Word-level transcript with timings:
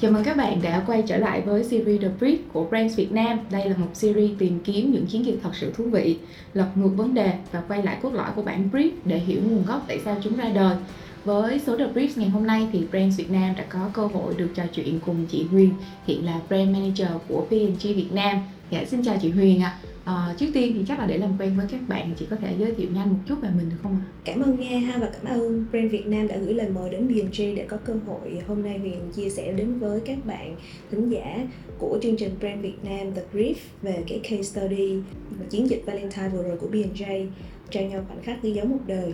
Chào 0.00 0.10
mừng 0.10 0.24
các 0.24 0.36
bạn 0.36 0.62
đã 0.62 0.84
quay 0.86 1.02
trở 1.06 1.16
lại 1.16 1.40
với 1.40 1.64
series 1.64 2.02
The 2.02 2.08
Brief 2.20 2.36
của 2.52 2.64
Brands 2.64 2.96
Việt 2.96 3.12
Nam. 3.12 3.38
Đây 3.50 3.68
là 3.68 3.76
một 3.76 3.86
series 3.92 4.30
tìm 4.38 4.60
kiếm 4.64 4.92
những 4.92 5.06
chiến 5.06 5.26
dịch 5.26 5.38
thật 5.42 5.50
sự 5.54 5.72
thú 5.76 5.84
vị, 5.84 6.18
lật 6.54 6.68
ngược 6.74 6.90
vấn 6.96 7.14
đề 7.14 7.32
và 7.52 7.60
quay 7.68 7.82
lại 7.82 7.96
cốt 8.02 8.12
lõi 8.12 8.30
của 8.36 8.42
bản 8.42 8.68
brief 8.72 8.90
để 9.04 9.18
hiểu 9.18 9.40
nguồn 9.44 9.64
gốc 9.66 9.84
tại 9.88 9.98
sao 10.04 10.16
chúng 10.22 10.36
ra 10.36 10.48
đời. 10.54 10.76
Với 11.24 11.58
số 11.58 11.76
The 11.76 11.86
Brief 11.86 12.08
ngày 12.16 12.28
hôm 12.28 12.46
nay 12.46 12.68
thì 12.72 12.86
Brands 12.90 13.18
Việt 13.18 13.30
Nam 13.30 13.54
đã 13.56 13.64
có 13.68 13.90
cơ 13.92 14.06
hội 14.06 14.34
được 14.36 14.48
trò 14.54 14.62
chuyện 14.74 15.00
cùng 15.06 15.26
chị 15.26 15.46
Huyền, 15.50 15.74
hiện 16.06 16.26
là 16.26 16.40
Brand 16.48 16.70
Manager 16.70 17.08
của 17.28 17.46
P&G 17.48 17.82
Việt 17.82 18.12
Nam. 18.12 18.38
Dạ, 18.70 18.84
xin 18.84 19.02
chào 19.02 19.16
chị 19.22 19.30
Huyền 19.30 19.62
ạ. 19.62 19.78
À. 20.04 20.14
À, 20.14 20.34
trước 20.38 20.46
tiên 20.54 20.72
thì 20.74 20.84
chắc 20.88 20.98
là 20.98 21.06
để 21.06 21.18
làm 21.18 21.36
quen 21.38 21.56
với 21.56 21.66
các 21.70 21.80
bạn 21.88 22.14
chị 22.18 22.26
có 22.30 22.36
thể 22.36 22.54
giới 22.58 22.74
thiệu 22.74 22.88
nhanh 22.94 23.10
một 23.10 23.18
chút 23.26 23.34
về 23.42 23.48
mình 23.56 23.70
được 23.70 23.76
không 23.82 23.92
ạ? 23.92 24.04
Cảm 24.24 24.40
ơn 24.40 24.60
Nga 24.60 24.78
ha 24.78 24.98
và 24.98 25.10
cảm 25.12 25.24
ơn 25.24 25.66
Brand 25.70 25.92
Việt 25.92 26.06
Nam 26.06 26.28
đã 26.28 26.36
gửi 26.36 26.54
lời 26.54 26.68
mời 26.68 26.90
đến 26.90 27.08
BNG 27.08 27.56
để 27.56 27.66
có 27.68 27.76
cơ 27.76 27.94
hội 28.06 28.42
hôm 28.48 28.62
nay 28.62 28.78
Huyền 28.78 29.12
chia 29.16 29.30
sẻ 29.30 29.52
đến 29.52 29.78
với 29.78 30.00
các 30.00 30.26
bạn 30.26 30.56
thính 30.90 31.08
giả 31.08 31.46
của 31.78 31.98
chương 32.02 32.16
trình 32.16 32.30
Brand 32.40 32.62
Việt 32.62 32.84
Nam 32.84 33.14
The 33.14 33.22
Brief 33.32 33.54
về 33.82 34.02
cái 34.08 34.20
case 34.22 34.42
study 34.42 34.96
và 35.30 35.46
chiến 35.50 35.70
dịch 35.70 35.82
Valentine 35.86 36.28
vừa 36.28 36.42
rồi 36.42 36.56
của 36.56 36.68
BNJ 36.72 37.26
trao 37.70 37.84
nhau 37.84 38.04
khoảnh 38.08 38.22
khắc 38.22 38.42
ghi 38.42 38.52
dấu 38.52 38.66
một 38.66 38.80
đời 38.86 39.12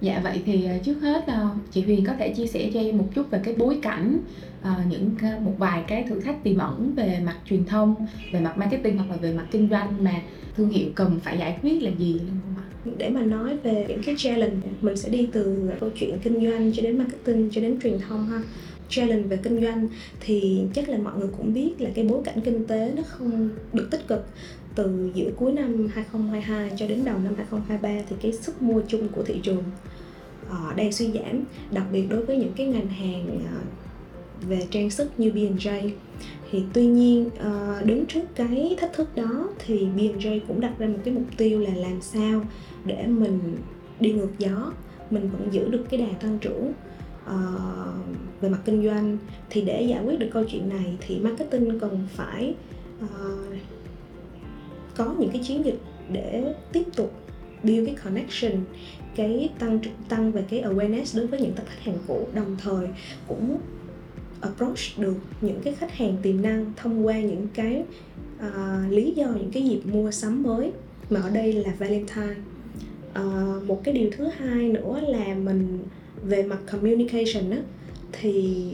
Dạ 0.00 0.20
vậy 0.24 0.42
thì 0.46 0.64
à, 0.64 0.78
trước 0.84 1.00
hết 1.00 1.26
à, 1.26 1.48
chị 1.70 1.82
Huyền 1.82 2.04
có 2.06 2.12
thể 2.18 2.34
chia 2.34 2.46
sẻ 2.46 2.70
cho 2.74 2.80
em 2.80 2.98
một 2.98 3.08
chút 3.14 3.30
về 3.30 3.40
cái 3.44 3.54
bối 3.58 3.78
cảnh 3.82 4.18
Ờ, 4.62 4.74
những 4.88 5.10
một 5.44 5.54
vài 5.58 5.84
cái 5.88 6.04
thử 6.08 6.20
thách 6.20 6.44
tiềm 6.44 6.58
ẩn 6.58 6.94
về 6.96 7.20
mặt 7.24 7.36
truyền 7.50 7.64
thông, 7.64 7.94
về 8.32 8.40
mặt 8.40 8.58
marketing 8.58 8.98
hoặc 8.98 9.10
là 9.10 9.16
về 9.16 9.32
mặt 9.32 9.46
kinh 9.50 9.68
doanh 9.70 10.04
mà 10.04 10.22
thương 10.56 10.68
hiệu 10.68 10.88
cần 10.94 11.20
phải 11.22 11.38
giải 11.38 11.58
quyết 11.62 11.82
là 11.82 11.90
gì? 11.98 12.20
Để 12.96 13.08
mà 13.10 13.20
nói 13.20 13.56
về 13.56 13.86
những 13.88 14.02
cái 14.02 14.14
challenge 14.18 14.56
mình 14.80 14.96
sẽ 14.96 15.08
đi 15.08 15.28
từ 15.32 15.70
câu 15.80 15.90
chuyện 15.94 16.18
kinh 16.22 16.50
doanh 16.50 16.72
cho 16.72 16.82
đến 16.82 16.98
marketing 16.98 17.50
cho 17.52 17.60
đến 17.60 17.80
truyền 17.82 17.98
thông 18.08 18.26
ha. 18.26 18.40
Challenge 18.88 19.22
về 19.22 19.36
kinh 19.36 19.62
doanh 19.62 19.88
thì 20.20 20.62
chắc 20.74 20.88
là 20.88 20.98
mọi 20.98 21.18
người 21.18 21.28
cũng 21.36 21.54
biết 21.54 21.72
là 21.78 21.90
cái 21.94 22.04
bối 22.04 22.22
cảnh 22.24 22.40
kinh 22.44 22.66
tế 22.66 22.92
nó 22.96 23.02
không 23.06 23.48
được 23.72 23.88
tích 23.90 24.08
cực. 24.08 24.26
Từ 24.74 25.10
giữa 25.14 25.30
cuối 25.36 25.52
năm 25.52 25.88
2022 25.94 26.70
cho 26.76 26.86
đến 26.86 27.04
đầu 27.04 27.18
năm 27.24 27.34
2023 27.36 28.04
thì 28.08 28.16
cái 28.22 28.32
sức 28.32 28.62
mua 28.62 28.80
chung 28.88 29.08
của 29.08 29.22
thị 29.22 29.40
trường 29.42 29.62
ờ, 30.50 30.72
đang 30.76 30.92
suy 30.92 31.12
giảm 31.12 31.44
đặc 31.70 31.84
biệt 31.92 32.06
đối 32.10 32.24
với 32.24 32.36
những 32.36 32.52
cái 32.56 32.66
ngành 32.66 32.88
hàng 32.88 33.40
ờ, 33.52 33.60
về 34.40 34.66
trang 34.70 34.90
sức 34.90 35.20
như 35.20 35.30
B&J 35.30 35.90
thì 36.50 36.62
tuy 36.72 36.86
nhiên 36.86 37.30
ờ, 37.38 37.82
đứng 37.84 38.06
trước 38.06 38.34
cái 38.34 38.76
thách 38.80 38.92
thức 38.92 39.16
đó 39.16 39.48
thì 39.58 39.86
B&J 39.96 40.40
cũng 40.48 40.60
đặt 40.60 40.72
ra 40.78 40.86
một 40.86 40.98
cái 41.04 41.14
mục 41.14 41.24
tiêu 41.36 41.60
là 41.60 41.74
làm 41.74 42.00
sao 42.00 42.42
để 42.84 43.06
mình 43.06 43.40
đi 44.00 44.12
ngược 44.12 44.38
gió. 44.38 44.72
Mình 45.10 45.30
vẫn 45.30 45.48
giữ 45.52 45.68
được 45.68 45.84
cái 45.90 46.00
đà 46.00 46.18
tăng 46.20 46.38
trưởng 46.38 46.72
uh, 47.26 48.40
về 48.40 48.48
mặt 48.48 48.58
kinh 48.64 48.84
doanh. 48.84 49.18
Thì 49.50 49.62
để 49.62 49.82
giải 49.82 50.04
quyết 50.04 50.18
được 50.18 50.28
câu 50.32 50.44
chuyện 50.44 50.68
này 50.68 50.96
thì 51.00 51.18
marketing 51.18 51.78
cần 51.80 52.06
phải 52.14 52.54
uh, 53.04 53.58
có 54.96 55.14
những 55.18 55.30
cái 55.30 55.42
chiến 55.44 55.64
dịch 55.64 55.80
để 56.12 56.54
tiếp 56.72 56.84
tục 56.96 57.12
build 57.62 57.86
cái 57.86 57.94
connection 58.04 58.52
cái 59.16 59.48
tăng 59.58 59.78
tăng 60.08 60.32
về 60.32 60.44
cái 60.50 60.62
awareness 60.62 61.18
đối 61.18 61.26
với 61.26 61.40
những 61.40 61.52
tập 61.52 61.66
khách 61.68 61.82
hàng 61.82 61.98
cũ. 62.06 62.28
Đồng 62.34 62.56
thời 62.62 62.88
cũng 63.28 63.58
approach 64.40 64.98
được 64.98 65.16
những 65.40 65.60
cái 65.64 65.74
khách 65.74 65.92
hàng 65.92 66.16
tiềm 66.22 66.42
năng 66.42 66.72
thông 66.76 67.06
qua 67.06 67.20
những 67.20 67.46
cái 67.54 67.82
uh, 68.46 68.92
lý 68.92 69.10
do 69.10 69.26
những 69.26 69.50
cái 69.52 69.62
dịp 69.62 69.80
mua 69.92 70.10
sắm 70.10 70.42
mới. 70.42 70.72
Mà 71.10 71.20
ở 71.20 71.30
đây 71.30 71.52
là 71.52 71.72
Valentine. 71.78 72.34
Uh, 73.10 73.64
một 73.66 73.84
cái 73.84 73.94
điều 73.94 74.10
thứ 74.16 74.28
hai 74.38 74.68
nữa 74.68 75.00
là 75.08 75.34
mình 75.34 75.78
về 76.22 76.42
mặt 76.42 76.58
communication 76.72 77.50
á 77.50 77.58
thì 78.12 78.64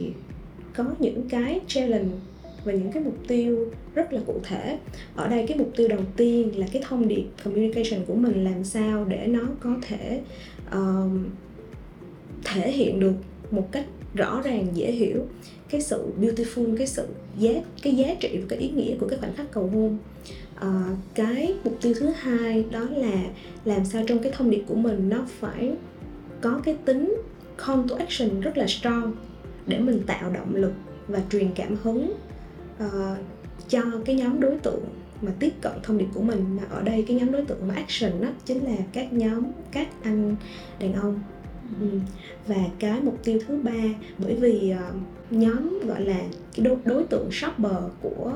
có 0.75 0.85
những 0.99 1.29
cái 1.29 1.59
challenge 1.67 2.15
và 2.63 2.73
những 2.73 2.91
cái 2.91 3.03
mục 3.03 3.17
tiêu 3.27 3.71
rất 3.95 4.13
là 4.13 4.21
cụ 4.25 4.39
thể. 4.43 4.79
Ở 5.15 5.27
đây 5.27 5.45
cái 5.47 5.57
mục 5.57 5.71
tiêu 5.75 5.87
đầu 5.87 6.01
tiên 6.17 6.59
là 6.59 6.67
cái 6.71 6.81
thông 6.87 7.07
điệp 7.07 7.25
communication 7.43 8.05
của 8.05 8.15
mình 8.15 8.43
làm 8.43 8.63
sao 8.63 9.05
để 9.05 9.27
nó 9.27 9.41
có 9.59 9.75
thể 9.81 10.21
uh, 10.67 11.11
thể 12.43 12.71
hiện 12.71 12.99
được 12.99 13.13
một 13.51 13.71
cách 13.71 13.85
rõ 14.13 14.41
ràng 14.41 14.67
dễ 14.73 14.91
hiểu 14.91 15.25
cái 15.69 15.81
sự 15.81 16.05
beautiful 16.21 16.77
cái 16.77 16.87
sự 16.87 17.07
giá 17.39 17.51
cái 17.81 17.95
giá 17.95 18.15
trị 18.19 18.37
và 18.37 18.45
cái 18.49 18.59
ý 18.59 18.69
nghĩa 18.69 18.95
của 18.99 19.07
cái 19.07 19.19
khoảnh 19.19 19.33
khắc 19.35 19.51
cầu 19.51 19.67
hôn. 19.67 19.97
À, 20.55 20.83
cái 21.13 21.55
mục 21.63 21.77
tiêu 21.81 21.93
thứ 21.99 22.09
hai 22.09 22.65
đó 22.71 22.87
là 22.91 23.23
làm 23.65 23.85
sao 23.85 24.03
trong 24.07 24.19
cái 24.19 24.31
thông 24.35 24.49
điệp 24.49 24.63
của 24.67 24.75
mình 24.75 25.09
nó 25.09 25.25
phải 25.39 25.73
có 26.41 26.61
cái 26.63 26.77
tính 26.85 27.21
call 27.67 27.81
to 27.89 27.95
action 27.95 28.41
rất 28.41 28.57
là 28.57 28.67
strong 28.67 29.13
để 29.67 29.79
mình 29.79 30.01
tạo 30.07 30.29
động 30.29 30.55
lực 30.55 30.73
và 31.07 31.21
truyền 31.31 31.47
cảm 31.55 31.75
hứng 31.83 32.13
uh, 32.85 33.17
cho 33.69 33.81
cái 34.05 34.15
nhóm 34.15 34.39
đối 34.39 34.57
tượng 34.57 34.83
mà 35.21 35.31
tiếp 35.39 35.53
cận 35.61 35.71
thông 35.83 35.97
điệp 35.97 36.07
của 36.13 36.21
mình. 36.21 36.57
Mà 36.57 36.63
ở 36.69 36.81
đây 36.81 37.05
cái 37.07 37.17
nhóm 37.17 37.31
đối 37.31 37.45
tượng 37.45 37.67
mà 37.67 37.73
action 37.73 38.21
đó 38.21 38.27
chính 38.45 38.65
là 38.65 38.75
các 38.93 39.13
nhóm 39.13 39.43
các 39.71 39.87
anh 40.03 40.35
đàn 40.79 40.93
ông 40.93 41.19
ừ. 41.81 41.87
và 42.47 42.55
cái 42.79 43.01
mục 43.01 43.19
tiêu 43.23 43.39
thứ 43.47 43.59
ba 43.63 43.83
bởi 44.17 44.35
vì 44.35 44.73
uh, 44.73 44.95
nhóm 45.31 45.79
gọi 45.87 46.01
là 46.01 46.19
cái 46.55 46.65
đối, 46.65 46.77
đối 46.85 47.03
tượng 47.03 47.31
shopper 47.31 47.83
của 48.01 48.33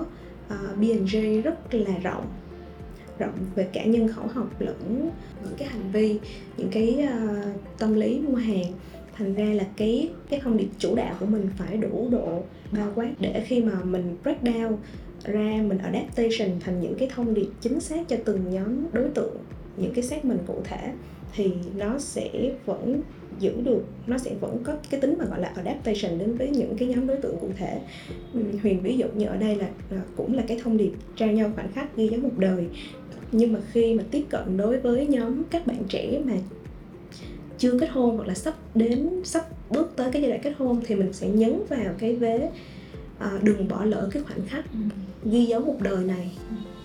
ờ, 0.49 0.57
uh, 0.71 0.79
B&J 0.79 1.41
rất 1.41 1.73
là 1.73 1.97
rộng 2.03 2.25
rộng 3.19 3.33
về 3.55 3.67
cả 3.73 3.85
nhân 3.85 4.07
khẩu 4.07 4.27
học 4.27 4.61
lẫn 4.61 5.09
những 5.43 5.53
cái 5.57 5.67
hành 5.67 5.91
vi 5.91 6.19
những 6.57 6.69
cái 6.71 7.07
uh, 7.07 7.77
tâm 7.77 7.93
lý 7.93 8.19
mua 8.19 8.35
hàng 8.35 8.73
thành 9.17 9.33
ra 9.33 9.45
là 9.45 9.65
cái 9.77 10.09
cái 10.29 10.39
thông 10.43 10.57
điệp 10.57 10.69
chủ 10.77 10.95
đạo 10.95 11.15
của 11.19 11.25
mình 11.25 11.49
phải 11.57 11.77
đủ 11.77 12.07
độ 12.11 12.43
bao 12.71 12.91
quát 12.95 13.11
để 13.19 13.43
khi 13.47 13.61
mà 13.61 13.83
mình 13.83 14.17
break 14.23 14.43
down 14.43 14.75
ra 15.23 15.61
mình 15.67 15.77
adaptation 15.77 16.59
thành 16.59 16.81
những 16.81 16.95
cái 16.95 17.09
thông 17.15 17.33
điệp 17.33 17.47
chính 17.61 17.79
xác 17.79 18.07
cho 18.07 18.15
từng 18.25 18.49
nhóm 18.49 18.85
đối 18.93 19.09
tượng 19.09 19.37
những 19.77 19.93
cái 19.93 20.03
segment 20.03 20.39
cụ 20.47 20.61
thể 20.63 20.93
thì 21.35 21.51
nó 21.75 21.99
sẽ 21.99 22.51
vẫn 22.65 23.01
giữ 23.39 23.61
được 23.63 23.83
nó 24.07 24.17
sẽ 24.17 24.31
vẫn 24.41 24.57
có 24.63 24.73
cái 24.89 25.01
tính 25.01 25.15
mà 25.19 25.25
gọi 25.25 25.39
là 25.39 25.51
adaptation 25.55 26.19
đến 26.19 26.37
với 26.37 26.49
những 26.49 26.75
cái 26.77 26.87
nhóm 26.87 27.07
đối 27.07 27.17
tượng 27.17 27.37
cụ 27.41 27.49
thể. 27.57 27.81
Huyền 28.33 28.79
ví 28.81 28.97
dụ 28.97 29.05
như 29.15 29.25
ở 29.25 29.37
đây 29.37 29.55
là, 29.55 29.69
là 29.89 30.01
cũng 30.17 30.33
là 30.33 30.43
cái 30.47 30.59
thông 30.63 30.77
điệp 30.77 30.91
trao 31.15 31.31
nhau 31.31 31.51
khoảnh 31.55 31.71
khắc 31.71 31.95
ghi 31.95 32.07
dấu 32.07 32.21
một 32.21 32.37
đời. 32.37 32.67
Nhưng 33.31 33.53
mà 33.53 33.59
khi 33.71 33.93
mà 33.93 34.03
tiếp 34.11 34.25
cận 34.29 34.57
đối 34.57 34.79
với 34.79 35.07
nhóm 35.07 35.43
các 35.49 35.67
bạn 35.67 35.83
trẻ 35.89 36.21
mà 36.25 36.33
chưa 37.57 37.79
kết 37.79 37.89
hôn 37.89 38.17
hoặc 38.17 38.27
là 38.27 38.33
sắp 38.33 38.55
đến 38.75 39.09
sắp 39.23 39.47
bước 39.69 39.93
tới 39.95 40.11
cái 40.11 40.21
giai 40.21 40.31
đoạn 40.31 40.41
kết 40.43 40.53
hôn 40.57 40.81
thì 40.85 40.95
mình 40.95 41.13
sẽ 41.13 41.27
nhấn 41.27 41.61
vào 41.69 41.93
cái 41.97 42.15
vế 42.15 42.49
à, 43.19 43.31
đừng 43.43 43.67
bỏ 43.67 43.85
lỡ 43.85 44.09
cái 44.11 44.23
khoảnh 44.23 44.47
khắc 44.47 44.65
ừ. 44.71 44.79
ghi 45.31 45.45
dấu 45.45 45.61
một 45.61 45.77
đời 45.81 46.03
này 46.03 46.31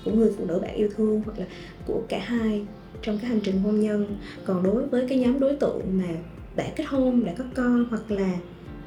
của 0.05 0.11
người 0.11 0.33
phụ 0.39 0.45
nữ 0.45 0.59
bạn 0.59 0.75
yêu 0.75 0.89
thương 0.97 1.23
hoặc 1.25 1.39
là 1.39 1.47
của 1.87 2.03
cả 2.09 2.19
hai 2.25 2.67
trong 3.03 3.19
cái 3.19 3.31
hành 3.31 3.41
trình 3.45 3.59
hôn 3.59 3.81
nhân. 3.81 4.07
Còn 4.45 4.63
đối 4.63 4.87
với 4.87 5.07
cái 5.09 5.19
nhóm 5.19 5.41
đối 5.41 5.57
tượng 5.57 5.81
mà 5.93 6.09
đã 6.57 6.73
kết 6.77 6.85
hôn 6.85 7.25
đã 7.25 7.33
có 7.39 7.45
con 7.55 7.87
hoặc 7.91 8.11
là 8.11 8.39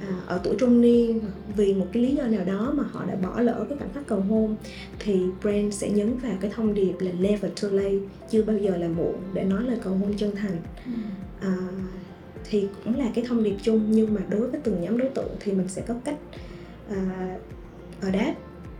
à, 0.01 0.07
ở 0.27 0.41
tuổi 0.43 0.55
trung 0.59 0.81
niên 0.81 1.21
vì 1.55 1.73
một 1.73 1.87
cái 1.91 2.03
lý 2.03 2.15
do 2.15 2.23
nào 2.23 2.45
đó 2.45 2.73
mà 2.77 2.83
họ 2.91 3.05
đã 3.05 3.15
bỏ 3.15 3.41
lỡ 3.41 3.65
cái 3.69 3.77
khoảnh 3.77 3.93
khắc 3.93 4.07
cầu 4.07 4.19
hôn 4.19 4.55
thì 4.99 5.19
brand 5.41 5.73
sẽ 5.73 5.89
nhấn 5.89 6.17
vào 6.17 6.33
cái 6.41 6.51
thông 6.55 6.73
điệp 6.73 6.93
là 6.99 7.11
never 7.19 7.51
too 7.61 7.69
late 7.69 7.97
chưa 8.29 8.43
bao 8.43 8.57
giờ 8.57 8.77
là 8.77 8.87
muộn 8.87 9.15
để 9.33 9.43
nói 9.43 9.63
lời 9.63 9.77
cầu 9.83 9.93
hôn 9.93 10.13
chân 10.17 10.35
thành 10.35 10.57
ừ. 10.85 10.91
à, 11.39 11.57
thì 12.49 12.67
cũng 12.83 12.99
là 12.99 13.11
cái 13.15 13.25
thông 13.27 13.43
điệp 13.43 13.55
chung 13.63 13.91
nhưng 13.91 14.13
mà 14.13 14.21
đối 14.29 14.47
với 14.49 14.59
từng 14.63 14.81
nhóm 14.81 14.97
đối 14.97 15.09
tượng 15.09 15.35
thì 15.39 15.51
mình 15.51 15.67
sẽ 15.67 15.81
có 15.87 15.93
cách 16.05 16.17
à, 16.89 17.35
adapt 18.01 18.37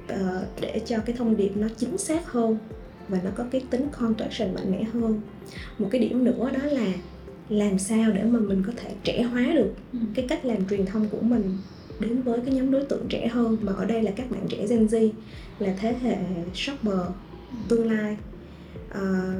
à, 0.08 0.42
để 0.62 0.82
cho 0.86 0.98
cái 1.06 1.16
thông 1.16 1.38
điệp 1.38 1.52
nó 1.56 1.68
chính 1.78 1.98
xác 1.98 2.32
hơn 2.32 2.58
và 3.08 3.20
nó 3.24 3.30
có 3.36 3.46
cái 3.52 3.62
tính 3.70 3.88
contraction 4.00 4.54
mạnh 4.54 4.72
mẽ 4.72 4.84
hơn 4.84 5.22
một 5.78 5.88
cái 5.92 6.02
điểm 6.02 6.24
nữa 6.24 6.50
đó 6.54 6.60
là 6.64 6.94
làm 7.50 7.80
sao 7.80 8.12
để 8.12 8.24
mà 8.24 8.40
mình 8.40 8.64
có 8.68 8.74
thể 8.76 8.94
trẻ 9.04 9.22
hóa 9.22 9.46
được 9.56 9.74
ừ. 9.94 10.00
cái 10.16 10.26
cách 10.30 10.46
làm 10.46 10.68
truyền 10.70 10.86
thông 10.86 11.10
của 11.10 11.22
mình 11.22 11.58
đến 12.00 12.22
với 12.22 12.40
cái 12.46 12.56
nhóm 12.56 12.72
đối 12.72 12.86
tượng 12.86 13.06
trẻ 13.10 13.28
hơn 13.28 13.58
mà 13.62 13.74
ở 13.74 13.86
đây 13.86 14.04
là 14.04 14.12
các 14.12 14.32
bạn 14.32 14.42
trẻ 14.50 14.66
Gen 14.70 14.86
Z 14.86 15.10
là 15.60 15.76
thế 15.80 15.96
hệ 16.02 16.18
shopper 16.54 17.00
tương 17.68 17.92
lai 17.92 18.18
à, 18.90 19.34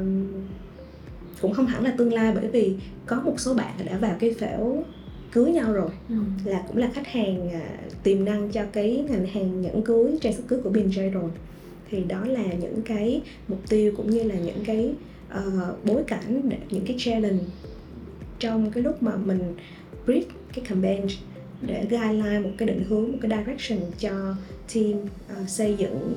cũng 1.42 1.54
không 1.54 1.66
hẳn 1.66 1.84
là 1.84 1.94
tương 1.98 2.14
lai 2.14 2.32
bởi 2.36 2.48
vì 2.48 2.76
có 3.06 3.22
một 3.22 3.40
số 3.40 3.54
bạn 3.54 3.74
đã 3.86 3.98
vào 3.98 4.16
cái 4.20 4.34
phễu 4.40 4.84
cưới 5.32 5.52
nhau 5.52 5.74
rồi 5.74 5.90
ừ. 6.10 6.16
là 6.46 6.64
cũng 6.68 6.78
là 6.78 6.90
khách 6.94 7.08
hàng 7.08 7.50
à, 7.52 7.78
tiềm 8.04 8.26
năng 8.26 8.52
cho 8.52 8.62
cái 8.72 9.06
ngành 9.10 9.26
hàng 9.26 9.62
nhẫn 9.62 9.82
cưới 9.82 10.18
trang 10.22 10.34
sức 10.34 10.48
cưới 10.48 10.60
của 10.64 10.70
B&J 10.70 11.12
rồi 11.12 11.30
thì 11.90 12.04
đó 12.04 12.26
là 12.26 12.44
những 12.44 12.82
cái 12.86 13.22
mục 13.48 13.60
tiêu 13.70 13.94
cũng 13.98 14.10
như 14.10 14.24
là 14.24 14.36
những 14.36 14.64
cái 14.66 14.94
uh, 15.38 15.86
bối 15.86 16.04
cảnh 16.08 16.50
những 16.70 16.86
cái 16.86 16.96
challenge 17.00 17.44
trong 18.40 18.72
cái 18.72 18.84
lúc 18.84 19.04
mà 19.04 19.12
mình 19.26 19.56
brief 20.06 20.24
cái 20.54 20.66
campaign 20.66 21.02
để 21.62 21.88
guideline 21.90 22.40
một 22.40 22.50
cái 22.58 22.68
định 22.68 22.84
hướng 22.90 23.12
một 23.12 23.18
cái 23.22 23.32
direction 23.32 23.80
cho 24.00 24.36
team 24.74 24.94
uh, 25.42 25.50
xây 25.50 25.76
dựng 25.78 26.14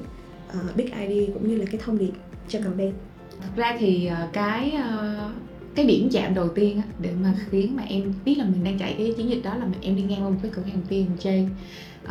uh, 0.49 0.77
big 0.77 0.87
idea 0.87 1.35
cũng 1.35 1.49
như 1.49 1.57
là 1.57 1.65
cái 1.65 1.81
thông 1.85 1.99
điệp 1.99 2.13
cho 2.49 2.59
campaign. 2.59 2.93
Thật 3.41 3.51
ra 3.57 3.77
thì 3.79 4.11
uh, 4.13 4.33
cái 4.33 4.73
uh, 4.75 5.33
cái 5.75 5.87
điểm 5.87 6.09
chạm 6.13 6.35
đầu 6.35 6.49
tiên 6.49 6.77
á, 6.77 6.83
để 6.99 7.11
mà 7.23 7.35
khiến 7.51 7.77
mà 7.77 7.83
em 7.83 8.13
biết 8.25 8.39
là 8.39 8.45
mình 8.45 8.65
đang 8.65 8.79
chạy 8.79 8.95
cái 8.99 9.15
chiến 9.17 9.31
dịch 9.31 9.41
đó 9.45 9.55
là 9.55 9.67
em 9.81 9.97
đi 9.97 10.03
ngang 10.03 10.23
qua 10.23 10.31
một 10.31 10.39
cái 10.43 10.51
cửa 10.55 10.63
hàng 10.63 10.83
P&J 10.89 11.45
uh, 11.45 12.09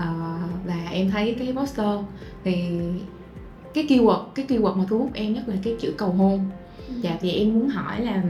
và 0.65 0.87
em 0.91 1.11
thấy 1.11 1.35
cái 1.39 1.53
poster 1.53 1.99
thì 2.43 2.53
cái 3.73 3.85
keyword 3.87 4.25
cái 4.35 4.45
keyword 4.49 4.75
mà 4.75 4.85
thu 4.89 4.97
hút 4.97 5.11
em 5.13 5.33
nhất 5.33 5.43
là 5.47 5.55
cái 5.63 5.75
chữ 5.79 5.93
cầu 5.97 6.09
hôn. 6.09 6.39
Dạ 7.01 7.17
thì 7.21 7.31
em 7.31 7.53
muốn 7.53 7.69
hỏi 7.69 8.01
là 8.01 8.23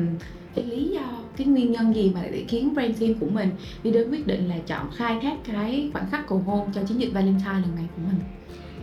cái 0.55 0.65
lý 0.65 0.87
do 0.87 1.19
cái 1.39 1.47
nguyên 1.47 1.71
nhân 1.71 1.95
gì 1.95 2.11
mà 2.15 2.21
để 2.31 2.45
khiến 2.47 2.73
brand 2.73 2.99
team 3.01 3.13
của 3.13 3.27
mình 3.29 3.49
đi 3.83 3.91
đến 3.91 4.11
quyết 4.11 4.27
định 4.27 4.47
là 4.47 4.55
chọn 4.67 4.91
khai 4.95 5.19
thác 5.21 5.37
cái 5.47 5.89
khoảnh 5.93 6.09
khắc 6.11 6.27
cầu 6.27 6.39
hôn 6.39 6.71
cho 6.73 6.81
chiến 6.83 6.99
dịch 6.99 7.13
Valentine 7.13 7.61
lần 7.61 7.75
này 7.75 7.85
của 7.95 8.01
mình? 8.07 8.19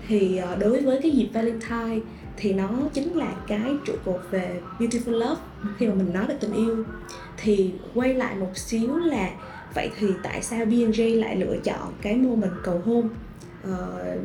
Thì 0.09 0.37
ờ, 0.37 0.57
đối 0.57 0.83
với 0.83 1.01
cái 1.03 1.11
dịp 1.11 1.29
Valentine 1.33 2.01
thì 2.37 2.53
nó 2.53 2.71
chính 2.93 3.17
là 3.17 3.35
cái 3.47 3.73
trụ 3.87 3.93
cột 4.05 4.21
về 4.31 4.61
beautiful 4.79 5.13
love 5.13 5.41
khi 5.77 5.87
mà 5.87 5.95
mình 5.95 6.13
nói 6.13 6.27
về 6.27 6.35
tình 6.41 6.53
yêu. 6.53 6.85
Thì 7.37 7.73
quay 7.95 8.15
lại 8.15 8.37
một 8.37 8.57
xíu 8.57 8.97
là 8.97 9.31
vậy 9.75 9.91
thì 9.99 10.07
tại 10.23 10.43
sao 10.43 10.65
B&J 10.65 11.21
lại 11.21 11.37
lựa 11.37 11.57
chọn 11.65 11.93
cái 12.03 12.17
mô 12.17 12.37
mình 12.37 12.51
cầu 12.63 12.83
hôn? 12.85 13.09
Uh, 13.71 14.21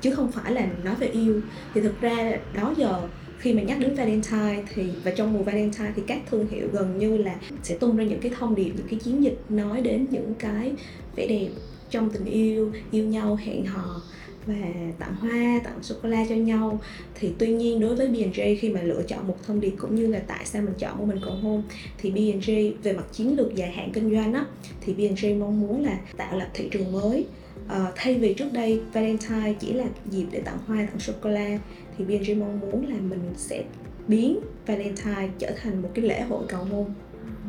chứ 0.00 0.14
không 0.14 0.32
phải 0.32 0.52
là 0.52 0.66
nói 0.84 0.94
về 0.94 1.06
yêu. 1.06 1.40
Thì 1.74 1.80
thực 1.80 2.00
ra 2.00 2.32
đó 2.54 2.74
giờ 2.76 3.00
khi 3.44 3.52
mà 3.52 3.62
nhắc 3.62 3.78
đến 3.80 3.94
Valentine 3.94 4.62
thì, 4.74 4.82
và 5.04 5.10
trong 5.10 5.32
mùa 5.32 5.42
Valentine 5.42 5.92
thì 5.96 6.02
các 6.06 6.18
thương 6.30 6.46
hiệu 6.50 6.68
gần 6.72 6.98
như 6.98 7.16
là 7.16 7.36
sẽ 7.62 7.74
tung 7.78 7.96
ra 7.96 8.04
những 8.04 8.20
cái 8.20 8.32
thông 8.38 8.54
điệp, 8.54 8.72
những 8.76 8.86
cái 8.90 9.00
chiến 9.04 9.24
dịch 9.24 9.38
nói 9.48 9.80
đến 9.80 10.06
những 10.10 10.34
cái 10.38 10.72
vẻ 11.16 11.26
đẹp 11.26 11.48
trong 11.90 12.10
tình 12.10 12.24
yêu 12.24 12.72
yêu 12.90 13.04
nhau, 13.04 13.36
hẹn 13.36 13.64
hò 13.64 14.02
và 14.46 14.54
tặng 14.98 15.14
hoa, 15.16 15.60
tặng 15.64 15.82
sô 15.82 15.94
cô 16.02 16.08
la 16.08 16.26
cho 16.28 16.34
nhau. 16.34 16.80
Thì 17.14 17.32
tuy 17.38 17.48
nhiên 17.48 17.80
đối 17.80 17.96
với 17.96 18.08
B&J 18.08 18.56
khi 18.60 18.68
mà 18.68 18.82
lựa 18.82 19.02
chọn 19.08 19.28
một 19.28 19.36
thông 19.46 19.60
điệp 19.60 19.74
cũng 19.78 19.94
như 19.94 20.06
là 20.06 20.18
tại 20.26 20.44
sao 20.44 20.62
mình 20.62 20.74
chọn 20.78 20.98
một 20.98 21.04
mình 21.08 21.20
cầu 21.24 21.34
hôn 21.34 21.62
thì 21.98 22.10
B&J 22.10 22.72
về 22.82 22.92
mặt 22.92 23.04
chiến 23.12 23.36
lược 23.36 23.54
dài 23.54 23.72
hạn 23.72 23.90
kinh 23.92 24.10
doanh 24.10 24.32
á, 24.32 24.44
thì 24.80 24.94
B&J 24.94 25.38
mong 25.38 25.60
muốn 25.60 25.84
là 25.84 25.98
tạo 26.16 26.38
lập 26.38 26.48
thị 26.54 26.68
trường 26.70 26.92
mới 26.92 27.26
uh, 27.66 27.94
thay 27.96 28.14
vì 28.14 28.34
trước 28.34 28.52
đây 28.52 28.80
Valentine 28.92 29.54
chỉ 29.60 29.72
là 29.72 29.84
dịp 30.10 30.26
để 30.30 30.40
tặng 30.40 30.58
hoa 30.66 30.76
tặng 30.76 30.98
sô 30.98 31.12
cô 31.20 31.30
la 31.30 31.58
thì 31.98 32.04
BNG 32.04 32.40
mong 32.40 32.60
muốn 32.60 32.88
là 32.88 32.96
mình 33.10 33.32
sẽ 33.36 33.64
biến 34.08 34.38
Valentine 34.66 35.28
trở 35.38 35.50
thành 35.62 35.82
một 35.82 35.90
cái 35.94 36.04
lễ 36.04 36.20
hội 36.20 36.44
cầu 36.48 36.64
hôn 36.64 36.94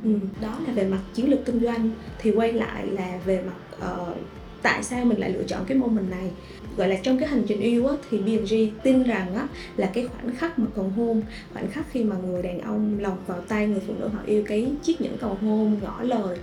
ừ, 0.04 0.10
đó 0.42 0.60
là 0.68 0.74
về 0.74 0.86
mặt 0.86 1.02
chiến 1.14 1.30
lược 1.30 1.46
kinh 1.46 1.60
doanh 1.60 1.92
thì 2.20 2.32
quay 2.32 2.54
lại 2.54 2.88
là 2.88 3.20
về 3.26 3.42
mặt 3.42 3.88
uh, 3.92 4.18
tại 4.66 4.84
sao 4.84 5.06
mình 5.06 5.20
lại 5.20 5.30
lựa 5.30 5.44
chọn 5.44 5.66
cái 5.68 5.78
môn 5.78 5.96
mình 5.96 6.10
này. 6.10 6.32
Gọi 6.78 6.88
là 6.88 6.96
trong 7.04 7.20
cái 7.20 7.30
hành 7.30 7.44
trình 7.48 7.60
yêu 7.60 7.88
á, 7.88 7.96
thì 8.10 8.18
B&G 8.18 8.56
tin 8.84 9.04
rằng 9.04 9.36
á, 9.36 9.48
là 9.78 9.92
cái 9.94 10.08
khoảnh 10.08 10.36
khắc 10.36 10.60
mà 10.60 10.66
cầu 10.76 10.92
hôn 10.96 11.22
khoảnh 11.54 11.68
khắc 11.72 11.86
khi 11.92 12.04
mà 12.04 12.16
người 12.16 12.42
đàn 12.42 12.60
ông 12.60 13.00
lòng 13.00 13.18
vào 13.28 13.42
tay 13.48 13.68
người 13.68 13.82
phụ 13.88 13.94
nữ 14.00 14.08
họ 14.08 14.20
yêu 14.26 14.44
cái 14.48 14.72
chiếc 14.84 15.02
nhẫn 15.02 15.18
cầu 15.18 15.38
hôn 15.42 15.80
ngỏ 15.84 16.02
lời 16.02 16.38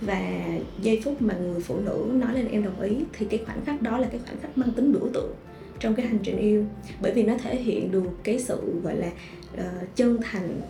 và 0.00 0.44
giây 0.82 1.00
phút 1.04 1.22
mà 1.22 1.34
người 1.34 1.60
phụ 1.60 1.80
nữ 1.80 2.10
nói 2.12 2.34
lên 2.34 2.48
em 2.48 2.64
đồng 2.64 2.80
ý 2.80 2.96
thì 3.12 3.26
cái 3.30 3.40
khoảnh 3.46 3.64
khắc 3.64 3.82
đó 3.82 3.98
là 3.98 4.08
cái 4.10 4.20
khoảnh 4.24 4.36
khắc 4.42 4.58
mang 4.58 4.70
tính 4.72 4.92
biểu 4.92 5.08
tượng 5.14 5.34
trong 5.80 5.94
cái 5.94 6.06
hành 6.06 6.18
trình 6.22 6.38
yêu. 6.38 6.64
Bởi 7.00 7.12
vì 7.12 7.22
nó 7.22 7.34
thể 7.42 7.56
hiện 7.56 7.92
được 7.92 8.10
cái 8.22 8.38
sự 8.38 8.80
gọi 8.82 8.96
là 8.96 9.10
uh, 9.54 9.96
chân 9.96 10.18
thành 10.22 10.60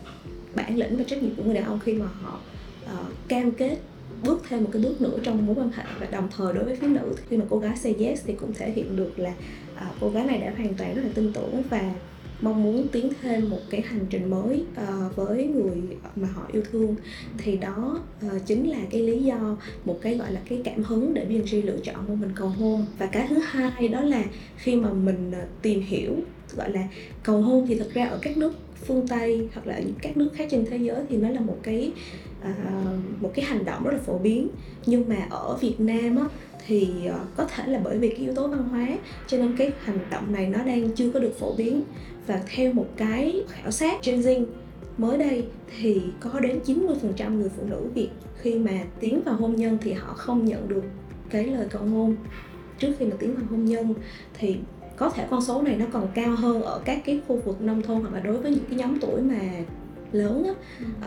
bản 0.54 0.76
lĩnh 0.76 0.96
và 0.96 1.04
trách 1.04 1.22
nhiệm 1.22 1.34
của 1.34 1.42
người 1.42 1.54
đàn 1.54 1.64
ông 1.64 1.80
khi 1.84 1.92
mà 1.92 2.06
họ 2.06 2.40
uh, 2.84 3.28
cam 3.28 3.50
kết 3.52 3.78
bước 4.24 4.42
thêm 4.48 4.64
một 4.64 4.70
cái 4.72 4.82
bước 4.82 5.00
nữa 5.00 5.18
trong 5.22 5.46
mối 5.46 5.56
quan 5.58 5.70
hệ. 5.72 5.84
Và 6.00 6.06
đồng 6.06 6.28
thời 6.36 6.54
đối 6.54 6.64
với 6.64 6.76
phía 6.76 6.86
nữ 6.86 7.14
khi 7.28 7.36
mà 7.36 7.44
cô 7.50 7.58
gái 7.58 7.76
say 7.76 7.94
yes 7.98 8.22
thì 8.26 8.34
cũng 8.34 8.52
thể 8.54 8.70
hiện 8.70 8.96
được 8.96 9.18
là 9.18 9.32
uh, 9.74 9.96
cô 10.00 10.10
gái 10.10 10.26
này 10.26 10.38
đã 10.38 10.52
hoàn 10.56 10.74
toàn 10.74 10.94
rất 10.94 11.02
là 11.02 11.10
tin 11.14 11.32
tưởng 11.32 11.62
và 11.70 11.94
mong 12.40 12.62
muốn 12.62 12.88
tiến 12.92 13.12
thêm 13.22 13.50
một 13.50 13.60
cái 13.70 13.80
hành 13.80 14.06
trình 14.10 14.30
mới 14.30 14.64
uh, 14.82 15.16
với 15.16 15.46
người 15.46 15.76
mà 16.16 16.28
họ 16.34 16.42
yêu 16.52 16.62
thương. 16.70 16.96
Thì 17.38 17.56
đó 17.56 18.00
uh, 18.26 18.46
chính 18.46 18.70
là 18.70 18.78
cái 18.90 19.00
lý 19.00 19.18
do 19.18 19.56
một 19.84 19.98
cái 20.02 20.14
gọi 20.14 20.32
là 20.32 20.40
cái 20.48 20.60
cảm 20.64 20.82
hứng 20.82 21.14
để 21.14 21.24
BNG 21.24 21.66
lựa 21.66 21.78
chọn 21.84 22.06
một 22.08 22.14
mình 22.20 22.32
cầu 22.34 22.48
hôn. 22.48 22.86
Và 22.98 23.06
cái 23.06 23.26
thứ 23.28 23.38
hai 23.38 23.88
đó 23.88 24.00
là 24.00 24.24
khi 24.56 24.76
mà 24.76 24.92
mình 24.92 25.30
uh, 25.30 25.62
tìm 25.62 25.80
hiểu 25.80 26.12
gọi 26.56 26.70
là 26.70 26.88
cầu 27.22 27.42
hôn 27.42 27.66
thì 27.68 27.78
thực 27.78 27.94
ra 27.94 28.06
ở 28.06 28.18
các 28.22 28.36
nước 28.36 28.52
phương 28.86 29.08
tây 29.08 29.48
hoặc 29.54 29.66
là 29.66 29.78
những 29.78 29.94
các 30.02 30.16
nước 30.16 30.28
khác 30.34 30.48
trên 30.50 30.64
thế 30.70 30.76
giới 30.76 31.04
thì 31.08 31.16
nó 31.16 31.28
là 31.28 31.40
một 31.40 31.58
cái 31.62 31.92
uh, 32.40 33.22
một 33.22 33.32
cái 33.34 33.44
hành 33.44 33.64
động 33.64 33.84
rất 33.84 33.92
là 33.92 34.00
phổ 34.06 34.18
biến. 34.18 34.48
Nhưng 34.86 35.08
mà 35.08 35.26
ở 35.30 35.56
việt 35.60 35.80
nam 35.80 36.16
á 36.16 36.24
thì 36.66 36.88
uh, 37.06 37.36
có 37.36 37.44
thể 37.44 37.66
là 37.66 37.80
bởi 37.84 37.98
vì 37.98 38.08
cái 38.08 38.18
yếu 38.18 38.34
tố 38.34 38.48
văn 38.48 38.68
hóa 38.68 38.88
cho 39.26 39.38
nên 39.38 39.56
cái 39.56 39.70
hành 39.84 39.98
động 40.10 40.32
này 40.32 40.46
nó 40.46 40.64
đang 40.64 40.90
chưa 40.90 41.10
có 41.10 41.20
được 41.20 41.38
phổ 41.38 41.54
biến 41.54 41.82
và 42.26 42.42
theo 42.54 42.72
một 42.72 42.86
cái 42.96 43.44
khảo 43.48 43.70
sát 43.70 44.04
Gen 44.04 44.20
Z 44.20 44.44
mới 44.98 45.18
đây 45.18 45.46
thì 45.78 46.02
có 46.20 46.40
đến 46.40 46.60
90% 46.66 47.30
người 47.30 47.48
phụ 47.56 47.62
nữ 47.66 47.88
Việt 47.94 48.08
khi 48.40 48.54
mà 48.58 48.72
tiến 49.00 49.22
vào 49.24 49.34
hôn 49.34 49.56
nhân 49.56 49.78
thì 49.80 49.92
họ 49.92 50.14
không 50.14 50.44
nhận 50.44 50.68
được 50.68 50.82
cái 51.30 51.44
lời 51.44 51.66
cầu 51.70 51.82
hôn. 51.82 52.16
Trước 52.78 52.92
khi 52.98 53.06
mà 53.06 53.16
tiến 53.18 53.34
vào 53.34 53.44
hôn 53.50 53.64
nhân 53.64 53.94
thì 54.38 54.56
có 54.96 55.10
thể 55.10 55.26
con 55.30 55.42
số 55.42 55.62
này 55.62 55.76
nó 55.76 55.84
còn 55.92 56.08
cao 56.14 56.36
hơn 56.36 56.62
ở 56.62 56.80
các 56.84 57.02
cái 57.04 57.20
khu 57.28 57.36
vực 57.36 57.62
nông 57.62 57.82
thôn 57.82 58.00
hoặc 58.00 58.14
là 58.14 58.20
đối 58.20 58.38
với 58.38 58.50
những 58.50 58.64
cái 58.70 58.78
nhóm 58.78 58.98
tuổi 59.00 59.20
mà 59.20 59.40
lớn 60.12 60.44
á, 60.44 60.52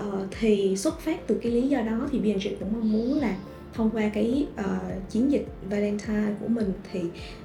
uh, 0.08 0.28
thì 0.40 0.78
xuất 0.78 1.00
phát 1.00 1.28
từ 1.28 1.40
cái 1.42 1.52
lý 1.52 1.68
do 1.68 1.82
đó 1.82 2.08
thì 2.12 2.20
BNG 2.20 2.60
cũng 2.60 2.74
mong 2.74 2.92
muốn 2.92 3.20
là 3.20 3.36
thông 3.74 3.90
qua 3.90 4.10
cái 4.14 4.48
uh, 4.60 5.10
chiến 5.10 5.32
dịch 5.32 5.48
Valentine 5.70 6.34
của 6.40 6.48
mình 6.48 6.72
thì 6.92 7.02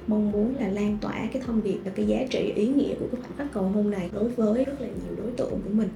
mong 0.06 0.32
muốn 0.32 0.54
là 0.56 0.68
lan 0.68 0.98
tỏa 1.00 1.28
cái 1.32 1.42
thông 1.46 1.62
điệp 1.62 1.78
và 1.84 1.90
cái 1.94 2.06
giá 2.06 2.26
trị 2.30 2.52
ý 2.56 2.66
nghĩa 2.66 2.94
của 2.94 3.06
cái 3.12 3.20
khoảnh 3.20 3.36
khắc 3.38 3.52
cầu 3.52 3.62
hôn 3.62 3.90
này 3.90 4.10
đối 4.12 4.28
với 4.28 4.64
rất 4.64 4.80
là 4.80 4.86
nhiều 4.86 5.16
đối 5.16 5.30
tượng 5.30 5.50
của 5.50 5.70
mình. 5.72 5.88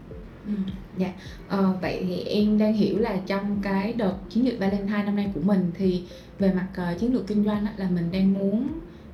Ừ, 0.46 0.52
dạ, 0.98 1.12
ờ, 1.48 1.72
vậy 1.82 2.04
thì 2.08 2.22
em 2.22 2.58
đang 2.58 2.72
hiểu 2.72 2.98
là 2.98 3.20
trong 3.26 3.58
cái 3.62 3.92
đợt 3.92 4.14
chiến 4.30 4.44
dịch 4.44 4.56
Valentine 4.58 5.02
năm 5.04 5.16
nay 5.16 5.30
của 5.34 5.40
mình 5.40 5.70
thì 5.74 6.02
về 6.38 6.52
mặt 6.52 6.68
uh, 6.92 6.98
chiến 6.98 7.14
lược 7.14 7.26
kinh 7.26 7.44
doanh 7.44 7.66
á, 7.66 7.74
là 7.76 7.90
mình 7.90 8.08
đang 8.12 8.32
muốn 8.32 8.68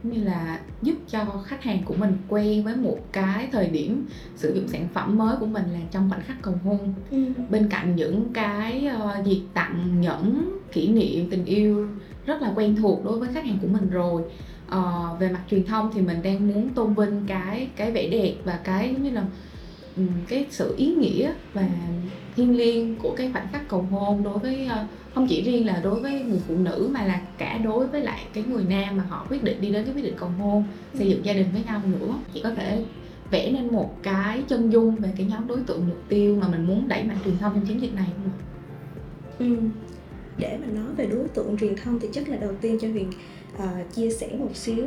như 0.05 0.25
là 0.25 0.61
giúp 0.83 0.95
cho 1.09 1.25
khách 1.47 1.62
hàng 1.62 1.83
của 1.85 1.95
mình 1.95 2.17
quen 2.29 2.65
với 2.65 2.77
một 2.77 2.99
cái 3.12 3.49
thời 3.53 3.67
điểm 3.67 4.06
sử 4.37 4.55
dụng 4.55 4.69
sản 4.69 4.89
phẩm 4.95 5.19
mới 5.19 5.37
của 5.37 5.47
mình 5.47 5.65
là 5.73 5.81
trong 5.91 6.11
khoảnh 6.11 6.23
khắc 6.23 6.43
cầu 6.43 6.55
hôn 6.65 6.95
ừ. 7.11 7.19
bên 7.51 7.69
cạnh 7.69 7.97
những 7.97 8.33
cái 8.33 8.89
uh, 8.97 9.27
việc 9.27 9.43
tặng 9.55 10.01
nhẫn 10.01 10.59
kỷ 10.73 10.89
niệm 10.89 11.31
tình 11.31 11.45
yêu 11.45 11.89
rất 12.27 12.43
là 12.43 12.53
quen 12.56 12.77
thuộc 12.77 13.05
đối 13.05 13.19
với 13.19 13.29
khách 13.35 13.45
hàng 13.45 13.59
của 13.62 13.69
mình 13.69 13.91
rồi 13.91 14.23
uh, 14.67 15.21
về 15.21 15.29
mặt 15.33 15.43
truyền 15.51 15.65
thông 15.65 15.91
thì 15.95 16.01
mình 16.01 16.23
đang 16.23 16.49
muốn 16.49 16.69
tôn 16.69 16.95
vinh 16.95 17.25
cái 17.27 17.69
cái 17.77 17.93
vẻ 17.93 18.09
đẹp 18.09 18.35
và 18.45 18.59
cái 18.65 18.89
giống 18.93 19.03
như 19.03 19.11
là 19.11 19.25
um, 19.97 20.09
cái 20.29 20.47
sự 20.51 20.75
ý 20.79 20.95
nghĩa 20.95 21.33
và 21.53 21.69
thiêng 22.37 22.56
liêng 22.56 22.97
của 22.97 23.15
cái 23.17 23.31
khoảnh 23.33 23.49
khắc 23.53 23.69
cầu 23.69 23.83
hôn 23.83 24.23
đối 24.23 24.39
với 24.39 24.69
uh, 24.83 24.89
không 25.14 25.26
chỉ 25.26 25.43
riêng 25.43 25.66
là 25.66 25.81
đối 25.84 26.00
với 26.00 26.22
người 26.22 26.40
phụ 26.49 26.55
nữ 26.56 26.90
mà 26.93 27.05
là 27.05 27.20
cả 27.38 27.58
đối 27.58 27.86
với 27.86 28.00
lại 28.00 28.24
cái 28.32 28.44
người 28.44 28.65
nam 28.65 28.96
mà 28.96 29.05
họ 29.08 29.27
quyết 29.31 29.44
định 29.44 29.60
đi 29.60 29.70
đến 29.70 29.84
cái 29.84 29.94
quyết 29.94 30.03
định 30.03 30.15
cầu 30.17 30.29
hôn 30.29 30.65
xây 30.94 31.08
dựng 31.08 31.24
gia 31.24 31.32
đình 31.32 31.46
với 31.53 31.62
nhau 31.65 31.81
nữa. 31.86 32.15
Chỉ 32.32 32.41
có 32.43 32.50
thể 32.50 32.84
vẽ 33.31 33.50
nên 33.53 33.72
một 33.72 34.03
cái 34.03 34.43
chân 34.48 34.72
dung 34.72 34.96
về 34.96 35.12
cái 35.17 35.27
nhóm 35.27 35.46
đối 35.46 35.60
tượng 35.60 35.89
mục 35.89 36.03
tiêu 36.08 36.39
mà 36.41 36.48
mình 36.48 36.67
muốn 36.67 36.89
đẩy 36.89 37.05
mạnh 37.05 37.19
truyền 37.24 37.39
thông 37.39 37.53
trong 37.55 37.67
chiến 37.67 37.82
dịch 37.82 37.94
này. 37.94 38.08
Không 39.39 39.48
ừ. 39.48 39.56
để 40.39 40.58
mà 40.60 40.81
nói 40.81 40.94
về 40.96 41.06
đối 41.06 41.29
tượng 41.29 41.56
truyền 41.60 41.77
thông 41.77 42.00
thì 42.00 42.08
chắc 42.12 42.29
là 42.29 42.36
đầu 42.36 42.53
tiên 42.60 42.79
cho 42.81 42.89
huyền 42.89 43.10
uh, 43.56 43.94
chia 43.94 44.10
sẻ 44.10 44.29
một 44.39 44.56
xíu. 44.56 44.84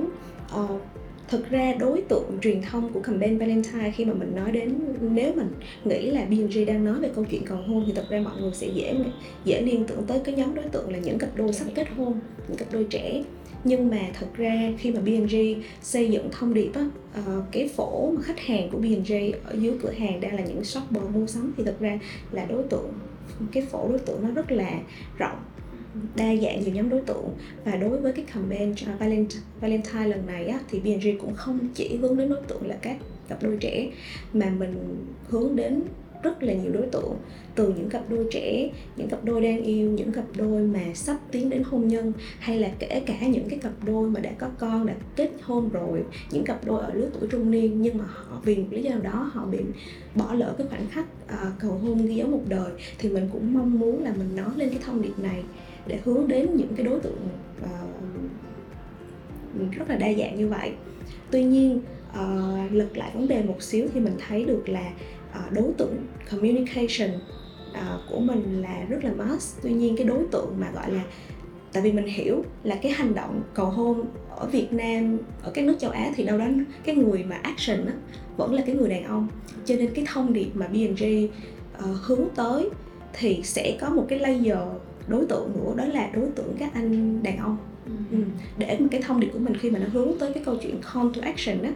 Uh, 0.55 0.81
thực 1.29 1.49
ra 1.49 1.73
đối 1.79 2.01
tượng 2.01 2.37
truyền 2.41 2.61
thông 2.61 2.93
của 2.93 2.99
campaign 2.99 3.37
Valentine 3.37 3.91
khi 3.91 4.05
mà 4.05 4.13
mình 4.13 4.35
nói 4.35 4.51
đến 4.51 4.73
nếu 5.01 5.33
mình 5.35 5.53
nghĩ 5.85 6.11
là 6.11 6.25
B&G 6.25 6.67
đang 6.67 6.85
nói 6.85 6.99
về 6.99 7.09
câu 7.15 7.25
chuyện 7.25 7.45
cầu 7.45 7.57
hôn 7.67 7.83
thì 7.87 7.93
thật 7.95 8.05
ra 8.09 8.19
mọi 8.19 8.41
người 8.41 8.51
sẽ 8.53 8.67
dễ 8.67 8.95
dễ 9.43 9.61
liên 9.61 9.83
tưởng 9.87 10.03
tới 10.07 10.19
cái 10.23 10.35
nhóm 10.35 10.55
đối 10.55 10.65
tượng 10.65 10.91
là 10.91 10.97
những 10.97 11.17
cặp 11.17 11.29
đôi 11.35 11.53
sắp 11.53 11.65
kết 11.75 11.87
hôn 11.97 12.19
những 12.47 12.57
cặp 12.57 12.67
đôi 12.71 12.83
trẻ. 12.89 13.23
Nhưng 13.63 13.89
mà 13.89 13.99
thật 14.13 14.27
ra 14.35 14.73
khi 14.77 14.91
mà 14.91 14.99
B&G 14.99 15.35
xây 15.81 16.09
dựng 16.09 16.29
thông 16.31 16.53
điệp 16.53 16.71
á 16.73 16.89
uh, 17.19 17.43
cái 17.51 17.69
phổ 17.75 18.11
mà 18.11 18.21
khách 18.21 18.39
hàng 18.39 18.69
của 18.69 18.77
B&G 18.77 19.13
ở 19.43 19.55
dưới 19.59 19.73
cửa 19.81 19.91
hàng 19.91 20.21
đang 20.21 20.35
là 20.35 20.41
những 20.41 20.63
shopper 20.63 21.03
mua 21.13 21.27
sắm 21.27 21.53
thì 21.57 21.63
thật 21.63 21.75
ra 21.79 21.99
là 22.31 22.45
đối 22.45 22.63
tượng 22.63 22.93
cái 23.51 23.65
phổ 23.71 23.89
đối 23.89 23.99
tượng 23.99 24.23
nó 24.23 24.29
rất 24.29 24.51
là 24.51 24.79
rộng 25.17 25.37
đa 26.15 26.35
dạng 26.35 26.61
nhiều 26.61 26.73
nhóm 26.73 26.89
đối 26.89 27.01
tượng. 27.01 27.29
Và 27.65 27.75
đối 27.75 27.97
với 27.97 28.13
cái 28.13 28.25
campaign 28.33 28.71
uh, 28.71 28.99
Valentine, 28.99 29.41
Valentine 29.61 30.07
lần 30.07 30.25
này 30.25 30.47
á, 30.47 30.59
thì 30.69 30.79
BNG 30.79 31.19
cũng 31.19 31.33
không 31.35 31.59
chỉ 31.73 31.97
hướng 31.97 32.17
đến 32.17 32.29
đối 32.29 32.41
tượng 32.47 32.67
là 32.67 32.75
các 32.81 32.97
cặp 33.29 33.43
đôi 33.43 33.57
trẻ 33.59 33.89
mà 34.33 34.49
mình 34.49 35.05
hướng 35.27 35.55
đến 35.55 35.81
rất 36.23 36.43
là 36.43 36.53
nhiều 36.53 36.71
đối 36.71 36.85
tượng. 36.85 37.15
Từ 37.55 37.73
những 37.77 37.89
cặp 37.89 38.09
đôi 38.09 38.27
trẻ 38.31 38.69
những 38.95 39.09
cặp 39.09 39.25
đôi 39.25 39.41
đang 39.41 39.63
yêu 39.63 39.91
những 39.91 40.11
cặp 40.11 40.25
đôi 40.37 40.61
mà 40.61 40.79
sắp 40.93 41.17
tiến 41.31 41.49
đến 41.49 41.63
hôn 41.63 41.87
nhân 41.87 42.13
hay 42.39 42.59
là 42.59 42.69
kể 42.79 43.01
cả 43.05 43.27
những 43.27 43.49
cái 43.49 43.59
cặp 43.59 43.71
đôi 43.85 44.09
mà 44.09 44.19
đã 44.19 44.31
có 44.37 44.49
con 44.59 44.85
đã 44.85 44.93
kết 45.15 45.31
hôn 45.41 45.69
rồi 45.69 46.03
những 46.31 46.43
cặp 46.43 46.65
đôi 46.65 46.81
ở 46.81 46.93
lứa 46.93 47.09
tuổi 47.19 47.29
trung 47.31 47.51
niên 47.51 47.81
nhưng 47.81 47.97
mà 47.97 48.05
họ 48.07 48.41
vì 48.45 48.55
một 48.55 48.67
lý 48.71 48.83
do 48.83 48.89
nào 48.89 48.99
đó 49.01 49.31
họ 49.33 49.45
bị 49.45 49.59
bỏ 50.15 50.33
lỡ 50.33 50.55
cái 50.57 50.67
khoảnh 50.67 50.87
khắc 50.87 51.05
uh, 51.25 51.59
cầu 51.59 51.71
hôn 51.71 52.05
ghi 52.05 52.15
dấu 52.15 52.27
một 52.27 52.43
đời 52.47 52.71
thì 52.97 53.09
mình 53.09 53.29
cũng 53.33 53.53
mong 53.53 53.79
muốn 53.79 54.03
là 54.03 54.13
mình 54.17 54.35
nói 54.35 54.51
lên 54.55 54.69
cái 54.69 54.79
thông 54.85 55.01
điệp 55.01 55.19
này 55.19 55.43
để 55.87 55.99
hướng 56.05 56.27
đến 56.27 56.55
những 56.55 56.73
cái 56.75 56.85
đối 56.85 56.99
tượng 56.99 57.27
uh, 57.63 57.67
rất 59.71 59.89
là 59.89 59.95
đa 59.95 60.13
dạng 60.13 60.37
như 60.37 60.47
vậy. 60.47 60.71
Tuy 61.31 61.43
nhiên 61.43 61.81
uh, 62.09 62.71
lật 62.71 62.97
lại 62.97 63.11
vấn 63.13 63.27
đề 63.27 63.43
một 63.43 63.61
xíu 63.61 63.87
thì 63.93 63.99
mình 63.99 64.15
thấy 64.27 64.45
được 64.45 64.69
là 64.69 64.91
uh, 65.29 65.51
đối 65.51 65.73
tượng 65.77 65.95
communication 66.31 67.09
uh, 67.71 68.01
của 68.09 68.19
mình 68.19 68.61
là 68.61 68.85
rất 68.89 69.03
là 69.03 69.11
mass 69.11 69.57
tuy 69.63 69.73
nhiên 69.73 69.95
cái 69.97 70.07
đối 70.07 70.23
tượng 70.31 70.55
mà 70.59 70.71
gọi 70.71 70.91
là 70.91 71.03
tại 71.73 71.83
vì 71.83 71.91
mình 71.91 72.05
hiểu 72.05 72.43
là 72.63 72.75
cái 72.75 72.91
hành 72.91 73.15
động 73.15 73.41
cầu 73.53 73.65
hôn 73.65 74.05
ở 74.29 74.47
Việt 74.47 74.73
Nam 74.73 75.17
ở 75.43 75.51
các 75.51 75.65
nước 75.65 75.75
châu 75.79 75.91
Á 75.91 76.11
thì 76.15 76.23
đâu 76.23 76.37
đó 76.37 76.45
cái 76.83 76.95
người 76.95 77.23
mà 77.23 77.35
action 77.35 77.85
á, 77.85 77.93
vẫn 78.37 78.53
là 78.53 78.63
cái 78.65 78.75
người 78.75 78.89
đàn 78.89 79.03
ông. 79.03 79.27
Cho 79.65 79.75
nên 79.75 79.93
cái 79.93 80.05
thông 80.07 80.33
điệp 80.33 80.49
mà 80.53 80.67
B&G 80.67 81.03
uh, 81.03 81.97
hướng 82.01 82.27
tới 82.35 82.69
thì 83.13 83.41
sẽ 83.43 83.77
có 83.81 83.89
một 83.89 84.05
cái 84.09 84.19
layer 84.19 84.57
đối 85.07 85.25
tượng 85.25 85.51
nữa 85.55 85.73
đó 85.77 85.85
là 85.85 86.09
đối 86.13 86.29
tượng 86.35 86.55
các 86.59 86.73
anh 86.73 87.23
đàn 87.23 87.37
ông. 87.37 87.57
Ừ. 87.85 87.91
Ừ. 88.11 88.17
để 88.57 88.77
mà 88.79 88.87
cái 88.91 89.01
thông 89.01 89.19
điệp 89.19 89.29
của 89.33 89.39
mình 89.39 89.57
khi 89.57 89.71
mà 89.71 89.79
nó 89.79 89.85
hướng 89.93 90.11
tới 90.19 90.33
cái 90.33 90.43
câu 90.43 90.55
chuyện 90.61 90.75
call 90.93 91.07
to 91.15 91.21
action 91.21 91.63
á 91.63 91.71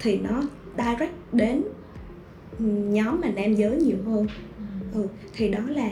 thì 0.00 0.18
nó 0.18 0.42
direct 0.76 1.12
đến 1.32 1.62
nhóm 2.66 3.20
mà 3.20 3.28
nam 3.28 3.54
giới 3.54 3.76
nhiều 3.76 3.96
hơn. 4.06 4.26
Ừ, 4.94 5.06
thì 5.32 5.48
đó 5.48 5.60
là 5.68 5.90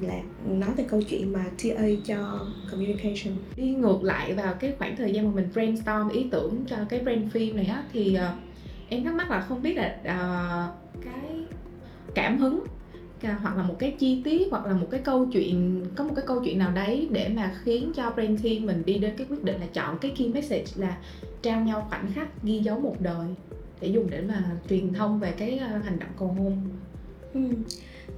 là 0.00 0.20
nói 0.48 0.70
về 0.76 0.84
câu 0.88 1.02
chuyện 1.02 1.32
mà 1.32 1.44
TA 1.62 1.84
cho 2.04 2.46
communication. 2.70 3.34
Đi 3.56 3.70
ngược 3.70 4.02
lại 4.02 4.34
vào 4.34 4.54
cái 4.60 4.74
khoảng 4.78 4.96
thời 4.96 5.12
gian 5.12 5.24
mà 5.24 5.30
mình 5.34 5.48
brainstorm 5.54 6.08
ý 6.08 6.26
tưởng 6.30 6.64
cho 6.66 6.76
cái 6.88 7.00
brand 7.00 7.32
phim 7.32 7.56
này 7.56 7.66
á 7.66 7.82
thì 7.92 8.16
uh, 8.16 8.38
em 8.88 9.04
thắc 9.04 9.14
mắc 9.14 9.30
là 9.30 9.40
không 9.40 9.62
biết 9.62 9.76
là 9.76 9.96
uh, 10.00 11.04
cái 11.04 11.44
cảm 12.14 12.38
hứng 12.38 12.64
hoặc 13.22 13.56
là 13.56 13.62
một 13.62 13.76
cái 13.78 13.94
chi 13.98 14.22
tiết 14.24 14.48
hoặc 14.50 14.66
là 14.66 14.72
một 14.72 14.86
cái 14.90 15.00
câu 15.00 15.26
chuyện 15.26 15.86
có 15.94 16.04
một 16.04 16.12
cái 16.16 16.24
câu 16.26 16.40
chuyện 16.44 16.58
nào 16.58 16.72
đấy 16.72 17.08
để 17.10 17.28
mà 17.28 17.54
khiến 17.64 17.92
cho 17.94 18.10
brand 18.10 18.44
team 18.44 18.66
mình 18.66 18.82
đi 18.86 18.94
đến 18.98 19.14
cái 19.16 19.26
quyết 19.30 19.44
định 19.44 19.60
là 19.60 19.66
chọn 19.72 19.98
cái 19.98 20.10
key 20.18 20.28
message 20.28 20.66
là 20.76 20.98
trao 21.42 21.60
nhau 21.60 21.86
khoảnh 21.88 22.12
khắc 22.14 22.42
ghi 22.42 22.58
dấu 22.58 22.80
một 22.80 22.96
đời 23.00 23.28
để 23.80 23.88
dùng 23.88 24.10
để 24.10 24.20
mà 24.20 24.50
truyền 24.68 24.92
thông 24.92 25.20
về 25.20 25.32
cái 25.38 25.60
uh, 25.76 25.84
hành 25.84 25.98
động 25.98 26.10
cầu 26.18 26.28
hôn 26.28 26.58
ừ. 27.34 27.40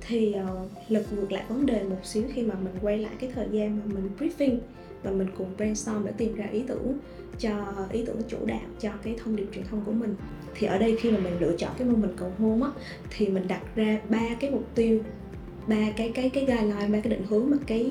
thì 0.00 0.34
uh, 0.34 0.70
lật 0.88 1.12
ngược 1.12 1.32
lại 1.32 1.44
vấn 1.48 1.66
đề 1.66 1.82
một 1.82 1.98
xíu 2.04 2.22
khi 2.34 2.42
mà 2.42 2.54
mình 2.54 2.74
quay 2.82 2.98
lại 2.98 3.12
cái 3.20 3.30
thời 3.34 3.46
gian 3.50 3.78
mà 3.78 3.94
mình 3.94 4.10
briefing 4.18 4.58
và 5.02 5.10
mình 5.10 5.28
cùng 5.38 5.56
brainstorm 5.56 6.04
để 6.04 6.12
tìm 6.16 6.34
ra 6.34 6.46
ý 6.52 6.62
tưởng 6.68 6.98
cho 7.38 7.50
ý 7.92 8.04
tưởng 8.06 8.22
chủ 8.28 8.38
đạo 8.46 8.60
cho 8.80 8.90
cái 9.02 9.16
thông 9.22 9.36
điệp 9.36 9.46
truyền 9.54 9.64
thông 9.64 9.82
của 9.84 9.92
mình. 9.92 10.14
Thì 10.54 10.66
ở 10.66 10.78
đây 10.78 10.96
khi 11.00 11.10
mà 11.10 11.18
mình 11.18 11.40
lựa 11.40 11.56
chọn 11.56 11.70
cái 11.78 11.88
mô 11.88 11.96
mình 11.96 12.12
cầu 12.16 12.32
hôn 12.38 12.62
á 12.62 12.70
thì 13.10 13.28
mình 13.28 13.48
đặt 13.48 13.62
ra 13.76 14.00
ba 14.08 14.28
cái 14.40 14.50
mục 14.50 14.66
tiêu 14.74 15.00
ba 15.66 15.90
cái 15.96 16.12
cái 16.14 16.30
cái 16.30 16.44
guideline 16.44 16.88
ba 16.88 17.00
cái 17.00 17.10
định 17.10 17.22
hướng 17.28 17.50
mà 17.50 17.56
cái 17.66 17.90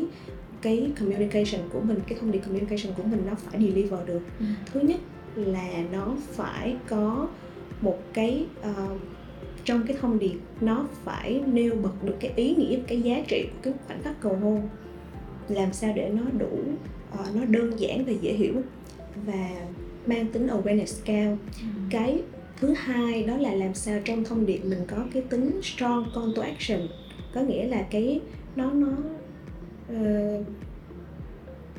cái 0.61 0.91
communication 0.99 1.69
của 1.73 1.79
mình 1.79 1.99
cái 2.07 2.17
thông 2.21 2.31
điệp 2.31 2.39
communication 2.39 2.93
của 2.97 3.03
mình 3.03 3.23
nó 3.27 3.35
phải 3.35 3.61
deliver 3.61 3.99
được. 4.07 4.21
Ừ. 4.39 4.45
thứ 4.73 4.79
nhất 4.79 4.99
là 5.35 5.69
nó 5.91 6.15
phải 6.31 6.75
có 6.87 7.27
một 7.81 7.97
cái 8.13 8.45
uh, 8.59 9.01
trong 9.65 9.83
cái 9.87 9.97
thông 10.01 10.19
điệp 10.19 10.37
nó 10.61 10.85
phải 11.03 11.41
nêu 11.45 11.75
bật 11.75 12.03
được 12.03 12.15
cái 12.19 12.31
ý 12.35 12.55
nghĩa 12.55 12.79
cái 12.87 13.01
giá 13.01 13.23
trị 13.27 13.45
của 13.47 13.59
cái 13.61 13.73
khoảnh 13.87 14.03
khắc 14.03 14.21
cầu 14.21 14.35
hôn. 14.35 14.69
Làm 15.49 15.73
sao 15.73 15.93
để 15.95 16.09
nó 16.09 16.21
đủ 16.39 16.59
uh, 17.13 17.35
nó 17.35 17.45
đơn 17.45 17.79
giản 17.79 18.05
và 18.05 18.13
dễ 18.21 18.33
hiểu 18.33 18.53
và 19.25 19.49
mang 20.05 20.27
tính 20.27 20.47
awareness 20.47 21.01
cao 21.05 21.37
ừ. 21.61 21.67
cái 21.89 22.21
thứ 22.59 22.73
hai 22.73 23.23
đó 23.23 23.37
là 23.37 23.53
làm 23.53 23.73
sao 23.73 23.99
trong 24.05 24.23
thông 24.23 24.45
điệp 24.45 24.61
mình 24.65 24.79
có 24.87 24.97
cái 25.13 25.21
tính 25.29 25.59
strong 25.63 26.11
call 26.15 26.31
to 26.35 26.41
action 26.41 26.87
có 27.33 27.41
nghĩa 27.41 27.67
là 27.67 27.81
cái 27.91 28.21
nó 28.55 28.71
nó 28.71 28.93
uh, 29.93 30.45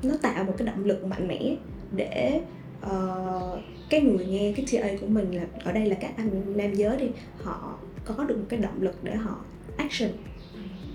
nó 0.03 0.15
tạo 0.23 0.45
một 0.45 0.55
cái 0.59 0.67
động 0.67 0.85
lực 0.85 1.05
mạnh 1.05 1.29
mẽ 1.29 1.57
để 1.97 2.41
uh, 2.87 3.59
cái 3.91 4.01
người 4.01 4.27
nghe 4.27 4.53
cái 4.57 4.67
TA 4.73 4.89
của 5.01 5.07
mình 5.07 5.35
là 5.35 5.47
ở 5.65 5.73
đây 5.73 5.87
là 5.87 5.95
các 5.95 6.13
anh 6.17 6.57
nam 6.57 6.75
giới 6.75 6.97
đi 6.97 7.07
họ 7.43 7.79
có 8.05 8.25
được 8.25 8.37
một 8.37 8.47
cái 8.49 8.61
động 8.61 8.83
lực 8.83 9.05
để 9.05 9.15
họ 9.15 9.37
action 9.77 10.11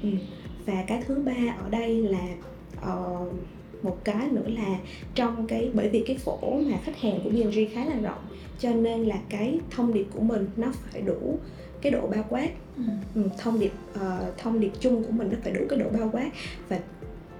ừ. 0.03 0.09
và 0.65 0.83
cái 0.87 1.03
thứ 1.07 1.15
ba 1.15 1.55
ở 1.59 1.69
đây 1.69 2.01
là 2.01 2.27
uh, 2.93 3.33
một 3.85 3.97
cái 4.03 4.27
nữa 4.31 4.47
là 4.47 4.79
trong 5.15 5.47
cái 5.47 5.69
bởi 5.73 5.89
vì 5.89 6.03
cái 6.07 6.17
phổ 6.17 6.59
mà 6.59 6.77
khách 6.83 7.01
hàng 7.01 7.19
của 7.23 7.29
B&G 7.29 7.59
khá 7.73 7.85
là 7.85 7.95
rộng 7.95 8.25
cho 8.59 8.73
nên 8.73 9.03
là 9.03 9.19
cái 9.29 9.59
thông 9.71 9.93
điệp 9.93 10.05
của 10.13 10.21
mình 10.21 10.47
nó 10.57 10.71
phải 10.91 11.01
đủ 11.01 11.39
cái 11.81 11.91
độ 11.91 12.07
bao 12.07 12.25
quát 12.29 12.49
ừ. 12.77 12.83
ừ 13.15 13.21
thông 13.37 13.59
điệp 13.59 13.71
uh, 13.93 14.37
thông 14.37 14.59
điệp 14.59 14.71
chung 14.79 15.03
của 15.03 15.11
mình 15.11 15.29
nó 15.31 15.37
phải 15.43 15.53
đủ 15.53 15.61
cái 15.69 15.79
độ 15.79 15.85
bao 15.99 16.09
quát 16.13 16.29
và 16.69 16.79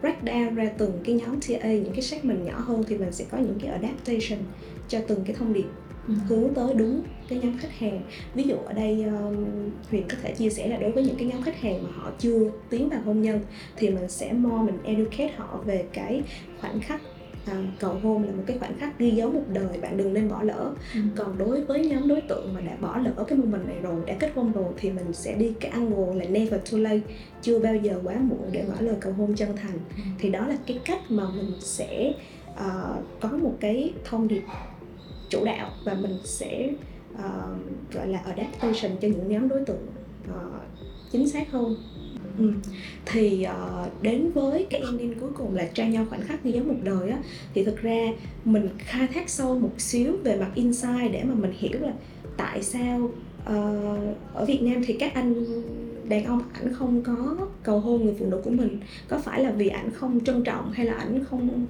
break 0.01 0.23
down 0.23 0.55
ra 0.55 0.69
từng 0.77 0.99
cái 1.03 1.15
nhóm 1.15 1.39
TA 1.41 1.71
những 1.71 1.93
cái 1.93 2.01
segment 2.01 2.45
nhỏ 2.45 2.59
hơn 2.59 2.83
thì 2.87 2.97
mình 2.97 3.11
sẽ 3.11 3.25
có 3.31 3.37
những 3.37 3.59
cái 3.61 3.71
adaptation 3.71 4.39
cho 4.87 4.99
từng 5.07 5.23
cái 5.25 5.35
thông 5.35 5.53
điệp. 5.53 5.65
Hướng 6.07 6.53
tới 6.53 6.73
đúng 6.73 7.01
cái 7.29 7.39
nhóm 7.39 7.57
khách 7.57 7.79
hàng 7.79 8.01
ví 8.33 8.43
dụ 8.43 8.55
ở 8.55 8.73
đây 8.73 9.03
um, 9.03 9.45
huyền 9.89 10.03
có 10.09 10.17
thể 10.23 10.33
chia 10.33 10.49
sẻ 10.49 10.67
là 10.67 10.77
đối 10.77 10.91
với 10.91 11.03
những 11.03 11.15
cái 11.15 11.27
nhóm 11.27 11.41
khách 11.41 11.61
hàng 11.61 11.83
mà 11.83 11.89
họ 11.95 12.11
chưa 12.19 12.51
tiến 12.69 12.89
vào 12.89 13.01
hôn 13.05 13.21
nhân 13.21 13.39
thì 13.75 13.89
mình 13.89 14.09
sẽ 14.09 14.33
more 14.33 14.71
mình 14.71 14.77
educate 14.83 15.33
họ 15.37 15.61
về 15.65 15.85
cái 15.93 16.21
khoảnh 16.61 16.79
khắc 16.79 17.01
à, 17.45 17.63
cầu 17.79 17.93
hôn 18.03 18.23
là 18.23 18.31
một 18.31 18.43
cái 18.45 18.57
khoảnh 18.57 18.77
khắc 18.77 18.99
ghi 18.99 19.11
dấu 19.11 19.31
một 19.31 19.43
đời 19.53 19.77
bạn 19.81 19.97
đừng 19.97 20.13
nên 20.13 20.29
bỏ 20.29 20.43
lỡ 20.43 20.73
ừ. 20.93 20.99
còn 21.15 21.37
đối 21.37 21.61
với 21.61 21.87
nhóm 21.87 22.07
đối 22.07 22.21
tượng 22.21 22.53
mà 22.53 22.61
đã 22.61 22.77
bỏ 22.81 22.97
lỡ 22.97 23.23
cái 23.27 23.37
moment 23.37 23.67
này 23.67 23.77
rồi 23.81 23.95
đã 24.07 24.15
kết 24.19 24.31
hôn 24.35 24.51
rồi 24.51 24.73
thì 24.77 24.91
mình 24.91 25.13
sẽ 25.13 25.35
đi 25.35 25.53
cái 25.59 25.71
angle 25.71 26.15
là 26.15 26.25
never 26.25 26.61
too 26.71 26.77
late 26.77 27.01
chưa 27.41 27.59
bao 27.59 27.75
giờ 27.75 27.99
quá 28.03 28.15
muộn 28.19 28.49
để 28.51 28.63
ngỏ 28.67 28.75
lời 28.79 28.95
cầu 29.01 29.13
hôn 29.13 29.35
chân 29.35 29.55
thành 29.55 29.79
ừ. 29.95 30.01
thì 30.19 30.29
đó 30.29 30.47
là 30.47 30.57
cái 30.67 30.79
cách 30.85 31.11
mà 31.11 31.23
mình 31.35 31.51
sẽ 31.59 32.13
uh, 32.53 33.03
có 33.19 33.29
một 33.29 33.53
cái 33.59 33.93
thông 34.03 34.27
điệp 34.27 34.43
chủ 35.29 35.45
đạo 35.45 35.71
và 35.85 35.93
mình 35.93 36.17
sẽ 36.23 36.69
uh, 37.13 37.93
gọi 37.93 38.07
là 38.07 38.19
adaptation 38.19 38.97
cho 39.01 39.07
những 39.07 39.27
nhóm 39.27 39.49
đối 39.49 39.65
tượng 39.65 39.87
uh, 40.29 40.61
chính 41.11 41.29
xác 41.29 41.51
hơn. 41.51 41.75
Ừ. 42.37 42.51
thì 43.05 43.47
uh, 43.49 44.03
đến 44.03 44.31
với 44.31 44.67
cái 44.69 44.81
ending 44.81 45.19
cuối 45.19 45.29
cùng 45.37 45.55
là 45.55 45.65
trao 45.73 45.87
nhau 45.87 46.05
khoảnh 46.09 46.21
khắc 46.21 46.45
như 46.45 46.51
giống 46.51 46.67
một 46.67 46.79
đời 46.83 47.09
á 47.09 47.17
thì 47.53 47.63
thực 47.63 47.81
ra 47.81 48.07
mình 48.45 48.69
khai 48.77 49.07
thác 49.07 49.29
sâu 49.29 49.59
một 49.59 49.71
xíu 49.77 50.17
về 50.23 50.35
mặt 50.35 50.51
insight 50.55 51.11
để 51.11 51.23
mà 51.23 51.33
mình 51.33 51.51
hiểu 51.57 51.79
là 51.81 51.93
tại 52.37 52.63
sao 52.63 52.99
uh, 53.43 54.15
ở 54.33 54.45
Việt 54.47 54.61
Nam 54.61 54.83
thì 54.85 54.93
các 54.93 55.13
anh 55.13 55.45
đàn 56.09 56.25
ông 56.25 56.41
ảnh 56.53 56.73
không 56.73 57.01
có 57.03 57.47
cầu 57.63 57.79
hôn 57.79 58.05
người 58.05 58.15
phụ 58.19 58.25
nữ 58.25 58.41
của 58.43 58.49
mình. 58.49 58.79
Có 59.07 59.19
phải 59.19 59.43
là 59.43 59.51
vì 59.51 59.67
ảnh 59.67 59.91
không 59.91 60.23
trân 60.25 60.43
trọng 60.43 60.71
hay 60.71 60.85
là 60.85 60.93
ảnh 60.93 61.23
không 61.29 61.65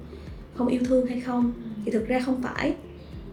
không 0.54 0.68
yêu 0.68 0.80
thương 0.86 1.06
hay 1.06 1.20
không? 1.20 1.52
Thì 1.84 1.92
thực 1.92 2.08
ra 2.08 2.20
không 2.20 2.42
phải. 2.42 2.74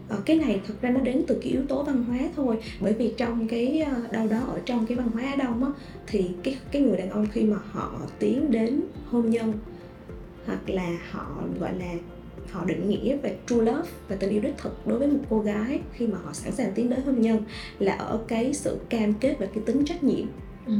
Ờ, 0.08 0.18
cái 0.24 0.36
này 0.36 0.60
thực 0.66 0.82
ra 0.82 0.90
nó 0.90 1.00
đến 1.00 1.24
từ 1.26 1.38
cái 1.42 1.52
yếu 1.52 1.62
tố 1.68 1.82
văn 1.82 2.04
hóa 2.04 2.18
thôi. 2.36 2.58
Bởi 2.80 2.92
vì 2.92 3.12
trong 3.16 3.48
cái 3.48 3.80
ờ, 3.80 4.00
đâu 4.10 4.28
đó 4.28 4.38
ở 4.38 4.60
trong 4.64 4.86
cái 4.86 4.96
văn 4.96 5.08
hóa 5.08 5.22
Á 5.22 5.36
Đông 5.36 5.64
á 5.64 5.70
thì 6.06 6.30
cái 6.42 6.56
cái 6.72 6.82
người 6.82 6.96
đàn 6.96 7.10
ông 7.10 7.26
khi 7.32 7.44
mà 7.44 7.56
họ 7.70 8.00
tiến 8.18 8.50
đến 8.50 8.80
hôn 9.10 9.30
nhân 9.30 9.52
hoặc 10.46 10.70
là 10.70 10.98
họ 11.10 11.42
gọi 11.60 11.78
là 11.78 11.94
họ 12.50 12.64
định 12.64 12.88
nghĩa 12.88 13.16
về 13.16 13.36
true 13.46 13.56
love 13.56 13.88
và 14.08 14.16
tình 14.16 14.30
yêu 14.30 14.40
đích 14.40 14.58
thực 14.58 14.86
đối 14.86 14.98
với 14.98 15.08
một 15.08 15.18
cô 15.30 15.40
gái 15.40 15.80
khi 15.92 16.06
mà 16.06 16.18
họ 16.24 16.32
sẵn 16.32 16.52
sàng 16.52 16.72
tiến 16.74 16.90
đến 16.90 17.00
hôn 17.06 17.20
nhân 17.20 17.42
là 17.78 17.92
ở 17.92 18.20
cái 18.28 18.54
sự 18.54 18.78
cam 18.88 19.12
kết 19.12 19.36
và 19.38 19.46
cái 19.46 19.62
tính 19.66 19.84
trách 19.84 20.04
nhiệm 20.04 20.26
ừ. 20.66 20.74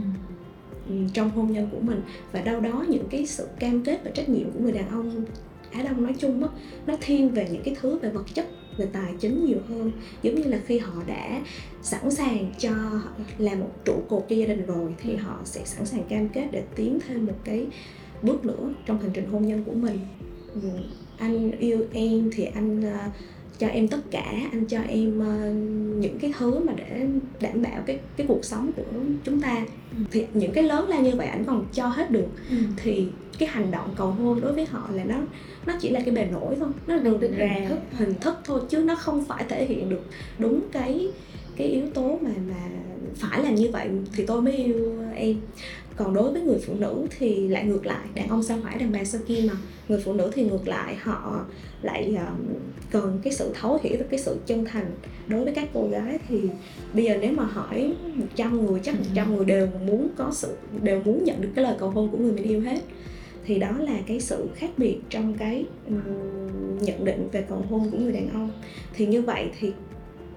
ừ 0.89 0.95
trong 1.15 1.31
hôn 1.31 1.53
nhân 1.53 1.69
của 1.73 1.81
mình. 1.81 2.03
Và 2.33 2.41
đâu 2.41 2.61
đó 2.61 2.85
những 2.89 3.09
cái 3.11 3.27
sự 3.27 3.49
cam 3.61 3.85
kết 3.85 4.01
và 4.05 4.11
trách 4.11 4.29
nhiệm 4.29 4.51
của 4.51 4.61
người 4.61 4.73
đàn 4.73 4.89
ông 4.89 5.25
Á 5.71 5.83
Đông 5.83 6.03
nói 6.03 6.15
chung 6.19 6.43
á 6.43 6.49
nó 6.87 6.95
thiên 7.01 7.29
về 7.31 7.49
những 7.53 7.63
cái 7.65 7.77
thứ 7.81 7.99
về 7.99 8.11
vật 8.11 8.25
chất 8.35 8.47
về 8.77 8.87
tài 8.93 9.15
chính 9.21 9.45
nhiều 9.45 9.59
hơn. 9.69 9.93
Giống 10.23 10.35
như 10.35 10.43
là 10.43 10.59
khi 10.67 10.79
họ 10.79 10.93
đã 11.07 11.43
sẵn 11.83 12.11
sàng 12.11 12.53
cho 12.59 12.71
làm 13.39 13.61
một 13.61 13.71
trụ 13.85 14.03
cột 14.09 14.25
cho 14.29 14.37
gia 14.37 14.47
đình 14.47 14.67
rồi 14.67 14.95
thì 15.03 15.17
họ 15.17 15.41
sẽ 15.45 15.65
sẵn 15.65 15.87
sàng 15.87 16.05
cam 16.09 16.29
kết 16.29 16.49
để 16.53 16.63
tiến 16.75 16.99
thêm 17.07 17.27
một 17.27 17.37
cái 17.45 17.67
bước 18.23 18.45
nữa 18.45 18.75
trong 18.87 18.99
hành 18.99 19.11
trình 19.15 19.31
hôn 19.31 19.47
nhân 19.47 19.65
của 19.65 19.75
mình. 19.75 19.99
Ừ, 20.55 20.61
anh 21.19 21.51
yêu 21.59 21.87
em 21.93 22.31
thì 22.35 22.45
anh 22.45 22.81
uh, 22.81 23.13
cho 23.59 23.67
em 23.67 23.89
tất 23.89 24.01
cả 24.11 24.33
anh 24.53 24.65
cho 24.65 24.79
em 24.89 25.19
uh, 25.19 25.55
những 26.03 26.19
cái 26.19 26.33
thứ 26.39 26.59
mà 26.59 26.73
để 26.77 27.07
đảm 27.41 27.63
bảo 27.63 27.83
cái 27.87 27.99
cái 28.17 28.27
cuộc 28.27 28.45
sống 28.45 28.73
của 28.77 28.83
chúng 29.25 29.41
ta 29.41 29.67
ừ. 29.99 30.05
thì 30.11 30.27
những 30.35 30.53
cái 30.53 30.65
lớn 30.65 30.89
lao 30.89 31.01
như 31.01 31.13
vậy 31.17 31.27
anh 31.27 31.45
còn 31.45 31.67
cho 31.73 31.87
hết 31.87 32.11
được 32.11 32.27
ừ. 32.51 32.57
thì 32.77 33.07
cái 33.39 33.49
hành 33.49 33.71
động 33.71 33.95
cầu 33.97 34.11
hôn 34.11 34.41
đối 34.41 34.53
với 34.53 34.67
họ 34.67 34.89
là 34.93 35.05
nó 35.05 35.17
nó 35.67 35.73
chỉ 35.81 35.89
là 35.89 36.01
cái 36.01 36.15
bề 36.15 36.25
nổi 36.25 36.57
thôi 36.61 36.69
nó 36.87 36.97
được 36.97 37.21
ra 37.37 37.47
hình 37.55 37.69
thức. 37.69 37.79
hình 37.93 38.15
thức 38.21 38.35
thôi 38.45 38.61
chứ 38.69 38.79
nó 38.79 38.95
không 38.95 39.25
phải 39.25 39.45
thể 39.49 39.65
hiện 39.65 39.89
được 39.89 40.03
đúng 40.39 40.61
cái 40.73 41.09
cái 41.57 41.67
yếu 41.67 41.87
tố 41.95 42.19
mà 42.23 42.31
mà 42.49 42.69
phải 43.15 43.43
là 43.43 43.51
như 43.51 43.71
vậy 43.73 43.89
thì 44.17 44.27
tôi 44.27 44.43
mới 44.43 44.57
yêu 44.57 45.03
em 45.15 45.37
còn 45.97 46.15
đối 46.15 46.33
với 46.33 46.43
người 46.43 46.59
phụ 46.67 46.75
nữ 46.79 47.07
thì 47.19 47.49
lại 47.49 47.65
ngược 47.65 47.87
lại 47.87 48.07
đàn 48.15 48.29
ông 48.29 48.43
sao 48.43 48.59
phải 48.65 48.79
đàn 48.79 48.93
bà 48.93 49.05
sao 49.05 49.21
kia 49.27 49.45
mà. 49.49 49.55
Người 49.89 50.01
phụ 50.05 50.13
nữ 50.13 50.31
thì 50.35 50.45
ngược 50.45 50.69
lại 50.69 50.97
họ 51.03 51.45
lại 51.83 52.17
cần 52.91 53.21
cái 53.23 53.33
sự 53.33 53.51
thấu 53.61 53.79
hiểu 53.83 53.97
và 53.99 54.05
cái 54.11 54.21
sự 54.21 54.37
chân 54.47 54.65
thành. 54.65 54.87
Đối 55.27 55.45
với 55.45 55.55
các 55.55 55.69
cô 55.75 55.89
gái 55.89 56.19
thì 56.29 56.41
bây 56.95 57.05
giờ 57.05 57.17
nếu 57.21 57.33
mà 57.33 57.45
hỏi 57.45 57.95
100 58.15 58.67
người 58.67 58.81
chắc 58.83 58.95
100 58.99 59.31
ừ. 59.31 59.37
người 59.37 59.45
đều 59.45 59.69
muốn 59.87 60.09
có 60.17 60.31
sự 60.33 60.57
đều 60.83 61.03
muốn 61.05 61.25
nhận 61.25 61.41
được 61.41 61.49
cái 61.55 61.65
lời 61.65 61.77
cầu 61.79 61.91
hôn 61.91 62.11
của 62.11 62.19
người 62.19 62.33
mình 62.33 62.45
yêu 62.45 62.61
hết. 62.61 62.79
Thì 63.45 63.59
đó 63.59 63.73
là 63.79 63.99
cái 64.07 64.21
sự 64.21 64.49
khác 64.55 64.71
biệt 64.77 64.99
trong 65.09 65.35
cái 65.35 65.65
nhận 66.81 67.05
định 67.05 67.29
về 67.33 67.45
cầu 67.49 67.65
hôn 67.71 67.91
của 67.91 67.99
người 67.99 68.13
đàn 68.13 68.29
ông. 68.33 68.51
Thì 68.95 69.07
như 69.07 69.23
vậy 69.23 69.51
thì 69.61 69.73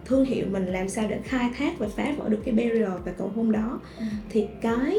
thương 0.05 0.25
hiệu 0.25 0.45
mình 0.51 0.65
làm 0.65 0.89
sao 0.89 1.07
để 1.09 1.19
khai 1.23 1.49
thác 1.57 1.79
và 1.79 1.87
phá 1.87 2.13
vỡ 2.17 2.29
được 2.29 2.39
cái 2.45 2.53
barrier 2.53 2.89
về 3.05 3.11
cầu 3.17 3.31
hôn 3.35 3.51
đó. 3.51 3.79
Ừ. 3.99 4.05
thì 4.29 4.47
cái 4.61 4.97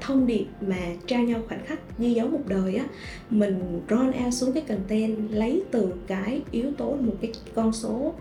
thông 0.00 0.26
điệp 0.26 0.46
mà 0.60 0.78
trao 1.06 1.22
nhau 1.22 1.40
khoảnh 1.48 1.64
khắc 1.64 1.98
ghi 1.98 2.14
dấu 2.14 2.28
một 2.28 2.40
đời 2.46 2.74
á 2.74 2.86
mình 3.30 3.80
run 3.88 4.12
out 4.24 4.34
xuống 4.34 4.52
cái 4.52 4.62
content 4.68 5.30
lấy 5.30 5.62
từ 5.70 5.92
cái 6.06 6.42
yếu 6.50 6.72
tố 6.78 6.96
một 6.96 7.14
cái 7.20 7.32
con 7.54 7.72
số 7.72 8.14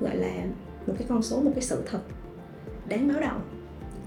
gọi 0.00 0.16
là 0.16 0.44
một 0.86 0.94
cái 0.98 1.06
con 1.08 1.22
số 1.22 1.40
một 1.40 1.50
cái 1.54 1.62
sự 1.62 1.82
thật 1.86 2.00
đáng 2.88 3.08
báo 3.08 3.20
động 3.20 3.40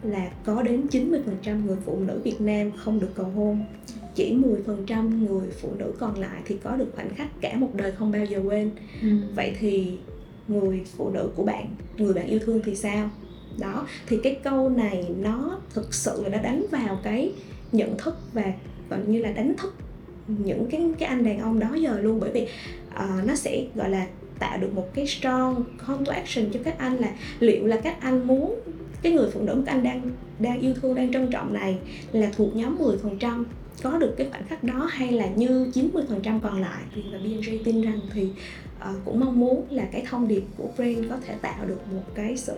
là 0.03 0.31
có 0.45 0.61
đến 0.61 0.85
90% 0.91 1.65
người 1.65 1.77
phụ 1.85 1.99
nữ 1.99 2.21
Việt 2.23 2.41
Nam 2.41 2.71
không 2.77 2.99
được 2.99 3.09
cầu 3.15 3.25
hôn 3.25 3.65
chỉ 4.15 4.35
10% 4.67 5.27
người 5.27 5.47
phụ 5.61 5.69
nữ 5.77 5.93
còn 5.99 6.19
lại 6.19 6.41
thì 6.45 6.57
có 6.63 6.75
được 6.75 6.91
khoảnh 6.95 7.15
khắc 7.15 7.41
cả 7.41 7.55
một 7.55 7.69
đời 7.73 7.91
không 7.91 8.11
bao 8.11 8.25
giờ 8.25 8.41
quên 8.45 8.71
ừ. 9.01 9.07
vậy 9.35 9.55
thì 9.59 9.97
người 10.47 10.81
phụ 10.97 11.09
nữ 11.09 11.29
của 11.35 11.43
bạn 11.43 11.67
người 11.97 12.13
bạn 12.13 12.27
yêu 12.27 12.39
thương 12.39 12.61
thì 12.65 12.75
sao 12.75 13.09
đó 13.61 13.87
thì 14.07 14.17
cái 14.23 14.35
câu 14.43 14.69
này 14.69 15.05
nó 15.19 15.59
thực 15.73 15.93
sự 15.93 16.23
là 16.23 16.29
nó 16.29 16.37
đánh 16.43 16.65
vào 16.71 16.99
cái 17.03 17.31
nhận 17.71 17.97
thức 17.97 18.17
và 18.33 18.53
gọi 18.89 18.99
như 19.07 19.21
là 19.21 19.31
đánh 19.31 19.53
thức 19.57 19.75
những 20.27 20.67
cái 20.71 20.81
cái 20.99 21.09
anh 21.09 21.23
đàn 21.23 21.39
ông 21.39 21.59
đó 21.59 21.75
giờ 21.75 21.99
luôn. 22.01 22.19
Bởi 22.19 22.31
vì 22.31 22.41
uh, 22.89 23.25
nó 23.27 23.35
sẽ 23.35 23.63
gọi 23.75 23.89
là 23.89 24.07
tạo 24.39 24.57
được 24.57 24.73
một 24.73 24.93
cái 24.93 25.07
strong 25.07 25.63
call 25.87 26.03
to 26.05 26.13
action 26.13 26.45
cho 26.53 26.59
các 26.63 26.77
anh 26.77 26.97
là 26.97 27.11
liệu 27.39 27.67
là 27.67 27.77
các 27.77 28.01
anh 28.01 28.27
muốn 28.27 28.59
cái 29.01 29.11
người 29.11 29.29
phụ 29.33 29.41
nữ 29.41 29.63
các 29.65 29.71
anh 29.71 29.83
đang 29.83 30.01
đang 30.39 30.59
yêu 30.59 30.73
thương 30.81 30.95
đang 30.95 31.13
trân 31.13 31.31
trọng 31.31 31.53
này 31.53 31.77
là 32.11 32.31
thuộc 32.37 32.55
nhóm 32.55 32.77
10% 33.21 33.43
có 33.83 33.97
được 33.97 34.13
cái 34.17 34.27
khoảnh 34.31 34.43
khắc 34.47 34.63
đó 34.63 34.87
hay 34.91 35.11
là 35.11 35.27
như 35.27 35.71
90% 35.73 36.39
còn 36.39 36.61
lại? 36.61 36.83
Thì 36.95 37.03
và 37.11 37.17
BNG 37.17 37.63
tin 37.63 37.81
rằng 37.81 37.99
thì 38.13 38.29
uh, 38.81 38.95
cũng 39.05 39.19
mong 39.19 39.39
muốn 39.39 39.65
là 39.69 39.85
cái 39.91 40.03
thông 40.09 40.27
điệp 40.27 40.43
của 40.57 40.69
brand 40.75 41.09
có 41.09 41.17
thể 41.27 41.35
tạo 41.41 41.65
được 41.65 41.79
một 41.93 42.03
cái 42.15 42.37
sự 42.37 42.53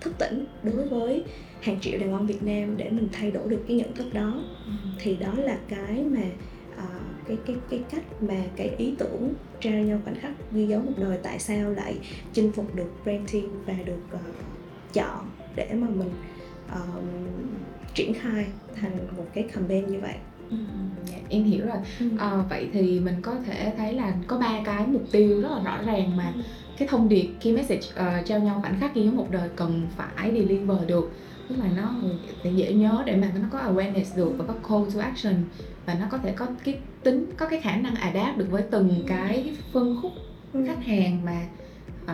thức 0.00 0.14
tỉnh 0.18 0.44
đối 0.62 0.88
với 0.88 1.24
hàng 1.60 1.80
triệu 1.80 1.98
đàn 1.98 2.12
ông 2.12 2.26
Việt 2.26 2.42
Nam 2.42 2.76
để 2.76 2.90
mình 2.90 3.08
thay 3.12 3.30
đổi 3.30 3.48
được 3.48 3.64
cái 3.68 3.76
nhận 3.76 3.94
thức 3.94 4.14
đó 4.14 4.42
ừ. 4.66 4.72
thì 4.98 5.16
đó 5.16 5.32
là 5.36 5.58
cái 5.68 6.04
mà 6.04 6.22
uh, 6.74 7.26
cái 7.28 7.36
cái 7.46 7.56
cái 7.70 7.80
cách 7.90 8.22
mà 8.22 8.42
cái 8.56 8.68
ý 8.78 8.94
tưởng 8.98 9.34
trao 9.60 9.72
nhau 9.72 10.00
khoảnh 10.04 10.14
khắc 10.14 10.32
ghi 10.52 10.66
dấu 10.66 10.80
một 10.80 10.92
đời 10.96 11.18
tại 11.22 11.38
sao 11.38 11.70
lại 11.70 11.98
chinh 12.32 12.52
phục 12.52 12.74
được 12.74 12.90
brand 13.04 13.32
team 13.32 13.46
và 13.66 13.74
được 13.84 14.02
uh, 14.14 14.20
chọn 14.92 15.30
để 15.56 15.68
mà 15.74 15.86
mình 15.88 16.10
uh, 16.72 17.04
triển 17.94 18.14
khai 18.14 18.46
thành 18.80 18.98
một 19.16 19.26
cái 19.34 19.44
campaign 19.44 19.86
như 19.86 20.00
vậy 20.00 20.14
Ừ, 20.50 20.56
dạ, 21.06 21.18
em 21.28 21.44
hiểu 21.44 21.66
rồi 21.66 21.76
ừ. 22.00 22.06
à, 22.18 22.44
vậy 22.50 22.68
thì 22.72 23.00
mình 23.00 23.14
có 23.22 23.34
thể 23.46 23.72
thấy 23.76 23.92
là 23.92 24.14
có 24.26 24.38
ba 24.38 24.60
cái 24.64 24.86
mục 24.86 25.02
tiêu 25.12 25.40
rất 25.40 25.48
là 25.50 25.62
rõ 25.62 25.82
ràng 25.82 26.16
mà 26.16 26.32
ừ. 26.34 26.40
Cái 26.80 26.88
thông 26.88 27.08
điệp 27.08 27.28
key 27.40 27.52
message 27.52 27.80
uh, 27.90 28.26
trao 28.26 28.40
nhau 28.40 28.58
khoảnh 28.60 28.80
khắc 28.80 28.94
ghi 28.94 29.02
dấu 29.02 29.14
một 29.14 29.26
đời 29.30 29.48
cần 29.56 29.86
phải 29.96 30.30
deliver 30.32 30.78
được 30.86 31.12
tức 31.48 31.54
là 31.58 31.70
nó 31.76 31.94
dễ 32.50 32.72
nhớ 32.72 33.02
để 33.06 33.16
mà 33.16 33.32
nó 33.34 33.48
có 33.52 33.58
awareness 33.58 34.16
được 34.16 34.32
và 34.38 34.44
có 34.44 34.54
call 34.68 34.94
to 34.94 35.00
action 35.00 35.34
và 35.86 35.94
nó 35.94 36.06
có 36.10 36.18
thể 36.18 36.32
có 36.32 36.46
cái 36.64 36.78
tính 37.02 37.26
có 37.36 37.46
cái 37.46 37.60
khả 37.60 37.76
năng 37.76 37.94
adapt 37.94 38.36
được 38.36 38.46
với 38.50 38.62
từng 38.62 39.04
cái 39.06 39.56
phân 39.72 39.98
khúc 40.02 40.12
ừ. 40.52 40.64
khách 40.66 40.84
hàng 40.84 41.24
mà 41.24 41.46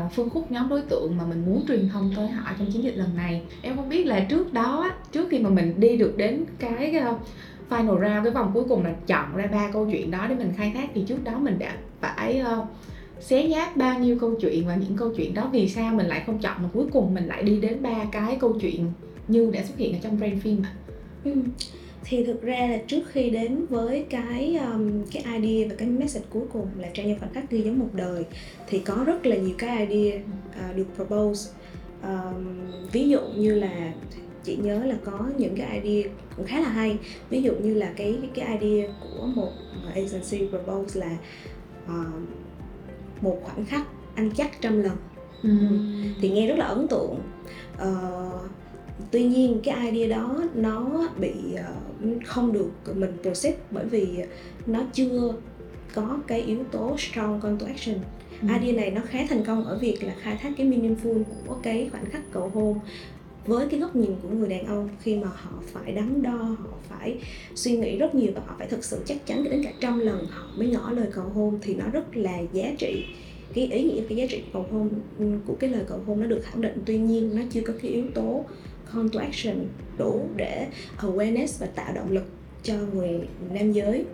uh, 0.05 0.13
phân 0.13 0.31
khúc 0.31 0.51
nhóm 0.51 0.69
đối 0.69 0.83
tượng 0.83 1.17
mà 1.19 1.25
mình 1.25 1.47
muốn 1.47 1.65
truyền 1.69 1.89
thông 1.89 2.13
tới 2.17 2.29
họ 2.29 2.53
trong 2.59 2.73
chiến 2.73 2.83
dịch 2.83 2.97
lần 2.97 3.17
này 3.17 3.43
em 3.63 3.77
không 3.77 3.89
biết 3.89 4.07
là 4.07 4.21
trước 4.21 4.53
đó 4.53 4.91
trước 5.13 5.29
khi 5.31 5.39
mà 5.39 5.51
mình 5.51 5.81
đi 5.81 5.97
được 5.97 6.15
đến 6.17 6.45
cái 6.59 6.95
uh, 7.11 7.21
final 7.71 8.01
round 8.01 8.25
cái 8.25 8.33
vòng 8.33 8.51
cuối 8.55 8.65
cùng 8.69 8.85
là 8.85 8.95
chọn 9.07 9.37
ra 9.37 9.47
ba 9.47 9.71
câu 9.73 9.89
chuyện 9.91 10.11
đó 10.11 10.27
để 10.29 10.35
mình 10.35 10.53
khai 10.57 10.73
thác 10.75 10.91
thì 10.95 11.05
trước 11.09 11.25
đó 11.25 11.39
mình 11.39 11.59
đã 11.59 11.77
phải 12.01 12.43
uh, 12.61 12.67
xé 13.21 13.49
nháp 13.49 13.77
bao 13.77 13.99
nhiêu 13.99 14.19
câu 14.21 14.35
chuyện 14.41 14.67
và 14.67 14.77
những 14.77 14.97
câu 14.97 15.13
chuyện 15.17 15.35
đó 15.35 15.51
vì 15.53 15.69
sao 15.69 15.95
mình 15.95 16.07
lại 16.07 16.23
không 16.27 16.39
chọn 16.39 16.63
mà 16.63 16.69
cuối 16.73 16.87
cùng 16.93 17.15
mình 17.15 17.27
lại 17.27 17.43
đi 17.43 17.61
đến 17.61 17.83
ba 17.83 18.05
cái 18.13 18.37
câu 18.41 18.59
chuyện 18.61 18.87
như 19.29 19.51
đã 19.53 19.63
xuất 19.65 19.79
hiện 19.79 19.93
ở 19.93 19.99
trong 20.03 20.19
brand 20.19 20.43
phim 20.43 20.63
à? 20.63 20.75
ừ. 21.25 21.33
thì 22.05 22.25
thực 22.25 22.43
ra 22.43 22.67
là 22.71 22.79
trước 22.87 23.03
khi 23.09 23.31
đến 23.31 23.67
với 23.67 24.07
cái 24.11 24.57
um, 24.57 25.05
cái 25.13 25.25
idea 25.41 25.69
và 25.69 25.75
cái 25.79 25.89
message 25.89 26.27
cuối 26.31 26.43
cùng 26.53 26.67
là 26.79 26.89
trang 26.95 27.07
nhân 27.07 27.19
khoảnh 27.19 27.33
khắc 27.35 27.51
ghi 27.51 27.63
dấu 27.63 27.75
một 27.75 27.89
đời 27.93 28.25
thì 28.67 28.79
có 28.79 29.03
rất 29.07 29.27
là 29.27 29.37
nhiều 29.37 29.55
cái 29.59 29.87
idea 29.87 30.21
uh, 30.71 30.77
được 30.77 30.87
propose 30.97 31.51
um, 32.03 32.67
ví 32.93 33.09
dụ 33.09 33.21
như 33.37 33.55
là 33.55 33.93
chị 34.45 34.57
nhớ 34.57 34.85
là 34.85 34.97
có 35.05 35.31
những 35.39 35.57
cái 35.57 35.81
idea 35.81 36.13
cũng 36.37 36.47
khá 36.47 36.61
là 36.61 36.69
hay 36.69 36.99
ví 37.31 37.43
dụ 37.43 37.53
như 37.53 37.75
là 37.75 37.93
cái 37.97 38.19
cái 38.35 38.59
idea 38.61 38.89
của 39.01 39.27
một 39.27 39.51
agency 39.95 40.49
propose 40.51 41.01
là 41.01 41.17
uh, 41.85 42.46
một 43.21 43.39
khoảnh 43.45 43.65
khắc 43.65 43.87
anh 44.15 44.31
chắc 44.31 44.61
trăm 44.61 44.83
lần 44.83 44.97
ừ. 45.43 45.51
thì 46.21 46.31
nghe 46.31 46.47
rất 46.47 46.59
là 46.59 46.65
ấn 46.65 46.89
tượng 46.89 47.17
uh, 47.83 48.51
tuy 49.11 49.25
nhiên 49.25 49.61
cái 49.65 49.91
idea 49.91 50.19
đó 50.19 50.45
nó 50.55 51.09
bị 51.21 51.33
uh, 51.55 52.27
không 52.27 52.53
được 52.53 52.97
mình 52.97 53.17
process 53.23 53.59
bởi 53.71 53.85
vì 53.87 54.09
nó 54.67 54.83
chưa 54.93 55.35
có 55.95 56.19
cái 56.27 56.41
yếu 56.41 56.65
tố 56.71 56.97
strong 56.99 57.41
call 57.41 57.57
to 57.61 57.67
action 57.67 57.97
ừ. 58.43 58.49
idea 58.61 58.77
này 58.77 58.91
nó 58.91 59.01
khá 59.09 59.19
thành 59.29 59.45
công 59.45 59.65
ở 59.65 59.79
việc 59.79 60.05
là 60.05 60.15
khai 60.21 60.37
thác 60.37 60.53
cái 60.57 60.67
meaningful 60.67 61.23
của 61.47 61.55
cái 61.63 61.89
khoảnh 61.93 62.11
khắc 62.11 62.23
cầu 62.33 62.51
hôn 62.55 62.79
với 63.47 63.67
cái 63.69 63.81
góc 63.81 63.97
nhìn 63.97 64.11
của 64.23 64.29
người 64.29 64.49
đàn 64.49 64.67
ông 64.67 64.89
khi 65.03 65.17
mà 65.17 65.29
họ 65.35 65.51
phải 65.73 65.93
đắn 65.93 66.23
đo 66.23 66.37
họ 66.37 66.71
phải 66.89 67.19
suy 67.55 67.77
nghĩ 67.77 67.99
rất 67.99 68.15
nhiều 68.15 68.33
và 68.35 68.41
họ 68.47 68.55
phải 68.59 68.69
thực 68.69 68.85
sự 68.85 69.03
chắc 69.07 69.27
chắn 69.27 69.45
đến 69.45 69.63
cả 69.65 69.73
trăm 69.81 69.99
lần 69.99 70.27
họ 70.31 70.47
mới 70.57 70.69
ngỏ 70.69 70.91
lời 70.91 71.07
cầu 71.13 71.25
hôn 71.25 71.59
thì 71.63 71.75
nó 71.75 71.85
rất 71.93 72.17
là 72.17 72.39
giá 72.53 72.73
trị. 72.79 73.05
Cái 73.55 73.67
ý 73.67 73.83
nghĩa 73.83 74.03
cái 74.09 74.19
giá 74.19 74.27
trị 74.31 74.43
cầu 74.53 74.67
hôn 74.71 74.91
ừ, 75.19 75.25
của 75.47 75.55
cái 75.55 75.71
lời 75.71 75.85
cầu 75.89 76.01
hôn 76.07 76.21
nó 76.21 76.27
được 76.27 76.41
khẳng 76.45 76.61
định. 76.61 76.83
Tuy 76.87 76.99
nhiên 76.99 77.37
nó 77.37 77.43
chưa 77.51 77.61
có 77.61 77.73
cái 77.83 77.91
yếu 77.91 78.05
tố 78.15 78.45
call 78.95 79.09
to 79.13 79.21
action 79.21 79.67
đủ 79.99 80.29
để 80.37 80.67
awareness 80.99 81.47
và 81.59 81.67
tạo 81.67 81.93
động 81.95 82.13
lực 82.13 82.25
cho 82.63 82.75
người 82.95 83.21
nam 83.51 83.73
giới. 83.73 84.05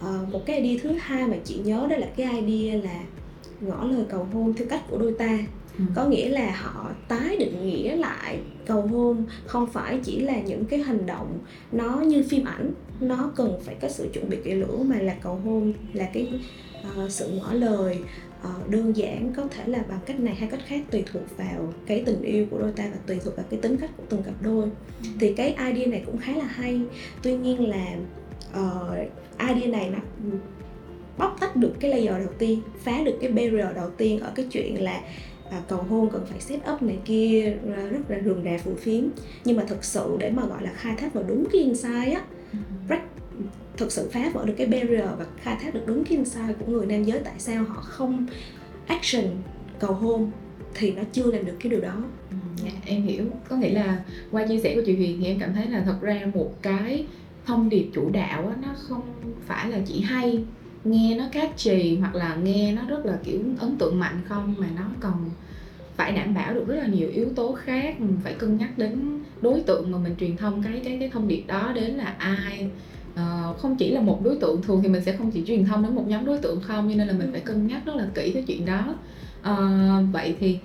À, 0.00 0.20
một 0.32 0.40
cái 0.46 0.60
idea 0.60 0.82
thứ 0.82 0.98
hai 1.00 1.26
mà 1.26 1.36
chị 1.44 1.60
nhớ 1.64 1.86
đó 1.90 1.96
là 1.96 2.08
cái 2.16 2.26
idea 2.46 2.82
là 2.82 3.00
ngỏ 3.60 3.84
lời 3.84 4.04
cầu 4.08 4.26
hôn 4.32 4.54
theo 4.54 4.66
cách 4.70 4.82
của 4.90 4.98
đôi 4.98 5.12
ta 5.18 5.38
ừ. 5.78 5.84
có 5.94 6.04
nghĩa 6.04 6.28
là 6.28 6.56
họ 6.62 6.90
tái 7.08 7.36
định 7.36 7.66
nghĩa 7.66 7.96
lại 7.96 8.38
cầu 8.66 8.82
hôn 8.82 9.24
không 9.46 9.66
phải 9.66 9.98
chỉ 10.02 10.20
là 10.20 10.40
những 10.40 10.64
cái 10.64 10.78
hành 10.78 11.06
động 11.06 11.38
nó 11.72 12.00
như 12.00 12.24
phim 12.28 12.44
ảnh 12.44 12.70
nó 13.00 13.32
cần 13.36 13.60
phải 13.64 13.74
có 13.80 13.88
sự 13.88 14.08
chuẩn 14.12 14.30
bị 14.30 14.36
kỹ 14.44 14.54
lưỡng 14.54 14.88
mà 14.88 14.98
là 14.98 15.14
cầu 15.14 15.40
hôn 15.44 15.72
là 15.92 16.08
cái 16.12 16.28
uh, 17.04 17.10
sự 17.10 17.28
ngỏ 17.28 17.52
lời 17.52 17.98
uh, 18.42 18.70
đơn 18.70 18.96
giản 18.96 19.32
có 19.36 19.42
thể 19.50 19.62
là 19.66 19.84
bằng 19.88 20.00
cách 20.06 20.20
này 20.20 20.34
hay 20.34 20.48
cách 20.50 20.60
khác 20.66 20.82
tùy 20.90 21.04
thuộc 21.12 21.36
vào 21.36 21.72
cái 21.86 22.02
tình 22.06 22.22
yêu 22.22 22.46
của 22.50 22.58
đôi 22.58 22.72
ta 22.72 22.84
và 22.92 22.98
tùy 23.06 23.18
thuộc 23.24 23.36
vào 23.36 23.46
cái 23.50 23.60
tính 23.60 23.76
cách 23.76 23.90
của 23.96 24.02
từng 24.08 24.22
cặp 24.22 24.34
đôi 24.42 24.64
ừ. 25.02 25.08
thì 25.20 25.34
cái 25.34 25.48
idea 25.48 25.86
này 25.86 26.02
cũng 26.06 26.18
khá 26.18 26.32
là 26.32 26.44
hay 26.44 26.80
tuy 27.22 27.36
nhiên 27.36 27.68
là 27.68 27.96
uh, 28.60 29.48
idea 29.48 29.68
này 29.68 29.90
nó 29.90 29.98
bóc 31.18 31.36
tách 31.40 31.56
được 31.56 31.72
cái 31.80 31.90
layer 31.90 32.24
đầu 32.24 32.32
tiên 32.38 32.60
phá 32.84 33.02
được 33.04 33.18
cái 33.20 33.30
barrier 33.30 33.76
đầu 33.76 33.90
tiên 33.90 34.20
ở 34.20 34.32
cái 34.34 34.46
chuyện 34.50 34.82
là 34.82 35.00
à, 35.50 35.62
cầu 35.68 35.82
hôn 35.88 36.10
cần 36.12 36.26
phải 36.26 36.40
set 36.40 36.60
up 36.72 36.82
này 36.82 36.98
kia 37.04 37.56
rất 37.90 38.00
là 38.10 38.18
rườm 38.24 38.44
rà 38.44 38.58
phù 38.64 38.74
phiếm. 38.74 39.04
Nhưng 39.44 39.56
mà 39.56 39.64
thực 39.64 39.84
sự 39.84 40.16
để 40.18 40.30
mà 40.30 40.46
gọi 40.46 40.62
là 40.62 40.72
khai 40.74 40.94
thác 40.98 41.14
vào 41.14 41.24
đúng 41.28 41.44
cái 41.52 41.62
insight 41.62 42.14
á 42.14 42.22
break 42.86 43.02
thực 43.76 43.92
sự 43.92 44.10
phá 44.12 44.30
vỡ 44.34 44.44
được 44.46 44.54
cái 44.56 44.66
barrier 44.66 45.04
và 45.18 45.26
khai 45.42 45.56
thác 45.62 45.74
được 45.74 45.82
đúng 45.86 46.04
cái 46.04 46.16
insight 46.16 46.58
của 46.58 46.72
người 46.72 46.86
nam 46.86 47.04
giới 47.04 47.20
tại 47.24 47.34
sao 47.38 47.64
họ 47.64 47.80
không 47.80 48.26
action 48.86 49.24
cầu 49.78 49.92
hôn 49.92 50.30
thì 50.74 50.92
nó 50.92 51.02
chưa 51.12 51.32
làm 51.32 51.46
được 51.46 51.56
cái 51.60 51.70
điều 51.70 51.80
đó. 51.80 52.02
Dạ, 52.64 52.70
em 52.86 53.02
hiểu. 53.02 53.24
Có 53.48 53.56
nghĩa 53.56 53.74
là 53.74 54.04
qua 54.30 54.46
chia 54.46 54.58
sẻ 54.58 54.74
của 54.74 54.82
chị 54.86 54.96
Huyền 54.96 55.18
thì 55.20 55.26
em 55.26 55.38
cảm 55.40 55.54
thấy 55.54 55.66
là 55.66 55.82
thật 55.84 55.98
ra 56.00 56.20
một 56.34 56.62
cái 56.62 57.06
thông 57.46 57.68
điệp 57.68 57.90
chủ 57.94 58.10
đạo 58.10 58.48
á, 58.48 58.56
nó 58.62 58.68
không 58.76 59.02
phải 59.46 59.70
là 59.70 59.78
chỉ 59.86 60.00
hay 60.00 60.44
nghe 60.84 61.16
nó 61.16 61.24
cát 61.32 61.56
trì 61.56 61.96
hoặc 61.96 62.14
là 62.14 62.36
nghe 62.36 62.72
nó 62.72 62.82
rất 62.88 63.06
là 63.06 63.18
kiểu 63.24 63.40
ấn 63.58 63.76
tượng 63.76 63.98
mạnh 63.98 64.20
không? 64.28 64.54
Mà 64.58 64.66
nó 64.76 64.82
còn 65.00 65.30
phải 65.96 66.12
đảm 66.12 66.34
bảo 66.34 66.54
được 66.54 66.68
rất 66.68 66.76
là 66.76 66.86
nhiều 66.86 67.08
yếu 67.08 67.28
tố 67.36 67.52
khác. 67.52 68.00
Mình 68.00 68.16
phải 68.24 68.32
cân 68.32 68.58
nhắc 68.58 68.78
đến 68.78 69.20
đối 69.42 69.60
tượng 69.60 69.90
mà 69.90 69.98
mình 69.98 70.14
truyền 70.20 70.36
thông 70.36 70.62
cái 70.62 70.80
cái 70.84 70.96
cái 71.00 71.08
thông 71.08 71.28
điệp 71.28 71.44
đó 71.46 71.72
đến 71.74 71.90
là 71.90 72.14
ai. 72.18 72.70
Uh, 73.12 73.58
không 73.58 73.76
chỉ 73.76 73.90
là 73.90 74.00
một 74.00 74.20
đối 74.24 74.36
tượng 74.36 74.62
thường 74.62 74.80
thì 74.82 74.88
mình 74.88 75.02
sẽ 75.04 75.16
không 75.16 75.30
chỉ 75.30 75.44
truyền 75.46 75.64
thông 75.64 75.82
đến 75.82 75.94
một 75.94 76.04
nhóm 76.08 76.24
đối 76.24 76.38
tượng 76.38 76.60
không 76.60 76.88
cho 76.88 76.94
nên 76.94 77.08
là 77.08 77.14
mình 77.14 77.28
phải 77.32 77.40
cân 77.40 77.66
nhắc 77.66 77.86
rất 77.86 77.96
là 77.96 78.06
kỹ 78.14 78.30
cái 78.34 78.44
chuyện 78.46 78.66
đó. 78.66 78.94
Uh, 79.50 80.12
vậy 80.12 80.36
thì 80.40 80.58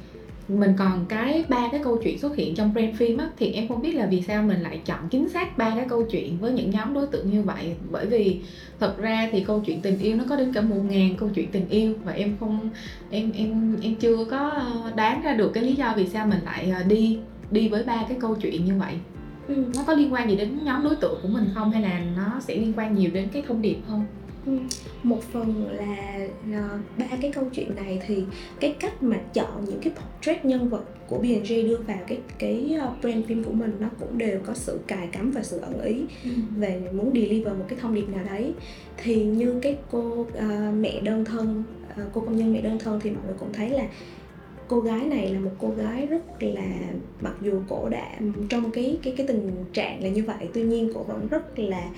mình 0.49 0.73
còn 0.77 1.05
cái 1.09 1.45
ba 1.49 1.67
cái 1.71 1.81
câu 1.83 1.97
chuyện 2.03 2.19
xuất 2.19 2.35
hiện 2.35 2.55
trong 2.55 2.73
brand 2.73 2.95
phim 2.95 3.17
á 3.17 3.29
thì 3.37 3.51
em 3.51 3.67
không 3.67 3.81
biết 3.81 3.95
là 3.95 4.05
vì 4.05 4.21
sao 4.21 4.43
mình 4.43 4.61
lại 4.61 4.81
chọn 4.85 5.09
chính 5.09 5.29
xác 5.29 5.57
ba 5.57 5.75
cái 5.75 5.85
câu 5.89 6.03
chuyện 6.03 6.37
với 6.39 6.51
những 6.51 6.69
nhóm 6.69 6.93
đối 6.93 7.07
tượng 7.07 7.31
như 7.31 7.41
vậy 7.41 7.75
bởi 7.91 8.05
vì 8.05 8.39
thật 8.79 8.97
ra 8.97 9.29
thì 9.31 9.43
câu 9.43 9.59
chuyện 9.65 9.81
tình 9.81 9.99
yêu 9.99 10.15
nó 10.15 10.23
có 10.29 10.35
đến 10.35 10.53
cả 10.53 10.61
một 10.61 10.81
ngàn 10.89 11.15
câu 11.17 11.29
chuyện 11.35 11.51
tình 11.51 11.69
yêu 11.69 11.93
và 12.03 12.11
em 12.11 12.35
không 12.39 12.69
em 13.09 13.31
em 13.31 13.77
em 13.81 13.95
chưa 13.95 14.25
có 14.25 14.49
ờ, 14.49 14.91
đoán 14.95 15.21
ra 15.21 15.33
được 15.33 15.51
cái 15.53 15.63
lý 15.63 15.73
do 15.73 15.93
vì 15.97 16.07
sao 16.07 16.27
mình 16.27 16.39
lại 16.45 16.73
ờ, 16.77 16.83
đi 16.83 17.19
đi 17.51 17.69
với 17.69 17.83
ba 17.83 18.05
cái 18.09 18.17
câu 18.21 18.35
chuyện 18.35 18.65
như 18.65 18.73
vậy 18.79 18.93
ừ. 19.47 19.55
nó 19.75 19.83
có 19.87 19.93
liên 19.93 20.13
quan 20.13 20.29
gì 20.29 20.35
đến 20.35 20.59
nhóm 20.63 20.83
đối 20.83 20.95
tượng 20.95 21.19
của 21.21 21.27
mình 21.27 21.49
không 21.53 21.71
hay 21.71 21.81
là 21.81 22.01
nó 22.17 22.39
sẽ 22.39 22.55
liên 22.55 22.73
quan 22.77 22.95
nhiều 22.95 23.11
đến 23.13 23.27
cái 23.33 23.43
thông 23.47 23.61
điệp 23.61 23.77
không. 23.87 24.05
Một 25.03 25.23
phần 25.31 25.67
là 25.71 26.27
uh, 26.49 26.81
ba 26.97 27.05
cái 27.21 27.31
câu 27.31 27.43
chuyện 27.53 27.75
này 27.75 28.01
thì 28.07 28.23
cái 28.59 28.75
cách 28.79 29.03
mà 29.03 29.17
chọn 29.33 29.65
những 29.65 29.79
cái 29.81 29.93
portrait 29.93 30.45
nhân 30.45 30.69
vật 30.69 30.83
của 31.07 31.17
B&J 31.17 31.67
đưa 31.67 31.77
vào 31.77 31.97
cái 32.07 32.17
cái 32.39 32.77
uh, 32.87 33.01
brand 33.01 33.25
phim 33.25 33.43
của 33.43 33.51
mình 33.51 33.71
nó 33.79 33.87
cũng 33.99 34.17
đều 34.17 34.39
có 34.45 34.53
sự 34.53 34.79
cài 34.87 35.07
cắm 35.07 35.31
và 35.31 35.43
sự 35.43 35.59
ẩn 35.59 35.81
ý 35.81 36.05
ừ. 36.23 36.29
về 36.57 36.81
muốn 36.91 37.11
deliver 37.13 37.53
một 37.57 37.65
cái 37.67 37.79
thông 37.81 37.95
điệp 37.95 38.09
nào 38.09 38.25
đấy 38.25 38.53
thì 38.97 39.23
như 39.23 39.59
cái 39.61 39.77
cô 39.91 40.21
uh, 40.21 40.27
mẹ 40.73 41.01
đơn 41.01 41.25
thân 41.25 41.63
uh, 41.91 42.07
cô 42.13 42.21
công 42.21 42.37
nhân 42.37 42.53
mẹ 42.53 42.61
đơn 42.61 42.79
thân 42.79 42.99
thì 43.03 43.11
mọi 43.11 43.23
người 43.25 43.35
cũng 43.39 43.53
thấy 43.53 43.69
là 43.69 43.87
cô 44.69 44.79
gái 44.79 45.05
này 45.05 45.33
là 45.33 45.39
một 45.39 45.51
cô 45.59 45.69
gái 45.77 46.05
rất 46.05 46.43
là 46.43 46.67
mặc 47.21 47.33
dù 47.41 47.61
cổ 47.69 47.89
đã 47.89 48.19
trong 48.49 48.71
cái 48.71 48.97
cái 49.03 49.13
cái 49.17 49.27
tình 49.27 49.51
trạng 49.73 50.03
là 50.03 50.09
như 50.09 50.23
vậy 50.23 50.49
tuy 50.53 50.63
nhiên 50.63 50.91
cổ 50.93 51.03
vẫn 51.03 51.27
rất 51.27 51.59
là 51.59 51.89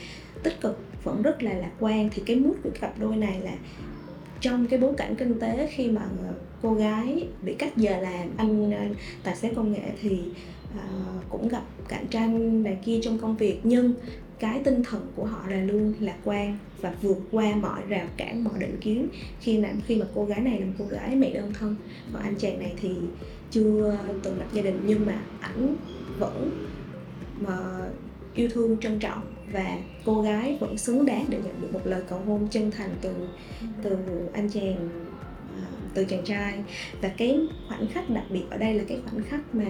tích 0.43 0.61
cực 0.61 0.79
vẫn 1.03 1.21
rất 1.21 1.43
là 1.43 1.53
lạc 1.53 1.71
quan. 1.79 2.09
Thì 2.13 2.23
cái 2.25 2.35
mút 2.35 2.55
của 2.63 2.69
cặp 2.81 2.99
đôi 2.99 3.15
này 3.15 3.41
là 3.43 3.53
trong 4.39 4.67
cái 4.67 4.79
bối 4.79 4.93
cảnh 4.97 5.15
kinh 5.15 5.39
tế 5.39 5.69
khi 5.71 5.91
mà 5.91 6.01
cô 6.61 6.73
gái 6.73 7.27
bị 7.41 7.53
cắt 7.53 7.77
giờ 7.77 7.97
làm 8.01 8.29
anh 8.37 8.71
à, 8.73 8.89
tài 9.23 9.35
xế 9.35 9.53
công 9.55 9.71
nghệ 9.71 9.91
thì 10.01 10.19
uh, 10.75 11.29
cũng 11.29 11.47
gặp 11.47 11.63
cạnh 11.87 12.07
tranh 12.09 12.63
này 12.63 12.77
kia 12.85 12.99
trong 13.03 13.19
công 13.19 13.37
việc. 13.37 13.59
Nhưng 13.63 13.93
cái 14.39 14.61
tinh 14.63 14.83
thần 14.83 15.11
của 15.15 15.25
họ 15.25 15.47
là 15.47 15.63
luôn 15.63 15.93
lạc 15.99 16.17
quan 16.23 16.57
và 16.81 16.93
vượt 17.01 17.17
qua 17.31 17.55
mọi 17.55 17.81
rào 17.87 18.07
cản 18.17 18.43
mọi 18.43 18.59
định 18.59 18.77
kiến 18.81 19.07
khi 19.39 19.57
mà 19.57 19.69
khi 19.85 19.95
mà 19.95 20.05
cô 20.15 20.25
gái 20.25 20.39
này 20.39 20.59
là 20.59 20.65
một 20.65 20.73
cô 20.79 20.85
gái 20.85 21.15
mẹ 21.15 21.33
đơn 21.33 21.53
thân. 21.59 21.75
Và 22.11 22.19
anh 22.19 22.35
chàng 22.35 22.59
này 22.59 22.73
thì 22.81 22.89
chưa 23.51 23.97
từng 24.23 24.37
lập 24.37 24.47
gia 24.53 24.61
đình 24.61 24.79
nhưng 24.85 25.05
mà 25.05 25.21
ảnh 25.39 25.75
vẫn 26.19 26.65
mà 27.39 27.57
yêu 28.35 28.49
thương 28.53 28.77
trân 28.77 28.99
trọng 28.99 29.21
và 29.53 29.77
cô 30.05 30.21
gái 30.21 30.57
vẫn 30.59 30.77
xứng 30.77 31.05
đáng 31.05 31.25
để 31.29 31.37
nhận 31.37 31.61
được 31.61 31.73
một 31.73 31.81
lời 31.83 32.01
cầu 32.09 32.19
hôn 32.25 32.47
chân 32.51 32.71
thành 32.71 32.89
từ 33.01 33.09
từ 33.83 33.97
anh 34.33 34.49
chàng 34.49 34.89
à, 35.57 35.65
từ 35.93 36.05
chàng 36.05 36.23
trai. 36.25 36.63
Và 37.01 37.09
cái 37.09 37.39
khoảnh 37.67 37.87
khắc 37.87 38.09
đặc 38.09 38.25
biệt 38.29 38.43
ở 38.49 38.57
đây 38.57 38.73
là 38.73 38.83
cái 38.87 38.99
khoảnh 39.05 39.23
khắc 39.23 39.55
mà 39.55 39.65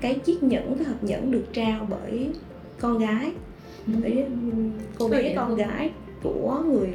cái 0.00 0.14
chiếc 0.14 0.42
nhẫn 0.42 0.74
cái 0.78 0.84
hộp 0.84 1.04
nhẫn 1.04 1.30
được 1.30 1.44
trao 1.52 1.86
bởi 1.90 2.28
con 2.80 2.98
gái 2.98 3.32
bởi 3.86 4.24
cô 4.98 5.08
bé 5.08 5.34
con 5.36 5.56
gái 5.56 5.90
của 6.22 6.62
người 6.66 6.90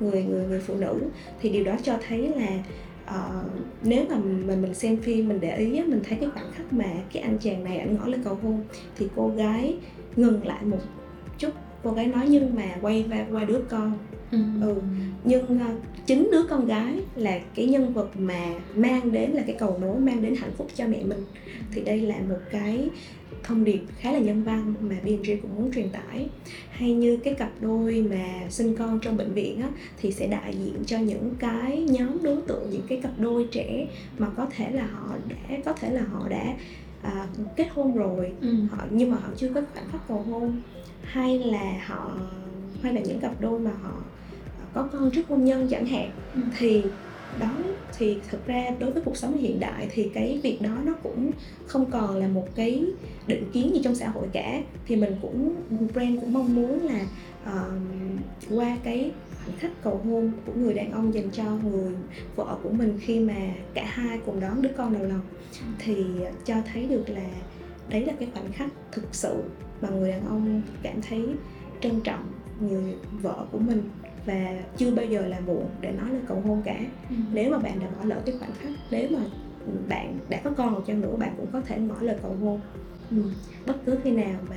người 0.00 0.22
người 0.22 0.46
người 0.46 0.60
phụ 0.60 0.74
nữ. 0.74 1.00
Thì 1.40 1.48
điều 1.50 1.64
đó 1.64 1.76
cho 1.82 1.98
thấy 2.08 2.28
là 2.36 2.62
uh, 3.04 3.50
nếu 3.82 4.04
mà 4.10 4.16
mình 4.16 4.62
mình 4.62 4.74
xem 4.74 4.96
phim 4.96 5.28
mình 5.28 5.40
để 5.40 5.56
ý 5.56 5.82
mình 5.82 6.00
thấy 6.08 6.18
cái 6.20 6.30
khoảnh 6.30 6.52
khắc 6.52 6.72
mà 6.72 6.90
cái 7.12 7.22
anh 7.22 7.38
chàng 7.38 7.64
này 7.64 7.78
ảnh 7.78 7.94
ngỏ 7.94 8.06
lời 8.06 8.20
cầu 8.24 8.38
hôn 8.42 8.64
thì 8.98 9.08
cô 9.16 9.28
gái 9.28 9.76
ngừng 10.16 10.46
lại 10.46 10.64
một 10.64 10.78
chút. 11.38 11.52
Cô 11.82 11.92
gái 11.92 12.06
nói 12.06 12.26
nhưng 12.28 12.54
mà 12.56 12.76
quay 12.80 13.02
va 13.02 13.26
qua 13.32 13.44
đứa 13.44 13.60
con. 13.68 13.98
Ừ. 14.30 14.38
ừ. 14.62 14.74
Nhưng 15.24 15.44
uh, 15.44 16.06
chính 16.06 16.28
đứa 16.32 16.42
con 16.42 16.66
gái 16.66 17.00
là 17.16 17.38
cái 17.54 17.66
nhân 17.66 17.92
vật 17.92 18.10
mà 18.18 18.54
mang 18.74 19.12
đến 19.12 19.30
là 19.30 19.42
cái 19.46 19.56
cầu 19.58 19.78
nối 19.80 20.00
mang 20.00 20.22
đến 20.22 20.34
hạnh 20.34 20.52
phúc 20.56 20.68
cho 20.74 20.86
mẹ 20.86 21.04
mình. 21.04 21.24
Thì 21.72 21.80
đây 21.80 22.00
là 22.00 22.16
một 22.28 22.38
cái 22.50 22.88
thông 23.42 23.64
điệp 23.64 23.80
khá 23.98 24.12
là 24.12 24.18
nhân 24.18 24.42
văn 24.42 24.74
mà 24.80 24.96
B&J 25.04 25.40
cũng 25.42 25.56
muốn 25.56 25.72
truyền 25.72 25.88
tải. 25.88 26.28
Hay 26.70 26.92
như 26.92 27.16
cái 27.16 27.34
cặp 27.34 27.50
đôi 27.60 28.06
mà 28.10 28.24
sinh 28.50 28.76
con 28.76 29.00
trong 29.00 29.16
bệnh 29.16 29.32
viện 29.32 29.60
á, 29.62 29.68
thì 30.00 30.12
sẽ 30.12 30.26
đại 30.26 30.54
diện 30.64 30.84
cho 30.86 30.98
những 30.98 31.34
cái 31.38 31.86
nhóm 31.90 32.22
đối 32.22 32.36
tượng 32.42 32.70
những 32.70 32.86
cái 32.88 33.00
cặp 33.02 33.12
đôi 33.18 33.48
trẻ 33.52 33.86
mà 34.18 34.26
có 34.36 34.46
thể 34.56 34.70
là 34.70 34.86
họ 34.86 35.16
đã 35.28 35.56
có 35.64 35.72
thể 35.72 35.90
là 35.90 36.02
họ 36.12 36.28
đã 36.28 36.44
à, 37.02 37.26
kết 37.56 37.66
hôn 37.70 37.94
rồi. 37.94 38.32
Ừ. 38.40 38.54
họ 38.70 38.84
nhưng 38.90 39.10
mà 39.10 39.16
họ 39.16 39.28
chưa 39.36 39.52
có 39.54 39.62
khoảnh 39.74 39.88
khắc 39.92 40.08
cầu 40.08 40.24
hôn 40.30 40.62
hay 41.02 41.38
là 41.38 41.84
họ 41.86 42.18
hay 42.82 42.94
là 42.94 43.00
những 43.00 43.20
cặp 43.20 43.40
đôi 43.40 43.60
mà 43.60 43.70
họ 43.82 43.92
có 44.74 44.88
con 44.92 45.10
trước 45.10 45.28
hôn 45.28 45.44
nhân 45.44 45.68
chẳng 45.70 45.86
hạn. 45.86 46.10
Ừ. 46.34 46.40
thì 46.58 46.82
đó 47.40 47.50
thì 47.98 48.18
thực 48.30 48.46
ra 48.46 48.64
đối 48.78 48.92
với 48.92 49.02
cuộc 49.02 49.16
sống 49.16 49.38
hiện 49.38 49.60
đại 49.60 49.88
thì 49.90 50.10
cái 50.14 50.40
việc 50.42 50.62
đó 50.62 50.70
nó 50.84 50.92
cũng 51.02 51.30
không 51.66 51.90
còn 51.90 52.16
là 52.16 52.28
một 52.28 52.48
cái 52.54 52.84
định 53.26 53.44
kiến 53.52 53.70
gì 53.74 53.80
trong 53.84 53.94
xã 53.94 54.08
hội 54.08 54.26
cả. 54.32 54.62
Thì 54.86 54.96
mình 54.96 55.16
cũng 55.22 55.54
brand 55.94 56.20
cũng 56.20 56.32
mong 56.32 56.54
muốn 56.54 56.82
là 56.82 57.06
uh, 57.44 57.72
qua 58.50 58.76
cái 58.84 59.10
khoảnh 59.44 59.56
khắc 59.58 59.70
cầu 59.82 60.00
hôn 60.04 60.32
của 60.46 60.52
người 60.52 60.74
đàn 60.74 60.92
ông 60.92 61.14
dành 61.14 61.30
cho 61.30 61.44
người 61.44 61.94
vợ 62.36 62.56
của 62.62 62.70
mình 62.70 62.98
khi 63.00 63.20
mà 63.20 63.34
cả 63.74 63.84
hai 63.88 64.18
cùng 64.26 64.40
đón 64.40 64.62
đứa 64.62 64.70
con 64.76 64.98
đầu 64.98 65.08
lòng. 65.08 65.20
Thì 65.78 66.04
cho 66.44 66.54
thấy 66.72 66.86
được 66.86 67.08
là 67.08 67.28
đấy 67.88 68.04
là 68.04 68.12
cái 68.18 68.28
khoảnh 68.34 68.52
khắc 68.52 68.68
thực 68.92 69.14
sự 69.14 69.42
mà 69.80 69.88
người 69.88 70.10
đàn 70.10 70.28
ông 70.28 70.62
cảm 70.82 71.02
thấy 71.08 71.26
trân 71.80 72.00
trọng 72.00 72.24
người 72.60 72.94
vợ 73.22 73.46
của 73.52 73.58
mình 73.58 73.82
và 74.26 74.58
chưa 74.76 74.90
bao 74.90 75.04
giờ 75.04 75.26
là 75.26 75.40
muộn 75.40 75.66
để 75.80 75.92
nói 75.92 76.10
lời 76.10 76.22
cầu 76.28 76.40
hôn 76.40 76.62
cả 76.64 76.78
ừ. 77.10 77.16
nếu 77.32 77.50
mà 77.50 77.58
bạn 77.58 77.80
đã 77.80 77.86
bỏ 77.98 78.04
lỡ 78.04 78.22
cái 78.26 78.34
khoảnh 78.38 78.52
khắc 78.58 78.70
nếu 78.90 79.08
mà 79.10 79.20
bạn 79.88 80.18
đã 80.28 80.40
có 80.44 80.50
con 80.56 80.72
một 80.72 80.82
chăng 80.86 81.00
nữa 81.00 81.16
bạn 81.18 81.34
cũng 81.36 81.46
có 81.52 81.60
thể 81.60 81.78
ngỏ 81.78 81.96
lời 82.00 82.16
cầu 82.22 82.36
hôn 82.40 82.60
ừ. 83.10 83.22
bất 83.66 83.74
cứ 83.86 83.98
khi 84.04 84.10
nào 84.10 84.40
mà 84.50 84.56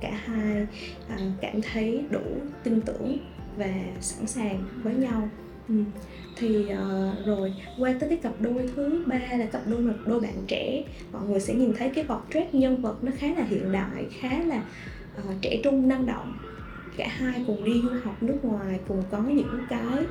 cả 0.00 0.20
hai 0.24 0.66
à, 1.08 1.18
cảm 1.40 1.60
thấy 1.72 2.04
đủ 2.10 2.20
tin 2.62 2.80
tưởng 2.80 3.18
và 3.56 3.74
sẵn 4.00 4.26
sàng 4.26 4.64
với 4.82 4.94
nhau 4.94 5.28
ừ. 5.68 5.74
thì 6.36 6.58
uh, 6.58 7.26
rồi 7.26 7.54
qua 7.78 7.94
tới 8.00 8.08
cái 8.08 8.18
cặp 8.18 8.32
đôi 8.40 8.70
thứ 8.76 9.04
ba 9.06 9.20
là 9.38 9.46
cặp 9.52 9.62
đôi 9.66 9.80
một 9.80 9.92
đôi 10.06 10.20
bạn 10.20 10.34
trẻ 10.46 10.84
mọi 11.12 11.22
người 11.28 11.40
sẽ 11.40 11.54
nhìn 11.54 11.72
thấy 11.78 11.90
cái 11.94 12.04
portrait 12.04 12.54
nhân 12.54 12.82
vật 12.82 13.04
nó 13.04 13.12
khá 13.18 13.26
là 13.26 13.44
hiện 13.44 13.72
đại 13.72 14.06
khá 14.20 14.38
là 14.46 14.62
uh, 15.18 15.42
trẻ 15.42 15.60
trung 15.64 15.88
năng 15.88 16.06
động 16.06 16.32
cả 16.96 17.08
hai 17.08 17.44
cùng 17.46 17.64
đi 17.64 17.72
du 17.82 17.90
học 18.04 18.22
nước 18.22 18.36
ngoài 18.42 18.78
cùng 18.88 19.02
có 19.10 19.18
những 19.18 19.66
cái 19.68 20.04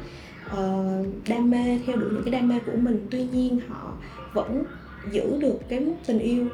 uh, 0.46 1.08
đam 1.30 1.50
mê 1.50 1.80
theo 1.86 1.96
đuổi 1.96 2.10
những 2.14 2.24
cái 2.24 2.32
đam 2.32 2.48
mê 2.48 2.60
của 2.66 2.78
mình 2.78 3.08
tuy 3.12 3.26
nhiên 3.34 3.60
họ 3.68 3.94
vẫn 4.34 4.64
giữ 5.12 5.38
được 5.40 5.60
cái 5.70 5.88
tình 6.06 6.20
yêu 6.20 6.48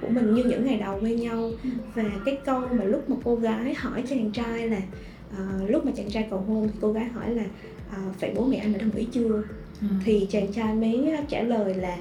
của 0.00 0.08
mình 0.08 0.34
như 0.34 0.44
những 0.44 0.64
ngày 0.64 0.76
đầu 0.76 1.00
quen 1.02 1.20
nhau 1.20 1.50
ừ. 1.64 1.70
và 1.94 2.04
cái 2.24 2.38
câu 2.44 2.60
mà 2.60 2.84
lúc 2.84 3.10
mà 3.10 3.16
cô 3.24 3.36
gái 3.36 3.74
hỏi 3.74 4.04
chàng 4.08 4.30
trai 4.32 4.68
là 4.68 4.80
uh, 5.32 5.70
lúc 5.70 5.86
mà 5.86 5.92
chàng 5.96 6.10
trai 6.10 6.26
cầu 6.30 6.38
hôn 6.38 6.68
thì 6.68 6.78
cô 6.80 6.92
gái 6.92 7.04
hỏi 7.04 7.34
là 7.34 7.44
uh, 7.90 8.20
vậy 8.20 8.32
bố 8.36 8.46
mẹ 8.46 8.56
anh 8.56 8.72
đã 8.72 8.78
đồng 8.78 8.90
ý 8.90 9.06
chưa? 9.12 9.42
Ừ. 9.80 9.86
thì 10.04 10.26
chàng 10.30 10.52
trai 10.52 10.74
mới 10.74 11.14
trả 11.28 11.42
lời 11.42 11.74
là 11.74 11.96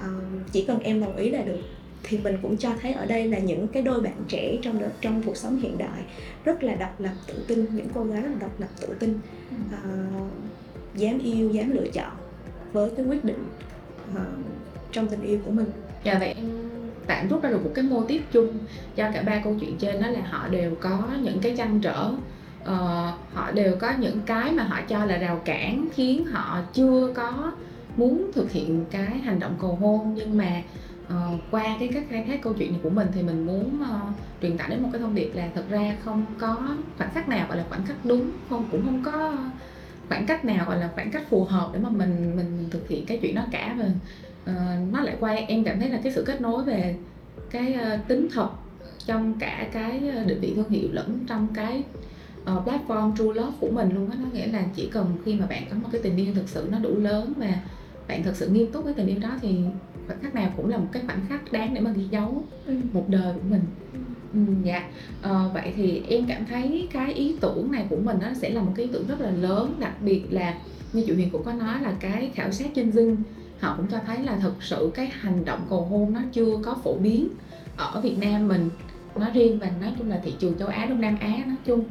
uh, 0.00 0.52
chỉ 0.52 0.64
cần 0.64 0.78
em 0.80 1.00
đồng 1.00 1.16
ý 1.16 1.30
là 1.30 1.42
được. 1.42 1.58
Thì 2.02 2.18
mình 2.18 2.36
cũng 2.42 2.56
cho 2.56 2.70
thấy 2.82 2.92
ở 2.92 3.06
đây 3.06 3.28
là 3.28 3.38
những 3.38 3.68
cái 3.68 3.82
đôi 3.82 4.00
bạn 4.00 4.16
trẻ 4.28 4.58
trong 4.62 4.82
trong 5.00 5.22
cuộc 5.22 5.36
sống 5.36 5.60
hiện 5.60 5.78
đại 5.78 6.02
rất 6.44 6.62
là 6.62 6.74
độc 6.74 7.00
lập 7.00 7.14
tự 7.26 7.44
tin 7.46 7.66
những 7.74 7.86
cô 7.94 8.04
gái 8.04 8.22
rất 8.22 8.28
là 8.28 8.36
độc 8.40 8.60
lập 8.60 8.68
tự 8.80 8.88
tin 8.98 9.18
uh, 9.54 10.30
dám 10.94 11.18
yêu 11.18 11.50
dám 11.50 11.70
lựa 11.70 11.86
chọn 11.92 12.12
với 12.72 12.90
cái 12.96 13.06
quyết 13.06 13.24
định 13.24 13.44
uh, 14.12 14.20
trong 14.92 15.08
tình 15.08 15.22
yêu 15.22 15.38
của 15.44 15.50
mình. 15.50 15.66
Dạ 16.04 16.18
vậy 16.18 16.34
tạm 17.06 17.28
rút 17.28 17.42
ra 17.42 17.50
được 17.50 17.64
một 17.64 17.70
cái 17.74 17.84
mô 17.84 18.02
tiếp 18.04 18.22
chung 18.32 18.58
cho 18.96 19.10
cả 19.14 19.22
ba 19.22 19.40
câu 19.44 19.56
chuyện 19.60 19.76
trên 19.78 20.02
đó 20.02 20.08
là 20.08 20.20
họ 20.20 20.48
đều 20.48 20.74
có 20.80 21.08
những 21.22 21.38
cái 21.40 21.54
trăn 21.56 21.80
trở 21.82 22.10
uh, 22.64 23.34
họ 23.34 23.50
đều 23.54 23.76
có 23.76 23.92
những 23.98 24.20
cái 24.26 24.52
mà 24.52 24.62
họ 24.62 24.80
cho 24.88 25.04
là 25.04 25.16
rào 25.16 25.40
cản 25.44 25.88
khiến 25.94 26.26
họ 26.26 26.60
chưa 26.72 27.12
có 27.14 27.52
muốn 27.96 28.30
thực 28.34 28.50
hiện 28.50 28.84
cái 28.90 29.18
hành 29.18 29.40
động 29.40 29.54
cầu 29.60 29.74
hôn. 29.74 30.14
Nhưng 30.14 30.36
mà 30.36 30.62
uh, 31.06 31.40
qua 31.50 31.76
cái 31.78 31.88
cách 31.94 32.04
khai 32.10 32.24
thác 32.28 32.42
câu 32.42 32.52
chuyện 32.52 32.72
này 32.72 32.80
của 32.82 32.90
mình 32.90 33.08
thì 33.14 33.22
mình 33.22 33.46
muốn 33.46 33.82
uh, 33.82 34.14
truyền 34.42 34.58
tải 34.58 34.70
đến 34.70 34.82
một 34.82 34.88
cái 34.92 35.00
thông 35.00 35.14
điệp 35.14 35.30
là 35.34 35.48
thật 35.54 35.64
ra 35.70 35.96
không 36.04 36.24
có 36.38 36.56
khoảnh 36.98 37.10
khắc 37.14 37.28
nào 37.28 37.46
gọi 37.48 37.56
là 37.56 37.64
khoảnh 37.68 37.86
khắc 37.86 38.04
đúng 38.04 38.30
không 38.50 38.68
cũng 38.70 38.84
không 38.84 39.02
có 39.04 39.36
khoảng 40.08 40.26
cách 40.26 40.44
nào 40.44 40.64
gọi 40.66 40.78
là 40.78 40.90
khoảng 40.94 41.10
cách 41.10 41.30
phù 41.30 41.44
hợp 41.44 41.70
để 41.72 41.80
mà 41.80 41.88
mình 41.88 42.36
mình 42.36 42.68
thực 42.70 42.88
hiện 42.88 43.06
cái 43.06 43.18
chuyện 43.22 43.34
đó 43.34 43.42
cả. 43.50 43.76
Và 43.78 43.84
uh, 44.52 44.92
nó 44.92 45.00
lại 45.00 45.16
quay 45.20 45.44
em 45.48 45.64
cảm 45.64 45.80
thấy 45.80 45.88
là 45.88 46.00
cái 46.02 46.12
sự 46.12 46.24
kết 46.26 46.40
nối 46.40 46.64
về 46.64 46.96
cái 47.50 47.76
uh, 47.94 48.08
tính 48.08 48.28
thật 48.32 48.48
trong 49.06 49.38
cả 49.38 49.66
cái 49.72 50.00
định 50.26 50.40
vị 50.40 50.52
thương 50.56 50.68
hiệu 50.68 50.88
lẫn 50.92 51.18
trong 51.26 51.48
cái 51.54 51.82
uh, 52.52 52.66
platform 52.66 53.16
True 53.16 53.24
Love 53.24 53.56
của 53.60 53.70
mình 53.70 53.94
luôn 53.94 54.10
á 54.10 54.16
nó 54.20 54.26
nghĩa 54.32 54.46
là 54.46 54.64
chỉ 54.74 54.88
cần 54.92 55.16
khi 55.24 55.34
mà 55.34 55.46
bạn 55.46 55.62
có 55.70 55.76
một 55.82 55.88
cái 55.92 56.00
tình 56.04 56.16
yêu 56.16 56.34
thực 56.34 56.48
sự 56.48 56.68
nó 56.70 56.78
đủ 56.78 56.98
lớn 56.98 57.32
và 57.36 57.54
bạn 58.08 58.22
thực 58.22 58.36
sự 58.36 58.48
nghiêm 58.48 58.72
túc 58.72 58.84
với 58.84 58.94
tình 58.94 59.06
yêu 59.06 59.18
đó 59.18 59.30
thì 59.42 59.56
khoảnh 60.06 60.18
khắc 60.22 60.34
nào 60.34 60.52
cũng 60.56 60.68
là 60.68 60.76
một 60.76 60.86
cái 60.92 61.02
khoảnh 61.06 61.20
khắc 61.28 61.52
đáng 61.52 61.74
để 61.74 61.80
mà 61.80 61.90
ghi 61.90 62.04
dấu 62.10 62.44
ừ. 62.66 62.74
một 62.92 63.04
đời 63.08 63.34
của 63.34 63.48
mình. 63.50 63.62
Ừ, 64.34 64.40
dạ. 64.64 64.88
À, 65.22 65.48
vậy 65.54 65.72
thì 65.76 66.02
em 66.08 66.26
cảm 66.26 66.46
thấy 66.46 66.88
cái 66.92 67.12
ý 67.12 67.36
tưởng 67.40 67.72
này 67.72 67.86
của 67.90 67.96
mình 67.96 68.16
nó 68.20 68.34
sẽ 68.34 68.50
là 68.50 68.62
một 68.62 68.72
cái 68.74 68.86
ý 68.86 68.92
tưởng 68.92 69.06
rất 69.06 69.20
là 69.20 69.30
lớn 69.30 69.76
đặc 69.78 70.02
biệt 70.02 70.22
là 70.30 70.54
như 70.92 71.04
chị 71.06 71.12
Huyền 71.12 71.30
cũng 71.30 71.42
có 71.44 71.52
nói 71.52 71.80
là 71.82 71.94
cái 72.00 72.30
khảo 72.34 72.50
sát 72.52 72.74
trên 72.74 72.92
dinh 72.92 73.16
họ 73.58 73.74
cũng 73.76 73.86
cho 73.86 73.98
thấy 74.06 74.18
là 74.18 74.36
thực 74.36 74.62
sự 74.62 74.90
cái 74.94 75.06
hành 75.06 75.44
động 75.44 75.60
cầu 75.70 75.80
hôn 75.80 76.12
nó 76.12 76.20
chưa 76.32 76.58
có 76.62 76.76
phổ 76.84 76.94
biến 76.94 77.28
ở 77.76 78.00
Việt 78.00 78.18
Nam 78.18 78.48
mình 78.48 78.70
nói 79.16 79.30
riêng 79.34 79.58
và 79.58 79.70
nói 79.80 79.92
chung 79.98 80.08
là 80.08 80.20
thị 80.24 80.34
trường 80.38 80.58
châu 80.58 80.68
Á 80.68 80.86
Đông 80.86 81.00
Nam 81.00 81.16
Á 81.20 81.28
nói 81.46 81.56
chung 81.64 81.84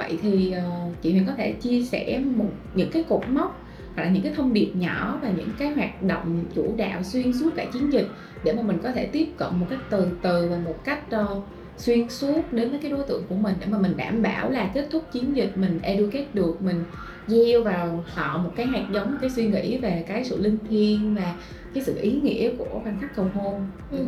vậy 0.00 0.18
thì 0.22 0.54
uh, 0.56 1.02
chị 1.02 1.12
Huyền 1.12 1.26
có 1.26 1.32
thể 1.36 1.52
chia 1.52 1.82
sẻ 1.82 2.22
một 2.36 2.50
những 2.74 2.90
cái 2.90 3.04
cột 3.08 3.28
mốc 3.28 3.66
hoặc 3.94 4.02
là 4.02 4.10
những 4.10 4.22
cái 4.22 4.32
thông 4.36 4.52
điệp 4.52 4.70
nhỏ 4.74 5.18
và 5.22 5.30
những 5.36 5.48
cái 5.58 5.68
hoạt 5.68 6.02
động 6.02 6.44
chủ 6.54 6.74
đạo 6.76 7.02
xuyên 7.02 7.32
suốt 7.32 7.50
cả 7.56 7.64
chiến 7.72 7.92
dịch 7.92 8.06
để 8.44 8.52
mà 8.52 8.62
mình 8.62 8.78
có 8.82 8.92
thể 8.92 9.06
tiếp 9.06 9.28
cận 9.36 9.48
một 9.56 9.66
cách 9.70 9.78
từ 9.90 10.08
từ 10.22 10.48
và 10.50 10.56
một 10.56 10.84
cách 10.84 11.02
uh, 11.16 11.44
xuyên 11.76 12.08
suốt 12.08 12.52
đến 12.52 12.70
với 12.70 12.78
cái 12.82 12.90
đối 12.90 13.04
tượng 13.06 13.22
của 13.28 13.34
mình 13.34 13.54
để 13.60 13.66
mà 13.66 13.78
mình 13.78 13.96
đảm 13.96 14.22
bảo 14.22 14.50
là 14.50 14.70
kết 14.74 14.88
thúc 14.90 15.04
chiến 15.12 15.36
dịch 15.36 15.52
mình 15.56 15.78
educate 15.82 16.26
được 16.34 16.62
mình 16.62 16.84
gieo 17.26 17.62
vào 17.62 18.04
họ 18.14 18.38
một 18.38 18.50
cái 18.56 18.66
hạt 18.66 18.84
giống 18.92 19.16
cái 19.20 19.30
suy 19.30 19.46
nghĩ 19.46 19.78
về 19.78 20.04
cái 20.08 20.24
sự 20.24 20.42
linh 20.42 20.58
thiêng 20.68 21.14
và 21.14 21.34
cái 21.74 21.84
sự 21.84 21.98
ý 22.00 22.12
nghĩa 22.22 22.50
của 22.58 22.80
khoảnh 22.82 23.00
khắc 23.00 23.16
cầu 23.16 23.26
hôn 23.34 23.66
ừ. 23.90 24.04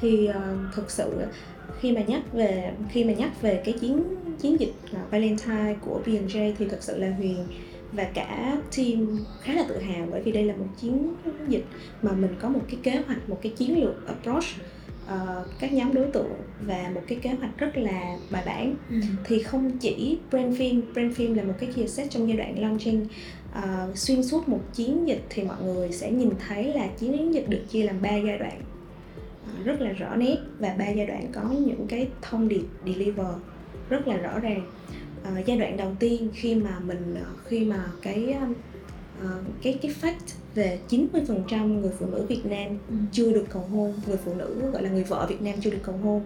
thì 0.00 0.28
uh, 0.28 0.74
thực 0.74 0.90
sự 0.90 1.12
khi 1.80 1.92
mà 1.92 2.00
nhắc 2.00 2.22
về 2.32 2.72
khi 2.90 3.04
mà 3.04 3.12
nhắc 3.12 3.42
về 3.42 3.62
cái 3.64 3.74
chiến 3.80 4.02
chiến 4.40 4.60
dịch 4.60 4.72
uh, 4.90 5.10
Valentine 5.10 5.76
của 5.80 6.00
B&J 6.06 6.52
thì 6.58 6.68
thực 6.68 6.82
sự 6.82 6.98
là 6.98 7.10
Huyền 7.10 7.46
và 7.92 8.04
cả 8.14 8.56
team 8.76 9.18
khá 9.42 9.54
là 9.54 9.64
tự 9.68 9.78
hào 9.78 10.06
bởi 10.10 10.22
vì 10.22 10.32
đây 10.32 10.44
là 10.44 10.56
một 10.56 10.66
chiến 10.80 11.14
dịch 11.48 11.64
mà 12.02 12.12
mình 12.12 12.34
có 12.40 12.48
một 12.48 12.60
cái 12.68 12.78
kế 12.82 13.02
hoạch 13.06 13.28
một 13.28 13.38
cái 13.42 13.52
chiến 13.56 13.80
lược 13.80 14.06
approach 14.06 14.44
uh, 15.04 15.46
các 15.60 15.72
nhóm 15.72 15.94
đối 15.94 16.06
tượng 16.06 16.32
và 16.66 16.90
một 16.94 17.00
cái 17.06 17.18
kế 17.22 17.30
hoạch 17.30 17.58
rất 17.58 17.76
là 17.76 18.16
bài 18.30 18.42
bản 18.46 18.74
ừ. 18.90 18.96
thì 19.24 19.42
không 19.42 19.78
chỉ 19.78 20.18
brand 20.30 20.60
film 20.60 20.80
brand 20.94 21.16
film 21.16 21.34
là 21.34 21.42
một 21.42 21.54
cái 21.60 21.72
chia 21.72 21.86
set 21.86 22.10
trong 22.10 22.28
giai 22.28 22.36
đoạn 22.36 22.58
launching 22.58 23.06
uh, 23.58 23.98
xuyên 23.98 24.22
suốt 24.22 24.48
một 24.48 24.60
chiến 24.74 25.08
dịch 25.08 25.22
thì 25.28 25.42
mọi 25.42 25.62
người 25.62 25.92
sẽ 25.92 26.10
nhìn 26.10 26.30
thấy 26.48 26.74
là 26.74 26.86
chiến 26.98 27.34
dịch 27.34 27.48
được 27.48 27.62
chia 27.70 27.82
làm 27.82 28.02
ba 28.02 28.16
giai 28.16 28.38
đoạn 28.38 28.60
uh, 29.60 29.64
rất 29.64 29.80
là 29.80 29.92
rõ 29.92 30.16
nét 30.16 30.36
và 30.58 30.74
ba 30.78 30.88
giai 30.88 31.06
đoạn 31.06 31.26
có 31.32 31.42
những 31.66 31.86
cái 31.88 32.08
thông 32.22 32.48
điệp 32.48 32.64
deliver 32.86 33.26
rất 33.88 34.08
là 34.08 34.16
rõ 34.16 34.38
ràng 34.38 34.70
uh, 35.22 35.46
giai 35.46 35.58
đoạn 35.58 35.76
đầu 35.76 35.92
tiên 35.98 36.28
khi 36.34 36.54
mà 36.54 36.78
mình 36.78 37.16
khi 37.44 37.64
mà 37.64 37.84
cái 38.02 38.36
uh, 38.50 38.56
cái 39.62 39.78
cái 39.82 39.94
fact 40.02 40.34
về 40.54 40.78
90% 40.88 41.66
người 41.66 41.90
phụ 41.98 42.06
nữ 42.06 42.26
Việt 42.28 42.46
Nam 42.46 42.78
ừ. 42.88 42.94
chưa 43.12 43.32
được 43.32 43.44
cầu 43.50 43.62
hôn, 43.62 43.92
người 44.06 44.16
phụ 44.24 44.34
nữ 44.34 44.70
gọi 44.72 44.82
là 44.82 44.90
người 44.90 45.04
vợ 45.04 45.26
Việt 45.28 45.42
Nam 45.42 45.54
chưa 45.60 45.70
được 45.70 45.82
cầu 45.82 45.96
hôn 46.02 46.22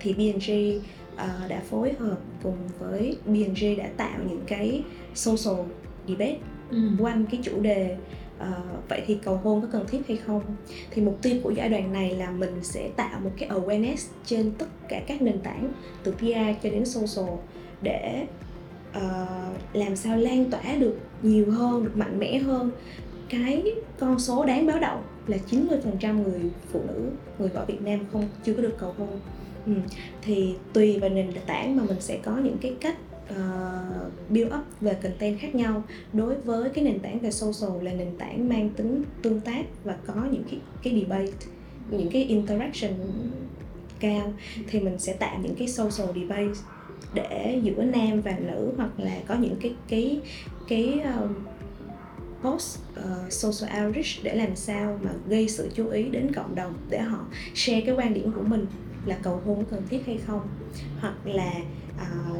thì 0.00 0.14
B&J 0.14 0.76
uh, 0.76 1.48
đã 1.48 1.62
phối 1.70 1.92
hợp 1.98 2.18
cùng 2.42 2.56
với 2.78 3.16
B&J 3.26 3.76
đã 3.76 3.88
tạo 3.96 4.18
những 4.28 4.42
cái 4.46 4.82
social 5.14 5.66
debate 6.08 6.38
ừ. 6.70 6.78
quanh 6.98 7.26
cái 7.30 7.40
chủ 7.42 7.60
đề 7.60 7.96
Ờ, 8.38 8.52
vậy 8.88 9.02
thì 9.06 9.18
cầu 9.24 9.36
hôn 9.36 9.60
có 9.60 9.68
cần 9.72 9.86
thiết 9.86 10.08
hay 10.08 10.16
không 10.16 10.42
thì 10.90 11.02
mục 11.02 11.18
tiêu 11.22 11.36
của 11.42 11.50
giai 11.50 11.68
đoạn 11.68 11.92
này 11.92 12.10
là 12.10 12.30
mình 12.30 12.54
sẽ 12.62 12.90
tạo 12.96 13.20
một 13.24 13.30
cái 13.38 13.48
awareness 13.48 14.08
trên 14.26 14.52
tất 14.58 14.66
cả 14.88 15.02
các 15.06 15.22
nền 15.22 15.40
tảng 15.40 15.72
từ 16.02 16.12
PR 16.12 16.62
cho 16.62 16.70
đến 16.70 16.84
social 16.84 17.34
để 17.82 18.26
uh, 18.96 19.02
làm 19.72 19.96
sao 19.96 20.16
lan 20.16 20.50
tỏa 20.50 20.76
được 20.78 20.98
nhiều 21.22 21.50
hơn 21.50 21.84
được 21.84 21.96
mạnh 21.96 22.18
mẽ 22.18 22.38
hơn 22.38 22.70
cái 23.28 23.64
con 23.98 24.18
số 24.18 24.44
đáng 24.44 24.66
báo 24.66 24.78
động 24.80 25.02
là 25.26 25.36
90% 25.50 26.22
người 26.22 26.40
phụ 26.72 26.80
nữ 26.88 27.10
người 27.38 27.48
vợ 27.48 27.64
Việt 27.68 27.82
Nam 27.82 28.00
không 28.12 28.28
chưa 28.44 28.54
có 28.54 28.62
được 28.62 28.74
cầu 28.78 28.94
hôn 28.98 29.20
ừ. 29.66 29.72
thì 30.22 30.54
tùy 30.72 30.98
vào 30.98 31.10
nền 31.10 31.30
tảng 31.46 31.76
mà 31.76 31.82
mình 31.88 32.00
sẽ 32.00 32.18
có 32.22 32.36
những 32.36 32.56
cái 32.60 32.74
cách 32.80 32.96
uh, 33.30 34.12
build 34.30 34.52
up 34.54 34.80
về 34.80 34.94
content 35.02 35.38
khác 35.40 35.54
nhau 35.54 35.82
đối 36.12 36.34
với 36.34 36.70
cái 36.70 36.84
nền 36.84 36.98
tảng 36.98 37.18
về 37.18 37.30
social 37.30 37.84
là 37.84 37.92
nền 37.92 38.16
tảng 38.18 38.48
mang 38.48 38.70
tính 38.70 39.02
tương 39.22 39.40
tác 39.40 39.64
và 39.84 39.96
có 40.06 40.14
những 40.30 40.44
cái 40.50 40.60
cái 40.82 41.00
debate 41.00 41.32
những 41.90 42.10
cái 42.10 42.24
interaction 42.24 42.92
cao. 44.00 44.32
Thì 44.70 44.80
mình 44.80 44.98
sẽ 44.98 45.12
tạo 45.12 45.38
những 45.42 45.54
cái 45.54 45.68
social 45.68 46.08
debate 46.14 46.60
để 47.14 47.60
giữa 47.62 47.82
nam 47.82 48.20
và 48.20 48.38
nữ 48.38 48.72
hoặc 48.76 48.90
là 49.00 49.18
có 49.26 49.34
những 49.34 49.56
cái 49.60 49.74
cái 49.88 50.20
cái 50.68 51.00
um, 51.00 51.34
post 52.42 52.78
uh, 53.00 53.32
social 53.32 53.86
outreach 53.86 54.06
để 54.22 54.34
làm 54.34 54.56
sao 54.56 54.98
mà 55.02 55.10
gây 55.28 55.48
sự 55.48 55.70
chú 55.74 55.88
ý 55.88 56.02
đến 56.02 56.32
cộng 56.34 56.54
đồng 56.54 56.74
để 56.90 56.98
họ 56.98 57.26
share 57.54 57.80
cái 57.80 57.94
quan 57.94 58.14
điểm 58.14 58.32
của 58.32 58.42
mình 58.42 58.66
là 59.06 59.18
cầu 59.22 59.40
hôn 59.46 59.64
cần 59.70 59.82
thiết 59.90 60.06
hay 60.06 60.18
không. 60.26 60.40
Hoặc 61.00 61.14
là 61.24 61.52
uh, 61.96 62.36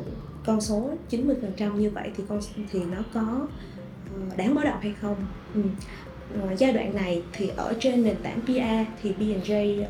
con 0.46 0.61
số 0.61 0.90
90% 1.11 1.74
như 1.77 1.90
vậy 1.90 2.11
thì 2.16 2.24
con 2.29 2.40
thì 2.70 2.81
nó 2.85 2.98
có 3.14 3.46
uh, 4.14 4.37
đáng 4.37 4.55
báo 4.55 4.64
động 4.64 4.79
hay 4.81 4.94
không 5.01 5.16
ừ. 5.55 5.62
uh, 6.44 6.59
giai 6.59 6.72
đoạn 6.72 6.94
này 6.94 7.22
thì 7.33 7.51
ở 7.57 7.74
trên 7.81 8.03
nền 8.03 8.16
tảng 8.22 8.40
PR 8.40 9.01
thì 9.03 9.12
B&J 9.12 9.85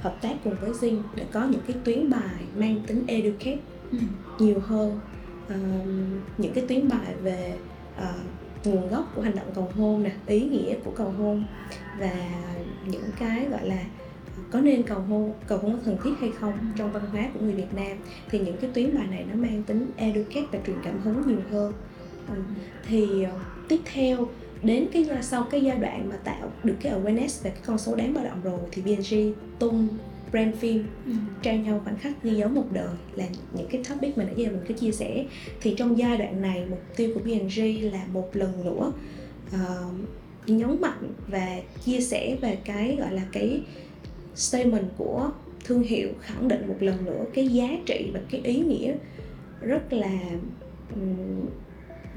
hợp 0.00 0.16
tác 0.22 0.34
cùng 0.44 0.54
với 0.60 0.70
Zing 0.70 1.02
để 1.14 1.24
có 1.32 1.44
những 1.44 1.60
cái 1.66 1.76
tuyến 1.84 2.10
bài 2.10 2.44
mang 2.56 2.80
tính 2.86 3.04
educate 3.06 3.58
ừ. 3.92 3.98
nhiều 4.38 4.60
hơn 4.60 5.00
uh, 5.46 5.86
những 6.38 6.52
cái 6.54 6.64
tuyến 6.68 6.88
bài 6.88 7.14
về 7.22 7.54
uh, 7.98 8.66
nguồn 8.66 8.88
gốc 8.88 9.12
của 9.14 9.22
hành 9.22 9.36
động 9.36 9.50
cầu 9.54 9.72
hôn 9.76 10.02
nè 10.02 10.10
ý 10.26 10.40
nghĩa 10.40 10.74
của 10.84 10.90
cầu 10.90 11.10
hôn 11.18 11.44
và 11.98 12.12
những 12.86 13.04
cái 13.18 13.46
gọi 13.50 13.68
là 13.68 13.84
có 14.52 14.60
nên 14.60 14.82
cầu 14.82 14.98
hôn 14.98 15.32
cầu 15.46 15.58
hôn 15.58 15.72
có 15.72 15.78
cần 15.84 15.96
thiết 16.04 16.10
hay 16.20 16.30
không 16.40 16.52
trong 16.76 16.92
văn 16.92 17.02
hóa 17.12 17.28
của 17.34 17.40
người 17.40 17.54
Việt 17.54 17.74
Nam? 17.74 17.96
Thì 18.30 18.38
những 18.38 18.56
cái 18.56 18.70
tuyến 18.74 18.94
bài 18.94 19.06
này 19.10 19.24
nó 19.30 19.34
mang 19.36 19.62
tính 19.62 19.90
educate 19.96 20.46
và 20.52 20.58
truyền 20.66 20.76
cảm 20.84 21.00
hứng 21.00 21.22
nhiều 21.26 21.40
hơn. 21.50 21.72
Ừ. 22.28 22.34
thì 22.88 23.22
ờ, 23.22 23.38
tiếp 23.68 23.80
theo 23.92 24.28
đến 24.62 24.86
cái 24.92 25.06
sau 25.22 25.46
cái 25.50 25.60
giai 25.60 25.76
đoạn 25.76 26.08
mà 26.08 26.16
tạo 26.16 26.52
được 26.64 26.74
cái 26.80 26.92
awareness 26.92 27.44
về 27.44 27.50
cái 27.50 27.60
con 27.66 27.78
số 27.78 27.96
đáng 27.96 28.14
báo 28.14 28.24
động 28.24 28.40
rồi 28.42 28.58
thì 28.72 28.82
BNG 28.82 29.32
tung 29.58 29.88
brand 30.30 30.54
film 30.60 30.82
ừ. 31.06 31.12
trao 31.42 31.54
nhau 31.54 31.80
khoảnh 31.84 31.96
khắc 31.96 32.22
ghi 32.22 32.34
dấu 32.34 32.48
một 32.48 32.66
đời 32.72 32.88
là 33.14 33.24
những 33.52 33.66
cái 33.70 33.84
topic 33.88 34.18
mà 34.18 34.24
nãy 34.24 34.34
giờ 34.36 34.48
mình 34.50 34.64
cứ 34.68 34.74
chia 34.74 34.92
sẻ. 34.92 35.26
Thì 35.60 35.74
trong 35.78 35.98
giai 35.98 36.16
đoạn 36.16 36.42
này 36.42 36.66
mục 36.70 36.82
tiêu 36.96 37.10
của 37.14 37.20
B&G 37.20 37.60
là 37.92 38.06
một 38.12 38.36
lần 38.36 38.64
nữa 38.64 38.92
uh, 39.54 39.94
nhấn 40.46 40.80
mạnh 40.80 41.12
và 41.28 41.60
chia 41.84 42.00
sẻ 42.00 42.36
về 42.40 42.58
cái 42.64 42.96
gọi 43.00 43.12
là 43.12 43.22
cái 43.32 43.62
statement 44.34 44.88
của 44.96 45.30
thương 45.64 45.82
hiệu 45.82 46.08
khẳng 46.20 46.48
định 46.48 46.68
một 46.68 46.76
lần 46.80 47.04
nữa 47.04 47.24
cái 47.34 47.48
giá 47.48 47.68
trị 47.86 48.10
và 48.14 48.20
cái 48.30 48.40
ý 48.40 48.60
nghĩa 48.60 48.94
rất 49.60 49.92
là 49.92 50.18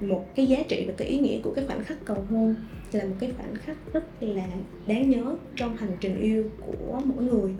một 0.02 0.26
cái 0.36 0.48
giá 0.48 0.64
trị 0.68 0.86
và 0.88 0.94
cái 0.98 1.08
ý 1.08 1.20
nghĩa 1.20 1.40
của 1.44 1.54
cái 1.54 1.66
khoảnh 1.66 1.84
khắc 1.84 2.06
cầu 2.06 2.26
hôn 2.30 2.56
là 2.92 3.04
một 3.04 3.16
cái 3.20 3.32
khoảnh 3.38 3.56
khắc 3.56 3.78
rất 3.94 4.04
là 4.20 4.48
đáng 4.88 5.10
nhớ 5.10 5.36
trong 5.56 5.78
hành 5.78 5.92
trình 6.00 6.22
yêu 6.22 6.50
của 6.62 7.02
mỗi 7.06 7.24
người. 7.24 7.52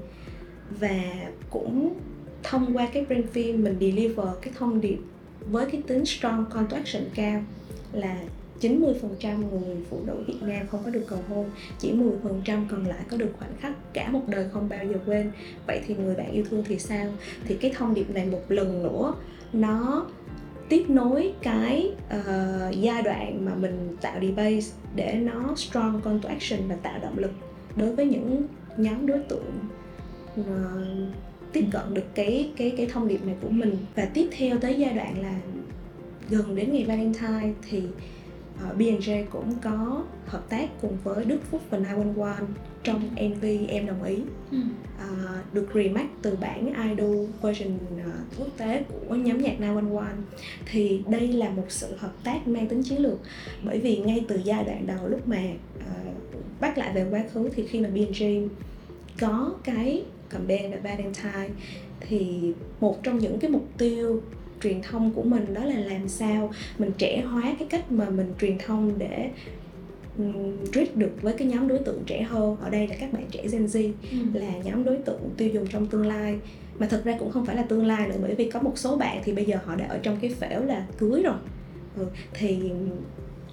Và 0.80 1.30
cũng 1.50 1.94
thông 2.44 2.78
qua 2.78 2.90
cái 2.94 3.06
brand 3.06 3.26
film 3.34 3.64
mình 3.64 3.78
deliver 3.80 4.28
cái 4.42 4.54
thông 4.58 4.82
điệp 4.82 4.98
với 5.40 5.66
cái 5.72 5.82
tính 5.88 6.06
strong 6.06 6.46
call 6.54 6.66
to 6.70 6.78
action 6.78 7.04
cao 7.16 7.44
là 7.94 8.18
90% 8.70 9.38
người 9.38 9.78
phụ 9.90 10.00
nữ 10.06 10.24
Việt 10.28 10.42
Nam 10.42 10.68
không 10.68 10.82
có 10.86 10.92
được 10.92 11.04
cầu 11.08 11.20
hôn 11.30 11.50
Chỉ 11.80 11.94
10% 11.94 12.66
còn 12.70 12.88
lại 12.88 13.02
có 13.10 13.18
được 13.18 13.32
khoảnh 13.40 13.58
khắc 13.60 13.94
cả 13.94 14.10
một 14.10 14.22
đời 14.28 14.50
không 14.54 14.70
bao 14.70 14.86
giờ 14.86 14.96
quên 15.06 15.32
Vậy 15.68 15.82
thì 15.88 15.96
người 15.96 16.16
bạn 16.16 16.32
yêu 16.32 16.44
thương 16.50 16.64
thì 16.68 16.80
sao? 16.80 17.08
Thì 17.48 17.56
cái 17.56 17.72
thông 17.76 17.94
điệp 17.94 18.10
này 18.10 18.26
một 18.26 18.42
lần 18.48 18.84
nữa 18.84 19.14
Nó 19.54 20.06
tiếp 20.70 20.90
nối 20.90 21.34
cái 21.42 21.92
uh, 22.20 22.76
giai 22.82 23.02
đoạn 23.02 23.46
mà 23.46 23.56
mình 23.56 23.98
tạo 24.02 24.20
debate 24.22 24.66
để 24.96 25.14
nó 25.14 25.56
strong 25.56 26.02
call 26.02 26.18
to 26.22 26.30
action 26.30 26.60
và 26.68 26.76
tạo 26.76 27.00
động 27.02 27.18
lực 27.18 27.32
đối 27.76 27.96
với 27.96 28.06
những 28.06 28.48
nhóm 28.78 29.08
đối 29.08 29.20
tượng 29.20 29.54
uh, 30.40 30.46
tiếp 31.54 31.66
cận 31.72 31.94
được 31.94 32.16
cái 32.16 32.52
cái 32.58 32.74
cái 32.78 32.86
thông 32.86 33.08
điệp 33.08 33.26
này 33.26 33.36
của 33.42 33.50
mình 33.50 33.78
và 33.96 34.06
tiếp 34.14 34.30
theo 34.38 34.58
tới 34.58 34.76
giai 34.78 34.94
đoạn 34.94 35.22
là 35.22 35.40
gần 36.30 36.56
đến 36.56 36.74
ngày 36.74 36.84
Valentine 36.84 37.54
thì 37.70 37.84
B&J 38.78 39.26
cũng 39.30 39.54
có 39.64 40.04
hợp 40.26 40.50
tác 40.50 40.70
cùng 40.82 40.98
với 41.04 41.26
Đức 41.26 41.40
Phúc 41.52 41.62
và 41.70 41.78
911 41.78 42.28
trong 42.84 43.10
MV 43.16 43.46
Em 43.68 43.86
Đồng 43.86 44.04
Ý 44.04 44.16
ừ. 44.52 44.58
uh, 44.58 45.54
được 45.54 45.68
remake 45.74 46.10
từ 46.22 46.36
bản 46.42 46.74
idol 46.90 47.26
version 47.42 47.76
uh, 47.76 48.40
quốc 48.40 48.48
tế 48.58 48.84
của 49.10 49.16
nhóm 49.16 49.38
nhạc 49.38 49.56
911 49.60 50.02
thì 50.66 51.02
đây 51.08 51.28
là 51.28 51.50
một 51.50 51.66
sự 51.70 51.96
hợp 51.98 52.14
tác 52.24 52.48
mang 52.48 52.68
tính 52.68 52.84
chiến 52.84 53.00
lược 53.00 53.20
bởi 53.64 53.80
vì 53.80 53.98
ngay 53.98 54.26
từ 54.28 54.42
giai 54.44 54.64
đoạn 54.64 54.88
đầu 54.88 55.08
lúc 55.08 55.28
mà 55.28 55.42
uh, 55.78 56.16
bắt 56.60 56.78
lại 56.78 56.92
về 56.94 57.08
quá 57.12 57.24
khứ 57.34 57.50
thì 57.56 57.68
khi 57.68 57.80
mà 57.80 57.90
B&J 57.90 58.48
có 59.20 59.54
cái 59.64 60.04
campaign 60.30 60.72
về 60.72 60.78
Valentine 60.78 61.50
thì 62.00 62.54
một 62.80 63.04
trong 63.04 63.18
những 63.20 63.40
cái 63.40 63.52
mục 63.52 63.68
tiêu 63.78 64.22
truyền 64.66 64.82
thông 64.82 65.12
của 65.12 65.24
mình 65.24 65.54
đó 65.54 65.66
là 65.66 65.80
làm 65.80 66.08
sao 66.08 66.52
mình 66.78 66.92
trẻ 66.98 67.22
hóa 67.22 67.56
cái 67.60 67.68
cách 67.72 67.92
mà 67.92 68.10
mình 68.10 68.34
truyền 68.42 68.58
thông 68.58 68.92
để 68.98 69.30
reach 70.74 70.96
được 70.96 71.22
với 71.22 71.34
cái 71.34 71.48
nhóm 71.48 71.68
đối 71.68 71.80
tượng 71.80 72.04
trẻ 72.06 72.24
hơn. 72.24 72.58
Ở 72.62 72.70
đây 72.70 72.88
là 72.88 72.96
các 73.00 73.14
bạn 73.14 73.24
trẻ 73.32 73.48
Gen 73.52 73.66
Z 73.66 73.92
ừ. 74.12 74.18
là 74.34 74.52
nhóm 74.64 74.84
đối 74.84 74.98
tượng 74.98 75.30
tiêu 75.38 75.50
dùng 75.50 75.68
trong 75.68 75.88
tương 75.88 76.08
lai. 76.08 76.36
Mà 76.80 76.88
thực 76.88 77.04
ra 77.04 77.16
cũng 77.20 77.32
không 77.32 77.46
phải 77.46 77.56
là 77.56 77.64
tương 77.64 77.86
lai 77.86 78.08
nữa 78.08 78.16
bởi 78.22 78.36
vì 78.36 78.50
có 78.50 78.62
một 78.62 78.78
số 78.78 78.98
bạn 78.98 79.22
thì 79.24 79.34
bây 79.34 79.46
giờ 79.46 79.58
họ 79.66 79.76
đã 79.76 79.86
ở 79.86 79.98
trong 79.98 80.18
cái 80.22 80.30
phễu 80.30 80.62
là 80.64 80.86
cưới 80.98 81.24
rồi. 81.24 81.36
Ừ, 81.98 82.06
thì 82.34 82.72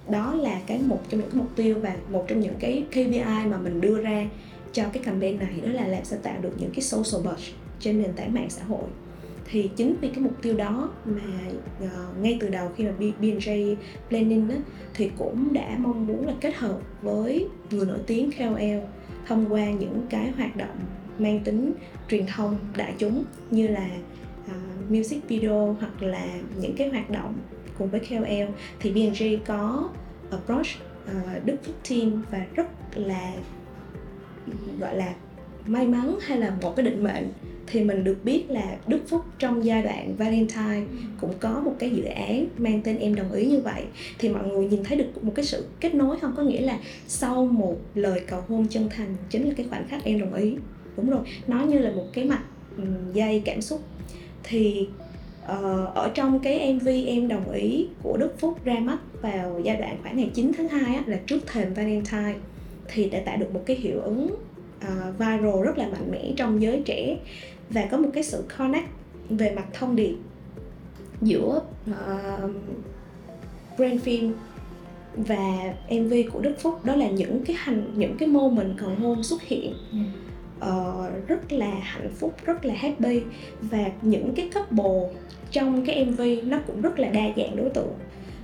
đó 0.09 0.33
là 0.35 0.61
cái 0.67 0.79
một 0.79 1.01
trong 1.09 1.21
những 1.21 1.29
cái 1.29 1.41
mục 1.41 1.49
tiêu 1.55 1.75
và 1.81 1.95
một 2.09 2.25
trong 2.27 2.39
những 2.39 2.55
cái 2.59 2.83
KPI 2.89 3.45
mà 3.49 3.57
mình 3.57 3.81
đưa 3.81 4.01
ra 4.01 4.29
cho 4.73 4.83
cái 4.93 5.03
campaign 5.03 5.39
này 5.39 5.53
đó 5.63 5.69
là 5.71 5.87
làm 5.87 6.05
sao 6.05 6.19
tạo 6.23 6.41
được 6.41 6.53
những 6.57 6.71
cái 6.71 6.81
social 6.81 7.27
buzz 7.27 7.51
trên 7.79 8.01
nền 8.01 8.13
tảng 8.13 8.33
mạng 8.33 8.49
xã 8.49 8.63
hội 8.63 8.83
thì 9.51 9.69
chính 9.75 9.95
vì 10.01 10.09
cái 10.09 10.19
mục 10.19 10.41
tiêu 10.41 10.57
đó 10.57 10.91
mà 11.05 11.21
uh, 11.85 12.21
ngay 12.21 12.37
từ 12.39 12.49
đầu 12.49 12.71
khi 12.75 12.83
mà 12.83 12.91
B&J 12.99 13.75
Planning 14.09 14.49
á, 14.49 14.57
thì 14.93 15.11
cũng 15.17 15.53
đã 15.53 15.75
mong 15.79 16.07
muốn 16.07 16.27
là 16.27 16.33
kết 16.41 16.55
hợp 16.55 16.79
với 17.01 17.47
người 17.71 17.85
nổi 17.85 17.99
tiếng 18.07 18.31
KOL 18.31 18.79
thông 19.27 19.53
qua 19.53 19.71
những 19.71 20.05
cái 20.09 20.31
hoạt 20.31 20.55
động 20.55 20.79
mang 21.19 21.39
tính 21.39 21.73
truyền 22.09 22.25
thông 22.35 22.57
đại 22.77 22.93
chúng 22.97 23.23
như 23.51 23.67
là 23.67 23.89
uh, 24.45 24.91
music 24.91 25.27
video 25.27 25.77
hoặc 25.79 26.03
là 26.03 26.27
những 26.61 26.75
cái 26.77 26.89
hoạt 26.89 27.09
động 27.09 27.33
cùng 27.77 27.89
với 27.89 27.99
KOL 27.99 28.55
thì 28.79 28.91
B&G 28.91 29.23
có 29.45 29.89
approach 30.31 30.67
uh, 31.05 31.45
Đức 31.45 31.55
Phúc 31.63 31.75
Team 31.89 32.23
và 32.31 32.45
rất 32.55 32.67
là 32.95 33.33
gọi 34.79 34.97
là 34.97 35.13
may 35.65 35.87
mắn 35.87 36.17
hay 36.21 36.37
là 36.37 36.57
một 36.61 36.75
cái 36.75 36.85
định 36.85 37.03
mệnh 37.03 37.27
thì 37.67 37.83
mình 37.83 38.03
được 38.03 38.17
biết 38.23 38.49
là 38.49 38.77
Đức 38.87 38.99
Phúc 39.07 39.21
trong 39.39 39.65
giai 39.65 39.83
đoạn 39.83 40.15
Valentine 40.17 40.83
cũng 41.21 41.33
có 41.39 41.61
một 41.65 41.75
cái 41.79 41.89
dự 41.89 42.03
án 42.03 42.45
mang 42.57 42.81
tên 42.83 42.97
em 42.97 43.15
đồng 43.15 43.31
ý 43.31 43.45
như 43.45 43.59
vậy. 43.59 43.83
Thì 44.19 44.29
mọi 44.29 44.47
người 44.47 44.67
nhìn 44.67 44.83
thấy 44.83 44.97
được 44.97 45.23
một 45.23 45.31
cái 45.35 45.45
sự 45.45 45.65
kết 45.79 45.95
nối 45.95 46.19
không? 46.19 46.33
Có 46.37 46.43
nghĩa 46.43 46.61
là 46.61 46.79
sau 47.07 47.45
một 47.45 47.77
lời 47.95 48.21
cầu 48.27 48.41
hôn 48.47 48.67
chân 48.69 48.89
thành 48.89 49.15
chính 49.29 49.47
là 49.47 49.53
cái 49.57 49.65
khoảnh 49.69 49.87
khắc 49.87 50.03
em 50.03 50.19
đồng 50.19 50.33
ý. 50.33 50.55
Đúng 50.97 51.09
rồi 51.09 51.21
nó 51.47 51.63
như 51.63 51.79
là 51.79 51.91
một 51.91 52.05
cái 52.13 52.25
mặt 52.25 52.43
dây 53.13 53.41
cảm 53.45 53.61
xúc. 53.61 53.81
Thì 54.43 54.87
uh, 55.43 55.95
ở 55.95 56.11
trong 56.13 56.39
cái 56.39 56.73
MV 56.73 56.87
em 56.87 57.27
đồng 57.27 57.51
ý 57.51 57.87
của 58.03 58.17
Đức 58.17 58.39
Phúc 58.39 58.65
ra 58.65 58.79
mắt 58.79 58.97
vào 59.21 59.61
giai 59.63 59.75
đoạn 59.75 59.97
khoảng 60.01 60.17
ngày 60.17 60.29
9 60.33 60.51
tháng 60.57 60.67
2 60.67 60.95
á, 60.95 61.03
là 61.05 61.17
trước 61.27 61.47
thềm 61.47 61.73
Valentine 61.73 62.35
thì 62.87 63.09
đã 63.09 63.19
tạo 63.25 63.37
được 63.37 63.53
một 63.53 63.61
cái 63.65 63.77
hiệu 63.77 63.99
ứng 63.99 64.35
uh, 64.87 65.19
viral 65.19 65.63
rất 65.65 65.77
là 65.77 65.87
mạnh 65.87 66.11
mẽ 66.11 66.31
trong 66.37 66.61
giới 66.61 66.81
trẻ 66.85 67.17
và 67.69 67.85
có 67.91 67.97
một 67.97 68.09
cái 68.13 68.23
sự 68.23 68.43
connect 68.57 68.87
về 69.29 69.53
mặt 69.55 69.65
thông 69.73 69.95
điệp 69.95 70.15
giữa 71.21 71.61
uh, 71.91 72.51
brand 73.77 74.03
film 74.03 74.31
và 75.15 75.73
MV 75.89 76.13
của 76.33 76.39
Đức 76.39 76.55
Phúc. 76.59 76.85
Đó 76.85 76.95
là 76.95 77.09
những 77.09 77.45
cái 77.45 77.55
hành 77.59 77.91
những 77.95 78.17
cái 78.17 78.29
moment 78.29 78.77
cầu 78.77 78.89
hôn 78.99 79.23
xuất 79.23 79.41
hiện. 79.41 79.73
Uh, 80.57 81.27
rất 81.27 81.51
là 81.51 81.71
hạnh 81.81 82.11
phúc 82.19 82.35
rất 82.45 82.65
là 82.65 82.73
happy. 82.73 83.21
Và 83.61 83.91
những 84.01 84.33
cái 84.35 84.49
couple 84.53 85.19
trong 85.51 85.85
cái 85.85 86.05
MV 86.05 86.21
nó 86.43 86.59
cũng 86.67 86.81
rất 86.81 86.99
là 86.99 87.09
đa 87.09 87.23
dạng 87.37 87.55
đối 87.55 87.69
tượng. 87.69 87.93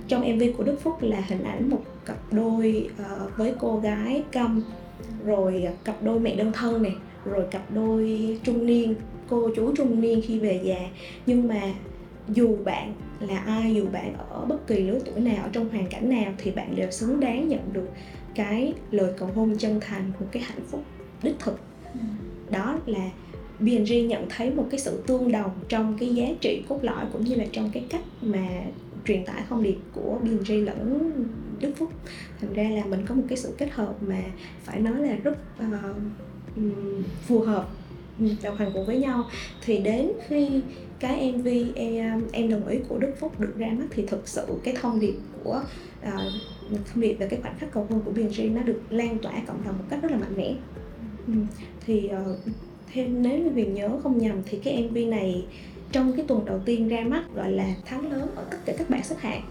Trong 0.08 0.36
MV 0.36 0.42
của 0.56 0.64
Đức 0.64 0.80
Phúc 0.80 0.94
là 1.00 1.20
hình 1.20 1.42
ảnh 1.42 1.70
một 1.70 1.82
cặp 2.06 2.32
đôi 2.32 2.90
uh, 3.00 3.36
với 3.36 3.54
cô 3.58 3.78
gái 3.78 4.22
câm 4.32 4.62
rồi 5.24 5.68
cặp 5.84 6.02
đôi 6.02 6.20
mẹ 6.20 6.34
đơn 6.34 6.52
thân 6.52 6.82
này 6.82 6.94
rồi 7.24 7.44
cặp 7.50 7.70
đôi 7.74 8.38
trung 8.44 8.66
niên 8.66 8.94
cô 9.28 9.50
chú 9.56 9.74
trung 9.76 10.00
niên 10.00 10.22
khi 10.22 10.38
về 10.38 10.60
già. 10.64 10.80
Nhưng 11.26 11.48
mà 11.48 11.60
dù 12.28 12.56
bạn 12.64 12.94
là 13.20 13.38
ai 13.38 13.74
dù 13.74 13.86
bạn 13.92 14.14
ở 14.30 14.44
bất 14.44 14.66
kỳ 14.66 14.82
lứa 14.82 14.98
tuổi 15.04 15.20
nào 15.20 15.48
trong 15.52 15.68
hoàn 15.68 15.86
cảnh 15.86 16.08
nào 16.08 16.32
thì 16.38 16.50
bạn 16.50 16.76
đều 16.76 16.90
xứng 16.90 17.20
đáng 17.20 17.48
nhận 17.48 17.72
được 17.72 17.88
cái 18.34 18.74
lời 18.90 19.12
cầu 19.18 19.28
hôn 19.34 19.56
chân 19.58 19.80
thành 19.80 20.12
một 20.20 20.26
cái 20.32 20.42
hạnh 20.42 20.60
phúc 20.68 20.84
đích 21.22 21.38
thực. 21.38 21.60
Ừ. 21.94 22.00
đó 22.50 22.78
là 22.86 23.10
B&G 23.60 23.92
nhận 24.08 24.26
thấy 24.28 24.50
một 24.50 24.66
cái 24.70 24.80
sự 24.80 25.02
tương 25.06 25.32
đồng 25.32 25.50
trong 25.68 25.96
cái 26.00 26.14
giá 26.14 26.26
trị 26.40 26.62
cốt 26.68 26.78
lõi 26.82 27.04
cũng 27.12 27.24
như 27.24 27.34
là 27.34 27.44
trong 27.52 27.70
cái 27.72 27.84
cách 27.90 28.02
mà 28.22 28.48
truyền 29.04 29.24
tải 29.24 29.42
thông 29.48 29.62
điệp 29.62 29.76
của 29.92 30.18
B&G 30.22 30.52
lẫn 30.52 31.12
Đức 31.60 31.72
Phúc. 31.76 31.92
Thành 32.40 32.52
ra 32.52 32.70
là 32.70 32.84
mình 32.84 33.06
có 33.06 33.14
một 33.14 33.22
cái 33.28 33.38
sự 33.38 33.54
kết 33.58 33.70
hợp 33.70 33.94
mà 34.00 34.22
phải 34.64 34.80
nói 34.80 34.94
là 35.00 35.14
rất 35.14 35.38
uh, 35.62 35.96
phù 37.26 37.40
hợp 37.40 37.68
đồng 38.42 38.56
hành 38.56 38.70
cùng 38.74 38.86
với 38.86 38.98
nhau 38.98 39.24
thì 39.64 39.78
đến 39.78 40.12
khi 40.28 40.60
cái 41.00 41.32
MV 41.32 41.48
em, 41.74 42.22
em 42.32 42.50
đồng 42.50 42.66
ý 42.66 42.78
của 42.88 42.98
Đức 42.98 43.14
Phúc 43.20 43.40
được 43.40 43.54
ra 43.56 43.68
mắt 43.78 43.86
thì 43.90 44.06
thực 44.06 44.28
sự 44.28 44.46
cái 44.64 44.74
thông 44.80 45.00
điệp 45.00 45.14
của 45.44 45.62
uh, 46.02 46.12
thông 46.70 47.00
điệp 47.00 47.14
về 47.14 47.28
cái 47.28 47.40
khoảnh 47.42 47.58
khắc 47.58 47.72
cầu 47.72 47.86
hôn 47.90 48.00
của 48.04 48.10
bng 48.10 48.54
nó 48.54 48.62
được 48.62 48.80
lan 48.90 49.18
tỏa 49.18 49.32
cộng 49.46 49.64
đồng 49.64 49.78
một 49.78 49.84
cách 49.90 50.02
rất 50.02 50.10
là 50.10 50.16
mạnh 50.18 50.36
mẽ 50.36 50.54
ừ. 51.26 51.32
thì 51.86 52.10
uh, 52.30 52.38
thêm 52.92 53.22
nếu 53.22 53.38
như 53.38 53.50
Huyền 53.50 53.74
nhớ 53.74 54.00
không 54.02 54.18
nhầm 54.18 54.36
thì 54.46 54.58
cái 54.64 54.88
MV 54.90 54.96
này 54.96 55.44
trong 55.92 56.12
cái 56.16 56.24
tuần 56.28 56.44
đầu 56.44 56.60
tiên 56.64 56.88
ra 56.88 57.00
mắt 57.06 57.24
gọi 57.34 57.52
là 57.52 57.74
thắng 57.84 58.12
lớn 58.12 58.30
ở 58.36 58.44
tất 58.50 58.58
cả 58.64 58.74
các 58.78 58.90
bảng 58.90 59.04
xếp 59.04 59.16
hạng 59.18 59.42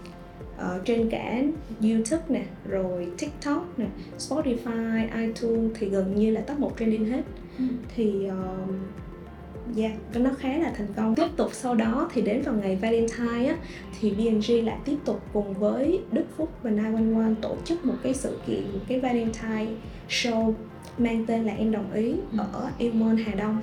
ờ, 0.60 0.80
trên 0.84 1.10
cả 1.10 1.42
YouTube 1.82 2.22
nè, 2.28 2.42
rồi 2.68 3.08
TikTok 3.18 3.78
nè, 3.78 3.86
Spotify, 4.18 5.08
iTunes 5.26 5.70
thì 5.78 5.88
gần 5.88 6.14
như 6.14 6.30
là 6.30 6.40
top 6.40 6.58
1 6.58 6.72
trending 6.78 7.04
hết. 7.04 7.22
Ừ. 7.58 7.64
Thì 7.96 8.12
uh, 8.26 9.78
yeah, 9.78 9.92
nó 10.14 10.30
khá 10.38 10.58
là 10.58 10.72
thành 10.76 10.86
công. 10.96 11.14
Tiếp 11.14 11.28
tục 11.36 11.50
sau 11.52 11.74
đó 11.74 12.10
thì 12.12 12.22
đến 12.22 12.42
vào 12.42 12.54
ngày 12.54 12.76
Valentine 12.76 13.46
á 13.46 13.56
thì 14.00 14.10
B&G 14.10 14.50
lại 14.64 14.78
tiếp 14.84 14.96
tục 15.04 15.20
cùng 15.32 15.54
với 15.54 16.00
Đức 16.12 16.24
Phúc 16.36 16.50
và 16.62 16.70
911 16.70 17.40
tổ 17.42 17.56
chức 17.64 17.84
một 17.84 17.94
cái 18.02 18.14
sự 18.14 18.38
kiện, 18.46 18.62
một 18.72 18.80
cái 18.88 19.00
Valentine 19.00 19.72
show 20.08 20.52
mang 20.98 21.26
tên 21.26 21.44
là 21.44 21.52
Em 21.52 21.72
Đồng 21.72 21.92
Ý 21.92 22.12
ừ. 22.32 22.38
ở 22.52 22.68
Ilmon 22.78 23.16
Hà 23.16 23.34
Đông 23.34 23.60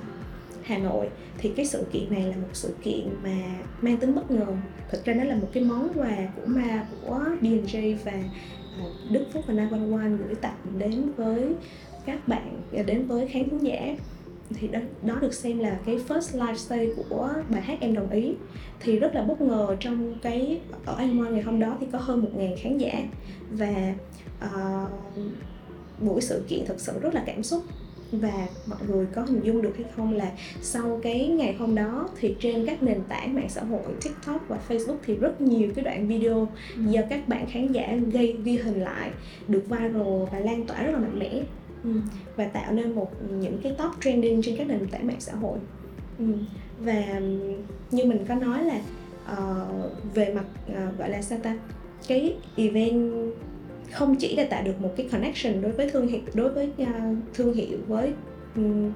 Hà 0.68 0.78
Nội 0.78 1.08
thì 1.38 1.52
cái 1.56 1.66
sự 1.66 1.86
kiện 1.92 2.10
này 2.10 2.22
là 2.22 2.36
một 2.36 2.48
sự 2.52 2.74
kiện 2.82 3.08
mà 3.22 3.36
mang 3.80 3.96
tính 3.96 4.14
bất 4.14 4.30
ngờ. 4.30 4.46
Thực 4.90 5.04
ra 5.04 5.14
nó 5.14 5.24
là 5.24 5.36
một 5.36 5.48
cái 5.52 5.64
món 5.64 5.88
quà 5.94 6.16
của 6.36 6.46
ma 6.46 6.86
của 7.06 7.24
DJ 7.40 7.96
và 8.04 8.12
à, 8.12 8.84
Đức 9.10 9.24
Phúc 9.32 9.44
và 9.46 9.54
911 9.54 10.24
gửi 10.26 10.34
tặng 10.34 10.58
đến 10.78 11.12
với 11.16 11.54
các 12.06 12.28
bạn 12.28 12.62
à, 12.76 12.82
đến 12.82 13.06
với 13.06 13.28
khán 13.28 13.48
thính 13.48 13.58
giả. 13.58 13.96
Thì 14.50 14.68
đó, 14.68 14.78
đó 15.02 15.14
được 15.20 15.34
xem 15.34 15.58
là 15.58 15.78
cái 15.86 16.00
first 16.08 16.46
live 16.46 16.58
stay 16.58 16.90
của 16.96 17.30
bài 17.50 17.62
hát 17.62 17.78
em 17.80 17.94
đồng 17.94 18.10
ý. 18.10 18.34
Thì 18.80 18.98
rất 18.98 19.14
là 19.14 19.22
bất 19.22 19.40
ngờ 19.40 19.76
trong 19.80 20.18
cái 20.22 20.60
ở 20.84 20.96
Anh 20.96 21.32
ngày 21.32 21.42
hôm 21.42 21.60
đó 21.60 21.76
thì 21.80 21.86
có 21.92 21.98
hơn 21.98 22.22
một 22.22 22.30
ngàn 22.36 22.56
khán 22.62 22.78
giả. 22.78 23.08
Và 23.50 23.94
uh, 24.44 24.90
buổi 26.00 26.20
sự 26.20 26.44
kiện 26.48 26.66
thực 26.66 26.80
sự 26.80 26.92
rất 27.00 27.14
là 27.14 27.22
cảm 27.26 27.42
xúc 27.42 27.62
và 28.12 28.46
mọi 28.66 28.78
người 28.88 29.06
có 29.14 29.22
hình 29.22 29.40
dung 29.42 29.62
được 29.62 29.76
hay 29.76 29.86
không 29.96 30.12
là 30.12 30.32
sau 30.62 31.00
cái 31.02 31.28
ngày 31.28 31.54
hôm 31.54 31.74
đó 31.74 32.08
thì 32.20 32.36
trên 32.40 32.66
các 32.66 32.82
nền 32.82 33.00
tảng 33.08 33.34
mạng 33.34 33.48
xã 33.48 33.62
hội 33.62 33.82
TikTok 34.02 34.48
và 34.48 34.58
Facebook 34.68 34.96
thì 35.06 35.16
rất 35.16 35.40
nhiều 35.40 35.70
cái 35.74 35.84
đoạn 35.84 36.08
video 36.08 36.48
ừ. 36.76 36.82
do 36.90 37.00
các 37.10 37.28
bạn 37.28 37.46
khán 37.50 37.72
giả 37.72 37.98
gây 38.12 38.36
ghi 38.44 38.56
hình 38.56 38.80
lại 38.80 39.10
được 39.48 39.62
viral 39.68 40.24
và 40.32 40.38
lan 40.38 40.66
tỏa 40.66 40.82
rất 40.82 40.92
là 40.92 40.98
mạnh 40.98 41.18
mẽ 41.18 41.42
ừ. 41.84 41.90
và 42.36 42.44
tạo 42.44 42.72
nên 42.72 42.92
một 42.92 43.10
những 43.30 43.58
cái 43.62 43.74
top 43.78 43.90
trending 44.00 44.42
trên 44.42 44.56
các 44.56 44.66
nền 44.66 44.88
tảng 44.88 45.06
mạng 45.06 45.20
xã 45.20 45.34
hội 45.34 45.58
ừ. 46.18 46.24
và 46.78 47.20
như 47.90 48.04
mình 48.04 48.24
có 48.28 48.34
nói 48.34 48.64
là 48.64 48.80
uh, 49.32 50.14
về 50.14 50.34
mặt 50.34 50.44
uh, 50.70 50.98
gọi 50.98 51.10
là 51.10 51.22
sao 51.22 51.38
ta 51.42 51.58
cái 52.08 52.36
event 52.56 53.32
không 53.92 54.16
chỉ 54.16 54.36
là 54.36 54.44
tạo 54.44 54.62
được 54.62 54.80
một 54.80 54.90
cái 54.96 55.08
connection 55.12 55.62
đối 55.62 55.72
với 55.72 55.90
thương 55.90 56.08
hiệu 56.08 56.20
đối 56.34 56.50
với 56.50 56.70
uh, 56.82 56.88
thương 57.34 57.54
hiệu 57.54 57.78
với 57.86 58.12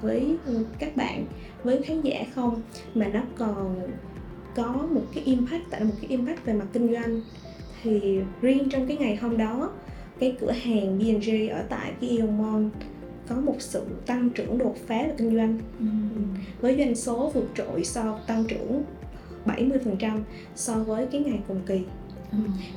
với 0.02 0.36
các 0.78 0.96
bạn 0.96 1.24
với 1.64 1.82
khán 1.82 2.00
giả 2.00 2.24
không 2.34 2.62
mà 2.94 3.06
nó 3.06 3.20
còn 3.36 3.76
có 4.54 4.88
một 4.90 5.02
cái 5.14 5.24
impact 5.24 5.70
tạo 5.70 5.80
một 5.84 5.94
cái 6.00 6.10
impact 6.10 6.44
về 6.44 6.52
mặt 6.52 6.66
kinh 6.72 6.92
doanh 6.92 7.20
thì 7.82 8.20
riêng 8.40 8.68
trong 8.70 8.86
cái 8.86 8.96
ngày 8.96 9.16
hôm 9.16 9.36
đó 9.36 9.70
cái 10.18 10.36
cửa 10.40 10.50
hàng 10.50 10.98
B&J 10.98 11.54
ở 11.54 11.62
tại 11.68 11.92
cái 12.00 12.18
Mall 12.18 12.66
có 13.28 13.36
một 13.36 13.56
sự 13.58 13.82
tăng 14.06 14.30
trưởng 14.30 14.58
đột 14.58 14.76
phá 14.86 15.02
về 15.02 15.14
kinh 15.18 15.36
doanh 15.36 15.58
ừ. 15.78 15.86
với 16.60 16.76
doanh 16.78 16.94
số 16.94 17.30
vượt 17.34 17.48
trội 17.54 17.84
so 17.84 18.18
tăng 18.26 18.44
trưởng 18.44 18.82
70% 19.46 20.20
so 20.54 20.74
với 20.74 21.06
cái 21.06 21.20
ngày 21.20 21.38
cùng 21.48 21.60
kỳ 21.66 21.80
Ừ. 22.01 22.01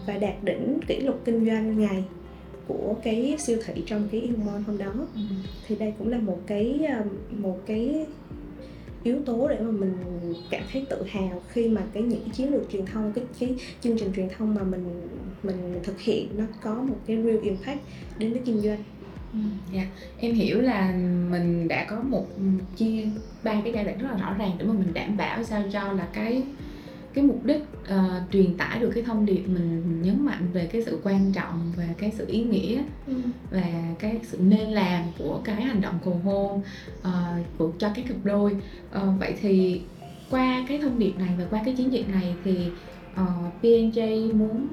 và 0.05 0.17
đạt 0.17 0.43
đỉnh 0.43 0.79
kỷ 0.87 0.99
lục 0.99 1.21
kinh 1.25 1.45
doanh 1.45 1.79
ngày 1.79 2.03
của 2.67 2.95
cái 3.03 3.35
siêu 3.39 3.57
thị 3.65 3.83
trong 3.85 4.07
cái 4.11 4.21
Ilmon 4.21 4.63
hôm 4.67 4.77
đó 4.77 4.93
ừ. 5.15 5.21
thì 5.67 5.75
đây 5.75 5.93
cũng 5.97 6.07
là 6.07 6.17
một 6.17 6.39
cái 6.47 6.87
một 7.29 7.59
cái 7.65 8.05
yếu 9.03 9.21
tố 9.25 9.47
để 9.47 9.59
mà 9.59 9.71
mình 9.71 9.93
cảm 10.49 10.61
thấy 10.71 10.85
tự 10.89 11.03
hào 11.03 11.41
khi 11.49 11.69
mà 11.69 11.81
cái 11.93 12.03
những 12.03 12.21
cái 12.21 12.29
chiến 12.29 12.51
lược 12.51 12.71
truyền 12.71 12.85
thông 12.85 13.13
cái 13.13 13.23
cái 13.39 13.55
chương 13.81 13.97
trình 13.97 14.11
truyền 14.15 14.29
thông 14.37 14.55
mà 14.55 14.63
mình 14.63 15.01
mình 15.43 15.79
thực 15.83 15.99
hiện 15.99 16.27
nó 16.37 16.43
có 16.61 16.75
một 16.75 16.97
cái 17.07 17.17
real 17.23 17.39
impact 17.41 17.79
đến 18.17 18.31
với 18.31 18.41
kinh 18.45 18.61
doanh 18.61 18.83
dạ 19.73 19.79
yeah. 19.79 19.87
em 20.19 20.33
hiểu 20.33 20.61
là 20.61 20.91
mình 21.29 21.67
đã 21.67 21.85
có 21.89 22.01
một 22.01 22.27
chia 22.75 23.07
ba 23.43 23.61
cái 23.63 23.73
giai 23.73 23.83
đoạn 23.83 23.97
rất 23.97 24.07
là 24.11 24.17
rõ 24.17 24.35
ràng 24.37 24.51
để 24.57 24.65
mà 24.65 24.73
mình 24.73 24.93
đảm 24.93 25.17
bảo 25.17 25.43
sao 25.43 25.63
cho 25.73 25.91
là 25.91 26.07
cái 26.13 26.43
cái 27.15 27.23
mục 27.23 27.45
đích 27.45 27.63
uh, 27.83 28.31
truyền 28.31 28.57
tải 28.57 28.79
được 28.79 28.91
cái 28.93 29.03
thông 29.03 29.25
điệp 29.25 29.43
mình 29.47 30.01
nhấn 30.01 30.25
mạnh 30.25 30.47
về 30.53 30.69
cái 30.71 30.83
sự 30.85 30.99
quan 31.03 31.31
trọng 31.31 31.71
và 31.77 31.87
cái 31.97 32.11
sự 32.17 32.25
ý 32.27 32.43
nghĩa 32.43 32.83
ừ. 33.07 33.13
và 33.51 33.63
cái 33.99 34.19
sự 34.23 34.37
nên 34.41 34.69
làm 34.69 35.03
của 35.17 35.41
cái 35.43 35.61
hành 35.61 35.81
động 35.81 35.99
cầu 36.05 36.21
hôn 36.23 36.61
uh, 36.99 37.45
của 37.57 37.71
cho 37.77 37.89
các 37.95 38.05
cặp 38.07 38.17
đôi. 38.23 38.51
Uh, 38.97 39.19
vậy 39.19 39.35
thì 39.41 39.81
qua 40.29 40.65
cái 40.67 40.79
thông 40.81 40.99
điệp 40.99 41.13
này 41.17 41.29
và 41.37 41.45
qua 41.49 41.61
cái 41.65 41.73
chiến 41.77 41.93
dịch 41.93 42.09
này 42.09 42.35
thì 42.43 42.67
uh, 43.13 43.63
PNJ 43.63 44.33
muốn 44.33 44.67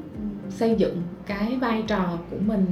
xây 0.51 0.75
dựng 0.79 1.03
cái 1.27 1.57
vai 1.61 1.83
trò 1.87 2.19
của 2.31 2.39
mình 2.47 2.67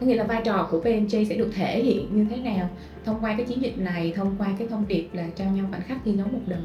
có 0.00 0.06
nghĩa 0.06 0.16
là 0.16 0.24
vai 0.24 0.42
trò 0.44 0.68
của 0.70 0.80
PNJ 0.80 1.28
sẽ 1.28 1.34
được 1.36 1.50
thể 1.54 1.82
hiện 1.82 2.16
như 2.16 2.26
thế 2.30 2.36
nào 2.36 2.70
thông 3.04 3.20
qua 3.20 3.34
cái 3.36 3.46
chiến 3.46 3.62
dịch 3.62 3.78
này 3.78 4.12
thông 4.16 4.34
qua 4.38 4.48
cái 4.58 4.68
thông 4.68 4.88
điệp 4.88 5.08
là 5.12 5.26
cho 5.36 5.44
nhau 5.44 5.66
khoảnh 5.70 5.82
khắc 5.82 5.98
thi 6.04 6.12
đấu 6.12 6.26
một 6.32 6.40
đời 6.46 6.60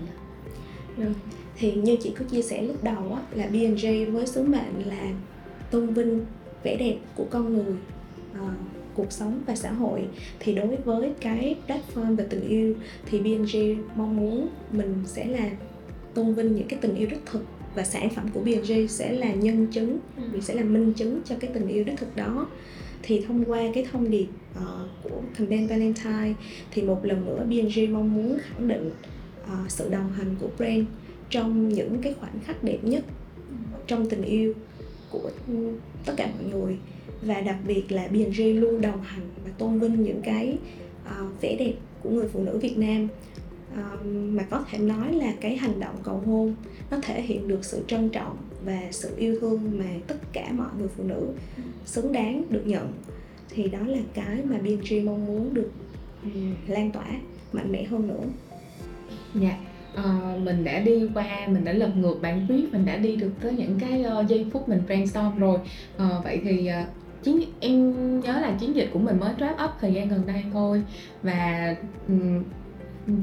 được 0.97 1.13
thì 1.57 1.71
như 1.71 1.95
chị 1.95 2.13
có 2.19 2.25
chia 2.25 2.41
sẻ 2.41 2.61
lúc 2.61 2.83
đầu 2.83 3.13
á, 3.13 3.21
là 3.35 3.47
B&J 3.47 4.11
với 4.11 4.27
sứ 4.27 4.43
mệnh 4.43 4.87
là 4.87 5.13
tôn 5.71 5.93
vinh 5.93 6.25
vẻ 6.63 6.75
đẹp 6.77 6.95
của 7.15 7.25
con 7.29 7.53
người 7.53 7.75
uh, 8.31 8.53
cuộc 8.93 9.11
sống 9.11 9.41
và 9.45 9.55
xã 9.55 9.71
hội. 9.71 10.05
Thì 10.39 10.53
đối 10.53 10.75
với 10.75 11.11
cái 11.21 11.55
platform 11.67 12.15
về 12.15 12.25
tình 12.29 12.47
yêu 12.47 12.75
thì 13.05 13.19
B&G 13.19 13.57
mong 13.95 14.17
muốn 14.17 14.47
mình 14.71 14.95
sẽ 15.05 15.25
là 15.25 15.49
tôn 16.13 16.33
vinh 16.33 16.55
những 16.55 16.67
cái 16.67 16.79
tình 16.81 16.95
yêu 16.95 17.07
đích 17.11 17.25
thực 17.25 17.43
và 17.75 17.83
sản 17.83 18.09
phẩm 18.09 18.29
của 18.33 18.39
B&G 18.39 18.71
sẽ 18.89 19.11
là 19.11 19.33
nhân 19.33 19.67
chứng 19.71 19.99
vì 20.31 20.41
sẽ 20.41 20.53
là 20.53 20.63
minh 20.63 20.93
chứng 20.93 21.21
cho 21.25 21.35
cái 21.39 21.51
tình 21.53 21.67
yêu 21.67 21.83
đích 21.83 21.97
thực 21.97 22.15
đó. 22.15 22.47
Thì 23.03 23.21
thông 23.27 23.45
qua 23.45 23.61
cái 23.73 23.85
thông 23.91 24.11
điệp 24.11 24.27
uh, 24.51 24.89
của 25.03 25.21
campaign 25.37 25.67
Valentine 25.67 26.33
thì 26.71 26.81
một 26.81 27.05
lần 27.05 27.25
nữa 27.25 27.45
B&G 27.49 27.89
mong 27.89 28.13
muốn 28.13 28.37
khẳng 28.41 28.67
định 28.67 28.91
uh, 29.43 29.71
sự 29.71 29.89
đồng 29.89 30.11
hành 30.11 30.35
của 30.39 30.49
brand 30.57 30.85
trong 31.29 31.69
những 31.69 31.97
cái 32.01 32.13
khoảnh 32.19 32.39
khắc 32.45 32.63
đẹp 32.63 32.77
nhất 32.81 33.03
trong 33.87 34.09
tình 34.09 34.21
yêu 34.21 34.53
của 35.09 35.31
tất 36.05 36.13
cả 36.17 36.29
mọi 36.39 36.51
người. 36.51 36.77
Và 37.21 37.41
đặc 37.41 37.57
biệt 37.67 37.91
là 37.91 38.07
B&G 38.07 38.41
luôn 38.41 38.81
đồng 38.81 39.01
hành 39.01 39.29
và 39.45 39.51
tôn 39.57 39.79
vinh 39.79 40.03
những 40.03 40.21
cái 40.21 40.57
uh, 41.05 41.41
vẻ 41.41 41.55
đẹp 41.59 41.73
của 42.03 42.09
người 42.09 42.27
phụ 42.33 42.43
nữ 42.43 42.57
Việt 42.57 42.77
Nam. 42.77 43.07
Uh, 43.73 44.05
mà 44.05 44.43
có 44.49 44.65
thể 44.71 44.77
nói 44.77 45.13
là 45.13 45.33
cái 45.41 45.57
hành 45.57 45.79
động 45.79 45.95
cầu 46.03 46.23
hôn 46.25 46.55
nó 46.91 46.97
thể 47.03 47.21
hiện 47.21 47.47
được 47.47 47.65
sự 47.65 47.83
trân 47.87 48.09
trọng 48.09 48.37
và 48.65 48.81
sự 48.91 49.15
yêu 49.17 49.39
thương 49.41 49.79
mà 49.79 49.85
tất 50.07 50.17
cả 50.33 50.51
mọi 50.51 50.69
người 50.79 50.87
phụ 50.97 51.03
nữ 51.03 51.27
xứng 51.85 52.11
đáng 52.11 52.43
được 52.49 52.63
nhận. 52.65 52.91
Thì 53.49 53.67
đó 53.67 53.79
là 53.87 53.99
cái 54.13 54.39
mà 54.43 54.57
B&G 54.57 54.93
mong 55.05 55.25
muốn 55.25 55.53
được 55.53 55.71
um, 56.23 56.55
lan 56.67 56.91
tỏa 56.91 57.07
mạnh 57.53 57.71
mẽ 57.71 57.83
hơn 57.83 58.07
nữa. 58.07 58.23
Dạ. 59.35 59.49
Yeah 59.49 59.74
uh, 59.99 60.41
mình 60.41 60.63
đã 60.63 60.79
đi 60.79 61.09
qua 61.13 61.47
mình 61.47 61.65
đã 61.65 61.71
lật 61.71 61.97
ngược 61.97 62.15
bản 62.21 62.45
viết 62.49 62.65
mình 62.71 62.85
đã 62.85 62.95
đi 62.95 63.15
được 63.15 63.31
tới 63.41 63.51
những 63.51 63.79
cái 63.79 64.05
uh, 64.19 64.27
giây 64.27 64.45
phút 64.53 64.69
mình 64.69 64.81
brainstorm 64.85 65.39
rồi. 65.39 65.57
Uh, 65.95 66.23
vậy 66.23 66.41
thì 66.43 66.69
uh, 66.81 66.87
chiến 67.23 67.39
em 67.59 68.19
nhớ 68.19 68.39
là 68.41 68.55
chiến 68.59 68.75
dịch 68.75 68.89
của 68.93 68.99
mình 68.99 69.19
mới 69.19 69.33
wrap 69.39 69.65
up 69.65 69.71
thời 69.81 69.93
gian 69.93 70.09
gần 70.09 70.21
đây 70.27 70.43
thôi. 70.53 70.81
Và 71.23 71.75
um, 72.07 72.43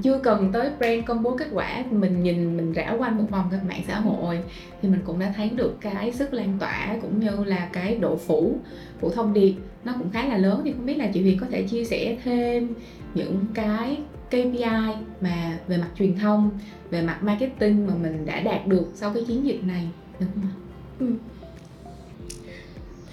chưa 0.03 0.19
cần 0.19 0.51
tới 0.53 0.71
brand 0.79 1.05
công 1.07 1.23
bố 1.23 1.37
kết 1.37 1.47
quả 1.53 1.85
mình 1.91 2.23
nhìn 2.23 2.57
mình 2.57 2.73
rảo 2.77 2.97
quanh 2.99 3.19
một 3.19 3.25
vòng 3.31 3.49
các 3.51 3.65
mạng 3.69 3.83
xã 3.89 4.01
hội 4.01 4.39
thì 4.83 4.89
mình 4.89 5.01
cũng 5.05 5.19
đã 5.19 5.33
thấy 5.37 5.51
được 5.51 5.77
cái 5.81 6.13
sức 6.13 6.35
lan 6.35 6.57
tỏa 6.61 6.97
cũng 7.03 7.21
như 7.21 7.45
là 7.45 7.69
cái 7.73 7.97
độ 7.97 8.17
phủ 8.17 8.55
phủ 9.01 9.11
thông 9.11 9.35
điệp 9.35 9.55
nó 9.85 9.95
cũng 9.99 10.11
khá 10.11 10.27
là 10.27 10.37
lớn. 10.37 10.61
Thì 10.65 10.73
không 10.73 10.87
biết 10.87 10.99
là 10.99 11.07
chị 11.15 11.23
Huyền 11.23 11.39
có 11.41 11.47
thể 11.51 11.63
chia 11.63 11.85
sẻ 11.85 12.17
thêm 12.25 12.69
những 13.15 13.45
cái 13.55 13.99
KPI 14.33 14.95
mà 15.21 15.59
về 15.69 15.77
mặt 15.77 15.91
truyền 15.99 16.19
thông 16.19 16.51
về 16.91 17.03
mặt 17.03 17.19
marketing 17.23 17.87
mà 17.87 17.95
mình 17.95 18.27
đã 18.27 18.41
đạt 18.41 18.67
được 18.67 18.87
sau 18.95 19.13
cái 19.15 19.25
chiến 19.25 19.47
dịch 19.47 19.65
này 19.65 19.89
đúng 20.21 20.29
không 20.35 20.43
ạ? 20.43 20.53
Ừ. 20.99 21.07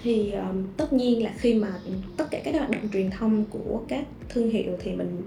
thì 0.02 0.30
um, 0.30 0.66
tất 0.76 0.92
nhiên 0.92 1.22
là 1.24 1.34
khi 1.38 1.54
mà 1.54 1.72
tất 2.16 2.24
cả 2.30 2.40
các 2.44 2.54
hoạt 2.54 2.70
động 2.70 2.88
truyền 2.92 3.10
thông 3.10 3.44
của 3.44 3.82
các 3.88 4.04
thương 4.28 4.50
hiệu 4.50 4.76
thì 4.80 4.92
mình 4.92 5.22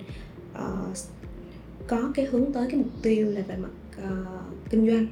uh, 0.53 0.97
có 1.87 2.11
cái 2.15 2.25
hướng 2.25 2.53
tới 2.53 2.67
cái 2.69 2.77
mục 2.77 2.91
tiêu 3.01 3.31
là 3.31 3.41
về 3.41 3.55
mặt 3.55 3.71
uh, 3.97 4.69
kinh 4.69 4.87
doanh 4.87 5.07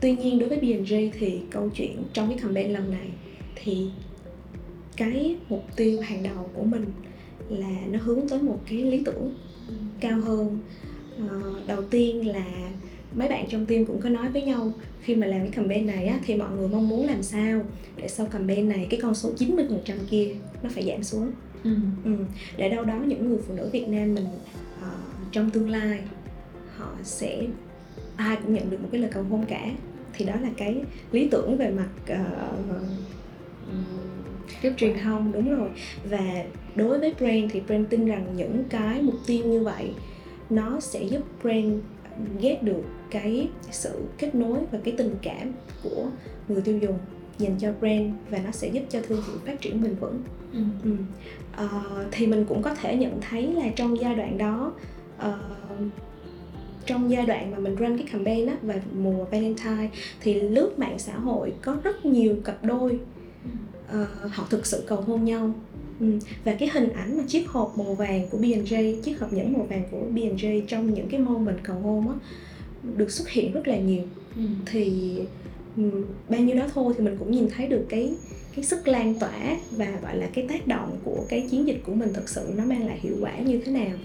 tuy 0.00 0.16
nhiên 0.16 0.38
đối 0.38 0.48
với 0.48 0.58
B&J 0.58 1.10
thì 1.18 1.40
câu 1.50 1.70
chuyện 1.74 2.02
trong 2.12 2.28
cái 2.28 2.38
campaign 2.38 2.72
lần 2.72 2.90
này 2.90 3.08
thì 3.54 3.90
cái 4.96 5.36
mục 5.48 5.64
tiêu 5.76 6.00
hàng 6.00 6.22
đầu 6.22 6.50
của 6.54 6.64
mình 6.64 6.84
là 7.48 7.80
nó 7.90 7.98
hướng 8.02 8.28
tới 8.28 8.42
một 8.42 8.60
cái 8.68 8.78
lý 8.78 9.02
tưởng 9.04 9.34
cao 10.00 10.20
hơn 10.20 10.58
uh, 11.24 11.66
đầu 11.66 11.82
tiên 11.82 12.28
là 12.28 12.70
mấy 13.14 13.28
bạn 13.28 13.46
trong 13.48 13.66
team 13.66 13.84
cũng 13.84 14.00
có 14.00 14.08
nói 14.08 14.28
với 14.28 14.42
nhau 14.42 14.72
khi 15.02 15.14
mà 15.14 15.26
làm 15.26 15.40
cái 15.40 15.50
campaign 15.50 15.86
này 15.86 16.06
á, 16.06 16.18
thì 16.26 16.36
mọi 16.36 16.50
người 16.56 16.68
mong 16.68 16.88
muốn 16.88 17.06
làm 17.06 17.22
sao 17.22 17.60
để 17.96 18.08
sau 18.08 18.26
campaign 18.26 18.68
này 18.68 18.86
cái 18.90 19.00
con 19.02 19.14
số 19.14 19.30
90% 19.38 19.76
kia 20.10 20.34
nó 20.62 20.70
phải 20.72 20.86
giảm 20.86 21.02
xuống 21.02 21.30
ừ. 21.64 21.76
Ừ. 22.04 22.16
để 22.56 22.68
đâu 22.68 22.84
đó 22.84 23.00
những 23.06 23.28
người 23.28 23.38
phụ 23.48 23.54
nữ 23.54 23.68
Việt 23.72 23.88
Nam 23.88 24.14
mình 24.14 24.26
uh, 24.78 25.32
trong 25.32 25.50
tương 25.50 25.70
lai 25.70 26.00
họ 26.76 26.92
sẽ 27.02 27.46
ai 28.16 28.36
cũng 28.42 28.54
nhận 28.54 28.70
được 28.70 28.82
một 28.82 28.88
cái 28.92 29.00
lời 29.00 29.10
cầu 29.14 29.22
hôn 29.22 29.44
cả 29.48 29.70
thì 30.12 30.24
đó 30.24 30.34
là 30.42 30.48
cái 30.56 30.82
lý 31.12 31.28
tưởng 31.28 31.56
về 31.56 31.70
mặt 31.70 31.88
uh, 32.12 32.76
cái 34.62 34.72
truyền 34.76 34.98
thông 35.02 35.32
đúng 35.32 35.56
rồi 35.56 35.68
và 36.04 36.44
đối 36.74 36.98
với 36.98 37.14
brand 37.18 37.52
thì 37.52 37.60
brand 37.60 37.86
tin 37.90 38.06
rằng 38.06 38.26
những 38.36 38.64
cái 38.70 39.02
mục 39.02 39.16
tiêu 39.26 39.44
như 39.44 39.62
vậy 39.62 39.90
nó 40.50 40.80
sẽ 40.80 41.02
giúp 41.02 41.22
brand 41.42 41.74
ghét 42.40 42.62
được 42.62 42.82
cái 43.10 43.48
sự 43.70 44.02
kết 44.18 44.34
nối 44.34 44.58
và 44.70 44.78
cái 44.84 44.94
tình 44.96 45.14
cảm 45.22 45.52
của 45.82 46.06
người 46.48 46.62
tiêu 46.62 46.78
dùng 46.78 46.98
dành 47.38 47.56
cho 47.58 47.72
brand 47.80 48.12
và 48.30 48.38
nó 48.44 48.50
sẽ 48.50 48.68
giúp 48.68 48.82
cho 48.88 49.00
thương 49.08 49.22
hiệu 49.22 49.36
phát 49.46 49.60
triển 49.60 49.82
bền 49.82 49.94
vững 49.94 50.22
ừ. 50.52 50.60
Ừ. 50.84 50.90
Uh, 51.64 52.06
thì 52.10 52.26
mình 52.26 52.44
cũng 52.48 52.62
có 52.62 52.74
thể 52.74 52.96
nhận 52.96 53.20
thấy 53.20 53.52
là 53.52 53.68
trong 53.76 54.00
giai 54.00 54.14
đoạn 54.14 54.38
đó 54.38 54.72
uh, 55.28 55.34
trong 56.86 57.10
giai 57.10 57.26
đoạn 57.26 57.50
mà 57.50 57.58
mình 57.58 57.76
run 57.76 57.98
cái 57.98 58.06
campaign 58.12 58.46
á 58.46 58.56
và 58.62 58.74
mùa 58.94 59.24
Valentine 59.24 59.88
thì 60.20 60.40
lướt 60.40 60.78
mạng 60.78 60.98
xã 60.98 61.14
hội 61.14 61.52
có 61.62 61.76
rất 61.82 62.04
nhiều 62.04 62.36
cặp 62.44 62.64
đôi 62.64 62.98
uh, 64.02 64.32
họ 64.32 64.46
thực 64.50 64.66
sự 64.66 64.84
cầu 64.86 65.00
hôn 65.00 65.24
nhau 65.24 65.54
ừ. 66.00 66.06
và 66.44 66.54
cái 66.54 66.68
hình 66.72 66.92
ảnh 66.92 67.18
mà 67.18 67.24
chiếc 67.28 67.48
hộp 67.48 67.78
màu 67.78 67.94
vàng 67.94 68.28
của 68.30 68.38
B&J 68.38 69.00
chiếc 69.00 69.20
hộp 69.20 69.32
nhẫn 69.32 69.52
màu 69.52 69.66
vàng 69.70 69.82
của 69.90 70.02
B&J 70.14 70.62
trong 70.66 70.94
những 70.94 71.08
cái 71.08 71.20
moment 71.20 71.58
cầu 71.62 71.76
hôn 71.76 72.08
á 72.08 72.14
được 72.96 73.10
xuất 73.10 73.28
hiện 73.28 73.52
rất 73.52 73.68
là 73.68 73.78
nhiều 73.78 74.02
ừ. 74.36 74.42
thì 74.66 75.14
um, 75.76 76.04
bao 76.28 76.40
nhiêu 76.40 76.56
đó 76.56 76.66
thôi 76.74 76.94
thì 76.98 77.04
mình 77.04 77.16
cũng 77.18 77.30
nhìn 77.30 77.48
thấy 77.56 77.66
được 77.66 77.86
cái 77.88 78.14
cái 78.56 78.64
sức 78.64 78.88
lan 78.88 79.14
tỏa 79.14 79.56
và 79.70 79.98
gọi 80.02 80.16
là 80.16 80.26
cái 80.34 80.46
tác 80.48 80.66
động 80.66 80.98
của 81.04 81.24
cái 81.28 81.46
chiến 81.50 81.66
dịch 81.66 81.82
của 81.86 81.94
mình 81.94 82.12
thực 82.12 82.28
sự 82.28 82.52
nó 82.56 82.64
mang 82.64 82.86
lại 82.86 82.98
hiệu 83.02 83.16
quả 83.20 83.38
như 83.38 83.60
thế 83.64 83.72
nào 83.72 83.98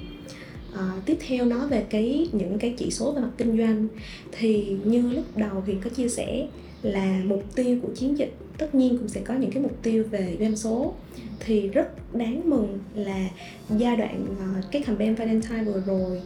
à, 0.74 0.92
tiếp 1.06 1.18
theo 1.28 1.46
nói 1.46 1.68
về 1.68 1.86
cái 1.90 2.30
những 2.32 2.60
cái 2.60 2.74
chỉ 2.78 2.92
số 2.92 3.12
về 3.12 3.22
mặt 3.22 3.32
kinh 3.38 3.58
doanh 3.58 3.88
thì 4.32 4.78
như 4.86 5.12
lúc 5.12 5.38
đầu 5.38 5.64
thì 5.66 5.74
có 5.84 5.90
chia 5.90 6.10
sẻ 6.10 6.48
là 6.86 7.22
mục 7.26 7.44
tiêu 7.56 7.78
của 7.82 7.90
chiến 7.96 8.18
dịch. 8.18 8.34
Tất 8.58 8.76
nhiên 8.76 8.98
cũng 8.98 9.08
sẽ 9.08 9.22
có 9.22 9.34
những 9.34 9.52
cái 9.52 9.64
mục 9.64 9.78
tiêu 9.84 10.04
về 10.12 10.38
doanh 10.40 10.56
số. 10.56 10.94
Thì 11.40 11.70
rất 11.70 12.16
đáng 12.16 12.50
mừng 12.50 12.80
là 12.96 13.30
giai 13.70 13.98
đoạn 13.98 14.26
uh, 14.32 14.66
cái 14.72 14.82
campaign 14.82 15.16
Valentine 15.16 15.64
vừa 15.64 15.82
rồi 15.86 16.22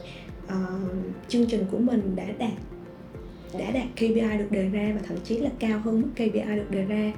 uh, 0.46 0.54
chương 1.28 1.46
trình 1.46 1.66
của 1.72 1.78
mình 1.78 2.16
đã 2.16 2.26
đạt 2.38 2.52
đã 3.60 3.72
đạt 3.72 3.88
KPI 3.96 4.38
được 4.38 4.52
đề 4.52 4.70
ra 4.70 4.92
và 4.96 5.02
thậm 5.08 5.18
chí 5.24 5.38
là 5.38 5.50
cao 5.60 5.80
hơn 5.80 6.02
mức 6.02 6.08
KPI 6.14 6.56
được 6.56 6.72
đề 6.72 6.86
ra. 6.86 7.12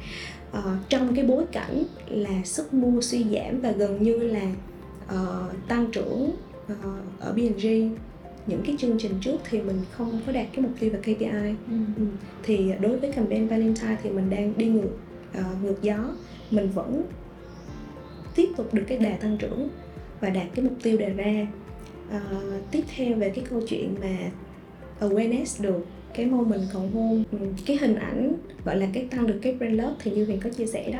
Uh, 0.58 0.90
trong 0.90 1.16
cái 1.16 1.26
bối 1.26 1.44
cảnh 1.52 1.84
là 2.08 2.44
sức 2.44 2.74
mua 2.74 3.02
suy 3.02 3.24
giảm 3.24 3.62
và 3.62 3.72
gần 3.72 4.04
như 4.04 4.18
là 4.18 4.52
uh, 5.06 5.68
tăng 5.68 5.92
trưởng 5.92 6.32
uh, 6.72 6.78
ở 7.20 7.34
B&G 7.34 7.68
những 8.48 8.62
cái 8.66 8.76
chương 8.80 8.98
trình 9.00 9.12
trước 9.22 9.38
thì 9.50 9.62
mình 9.62 9.82
không 9.92 10.20
có 10.26 10.32
đạt 10.32 10.48
cái 10.54 10.62
mục 10.62 10.72
tiêu 10.80 10.90
về 10.94 11.00
KPI 11.00 11.56
ừ. 11.70 11.78
Ừ. 11.98 12.04
thì 12.44 12.72
đối 12.80 13.00
với 13.00 13.12
campaign 13.12 13.48
Valentine 13.48 13.98
thì 14.04 14.10
mình 14.10 14.30
đang 14.30 14.54
đi 14.58 14.66
ngược 14.66 14.98
uh, 15.40 15.64
ngược 15.64 15.82
gió 15.82 16.16
mình 16.52 16.70
vẫn 16.74 17.04
tiếp 18.36 18.50
tục 18.58 18.74
được 18.74 18.84
cái 18.88 18.98
đà 18.98 19.18
tăng 19.18 19.38
trưởng 19.38 19.70
và 20.20 20.30
đạt 20.30 20.48
cái 20.56 20.66
mục 20.66 20.74
tiêu 20.84 20.98
đề 20.98 21.10
ra 21.10 21.48
uh, 22.16 22.72
tiếp 22.72 22.84
theo 22.96 23.16
về 23.16 23.30
cái 23.30 23.46
câu 23.50 23.62
chuyện 23.68 23.96
mà 24.02 24.18
awareness 25.00 25.64
được 25.64 25.86
cái 26.14 26.26
moment 26.26 26.62
cầu 26.74 26.90
hôn 26.94 27.24
ừ, 27.32 27.38
cái 27.66 27.78
hình 27.78 27.96
ảnh 27.96 28.34
gọi 28.66 28.78
là 28.78 28.88
cái 28.94 29.08
tăng 29.12 29.28
được 29.28 29.40
cái 29.42 29.54
brand 29.54 29.74
love 29.74 29.94
thì 30.00 30.12
như 30.12 30.26
mình 30.28 30.40
có 30.44 30.50
chia 30.50 30.66
sẻ 30.66 30.92
đó 30.92 31.00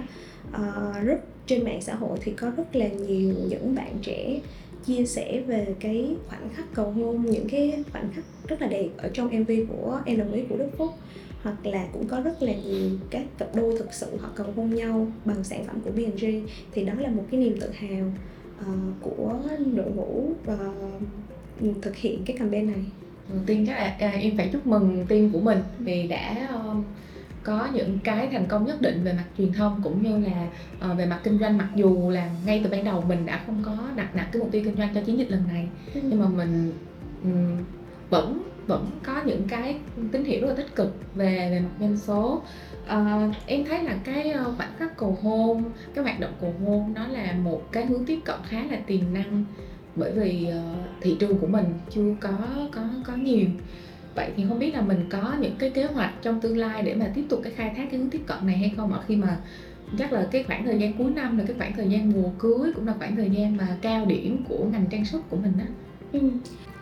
uh, 0.50 1.06
rất 1.06 1.20
trên 1.46 1.66
mạng 1.66 1.82
xã 1.82 1.96
hội 1.96 2.18
thì 2.22 2.32
có 2.32 2.52
rất 2.58 2.76
là 2.76 2.88
nhiều 2.88 3.34
những 3.50 3.76
bạn 3.76 3.98
trẻ 4.02 4.40
chia 4.86 5.06
sẻ 5.06 5.42
về 5.48 5.76
cái 5.80 6.16
khoảnh 6.28 6.50
khắc 6.54 6.66
cầu 6.74 6.92
hôn 6.92 7.26
những 7.26 7.48
cái 7.50 7.84
khoảnh 7.92 8.10
khắc 8.14 8.24
rất 8.48 8.62
là 8.62 8.68
đẹp 8.68 8.88
ở 8.98 9.10
trong 9.14 9.40
mv 9.40 9.52
của 9.70 10.00
em 10.06 10.18
đồng 10.18 10.34
ý 10.34 10.42
của 10.50 10.58
đức 10.58 10.70
phúc 10.78 10.94
hoặc 11.44 11.66
là 11.66 11.88
cũng 11.94 12.08
có 12.08 12.22
rất 12.22 12.42
là 12.42 12.54
nhiều 12.66 12.90
các 13.10 13.24
cặp 13.38 13.56
đôi 13.56 13.78
thực 13.78 13.94
sự 13.94 14.18
họ 14.18 14.30
cầu 14.36 14.48
hôn 14.56 14.76
nhau 14.76 15.08
bằng 15.26 15.44
sản 15.44 15.64
phẩm 15.68 15.76
của 15.86 15.92
B&G 15.92 16.26
thì 16.72 16.86
đó 16.86 16.94
là 16.98 17.10
một 17.10 17.24
cái 17.32 17.40
niềm 17.40 17.60
tự 17.60 17.72
hào 17.72 18.12
uh, 18.60 18.94
của 19.02 19.40
đội 19.76 19.92
ngũ 19.92 20.30
uh, 20.54 21.82
thực 21.82 21.96
hiện 21.96 22.22
cái 22.26 22.38
campaign 22.38 22.68
này. 22.68 22.86
Đầu 23.30 23.40
tiên 23.46 23.66
chắc 23.68 23.74
là 23.74 23.96
à, 24.00 24.10
em 24.10 24.38
phải 24.38 24.50
chúc 24.54 24.68
mừng 24.68 25.06
team 25.10 25.30
của 25.30 25.40
mình 25.40 25.60
vì 25.80 26.08
đã 26.08 26.50
uh, 26.56 26.86
có 27.44 27.68
những 27.74 28.00
cái 28.04 28.28
thành 28.32 28.46
công 28.48 28.66
nhất 28.66 28.82
định 28.82 29.04
về 29.04 29.14
mặt 29.14 29.26
truyền 29.38 29.54
thông 29.54 29.82
cũng 29.84 30.04
như 30.04 30.26
là 30.28 30.48
uh, 30.92 30.98
về 30.98 31.06
mặt 31.06 31.20
kinh 31.24 31.40
doanh 31.40 31.58
mặc 31.58 31.68
dù 31.76 32.10
là 32.10 32.30
ngay 32.46 32.62
từ 32.64 32.70
ban 32.70 32.84
đầu 32.84 33.04
mình 33.08 33.26
đã 33.26 33.42
không 33.46 33.64
có 33.66 33.78
đặt 33.96 34.16
nặng 34.16 34.28
cái 34.32 34.40
mục 34.40 34.52
tiêu 34.52 34.62
kinh 34.66 34.76
doanh 34.76 34.96
cho 34.96 35.02
chiến 35.02 35.18
dịch 35.18 35.32
lần 35.32 35.48
này 35.48 35.68
ừ. 35.94 36.02
nhưng 36.04 36.20
mà 36.20 36.28
mình 36.28 36.74
um, 37.24 37.58
vẫn 38.10 38.44
vẫn 38.68 38.90
có 39.04 39.22
những 39.26 39.48
cái 39.48 39.80
tín 40.12 40.24
hiệu 40.24 40.42
rất 40.42 40.48
là 40.48 40.54
tích 40.56 40.76
cực 40.76 40.96
về 41.16 41.50
về 41.52 41.60
mặt 41.60 41.70
doanh 41.80 41.98
số 41.98 42.42
uh, 42.84 43.36
em 43.46 43.66
thấy 43.66 43.84
là 43.84 43.96
cái 44.04 44.34
khoảnh 44.58 44.74
khắc 44.78 44.98
cầu 44.98 45.18
hôn 45.22 45.64
cái 45.94 46.04
hoạt 46.04 46.20
động 46.20 46.34
cầu 46.42 46.54
hôn 46.66 46.94
nó 46.94 47.08
là 47.08 47.34
một 47.44 47.72
cái 47.72 47.86
hướng 47.86 48.06
tiếp 48.06 48.20
cận 48.26 48.40
khá 48.44 48.64
là 48.72 48.78
tiềm 48.88 49.14
năng 49.14 49.46
bởi 49.96 50.12
vì 50.12 50.48
uh, 50.50 50.80
thị 51.02 51.16
trường 51.20 51.38
của 51.38 51.48
mình 51.48 51.66
chưa 51.90 52.16
có 52.22 52.30
có 52.72 52.82
có 53.06 53.16
nhiều 53.16 53.48
vậy 54.16 54.30
thì 54.38 54.44
không 54.50 54.60
biết 54.60 54.74
là 54.74 54.82
mình 54.82 55.06
có 55.10 55.36
những 55.42 55.56
cái 55.60 55.70
kế 55.70 55.84
hoạch 55.84 56.14
trong 56.22 56.42
tương 56.42 56.58
lai 56.58 56.84
để 56.84 56.94
mà 56.94 57.12
tiếp 57.16 57.24
tục 57.30 57.40
cái 57.44 57.54
khai 57.54 57.74
thác 57.78 57.88
cái 57.92 58.00
hướng 58.00 58.10
tiếp 58.10 58.22
cận 58.28 58.38
này 58.48 58.58
hay 58.58 58.72
không 58.78 58.94
ạ 58.94 59.00
khi 59.08 59.16
mà 59.16 59.40
chắc 59.98 60.14
là 60.14 60.28
cái 60.32 60.44
khoảng 60.44 60.66
thời 60.66 60.80
gian 60.80 60.94
cuối 60.98 61.12
năm 61.12 61.38
là 61.38 61.44
cái 61.48 61.56
khoảng 61.58 61.74
thời 61.74 61.88
gian 61.90 62.12
mùa 62.14 62.30
cưới 62.40 62.72
cũng 62.76 62.88
là 62.88 62.94
khoảng 62.98 63.16
thời 63.16 63.30
gian 63.30 63.58
mà 63.58 63.78
cao 63.82 64.06
điểm 64.06 64.44
của 64.50 64.66
ngành 64.72 64.86
trang 64.92 65.06
sức 65.06 65.22
của 65.30 65.38
mình 65.38 65.54
đó 65.58 65.66
ừ. 66.12 66.30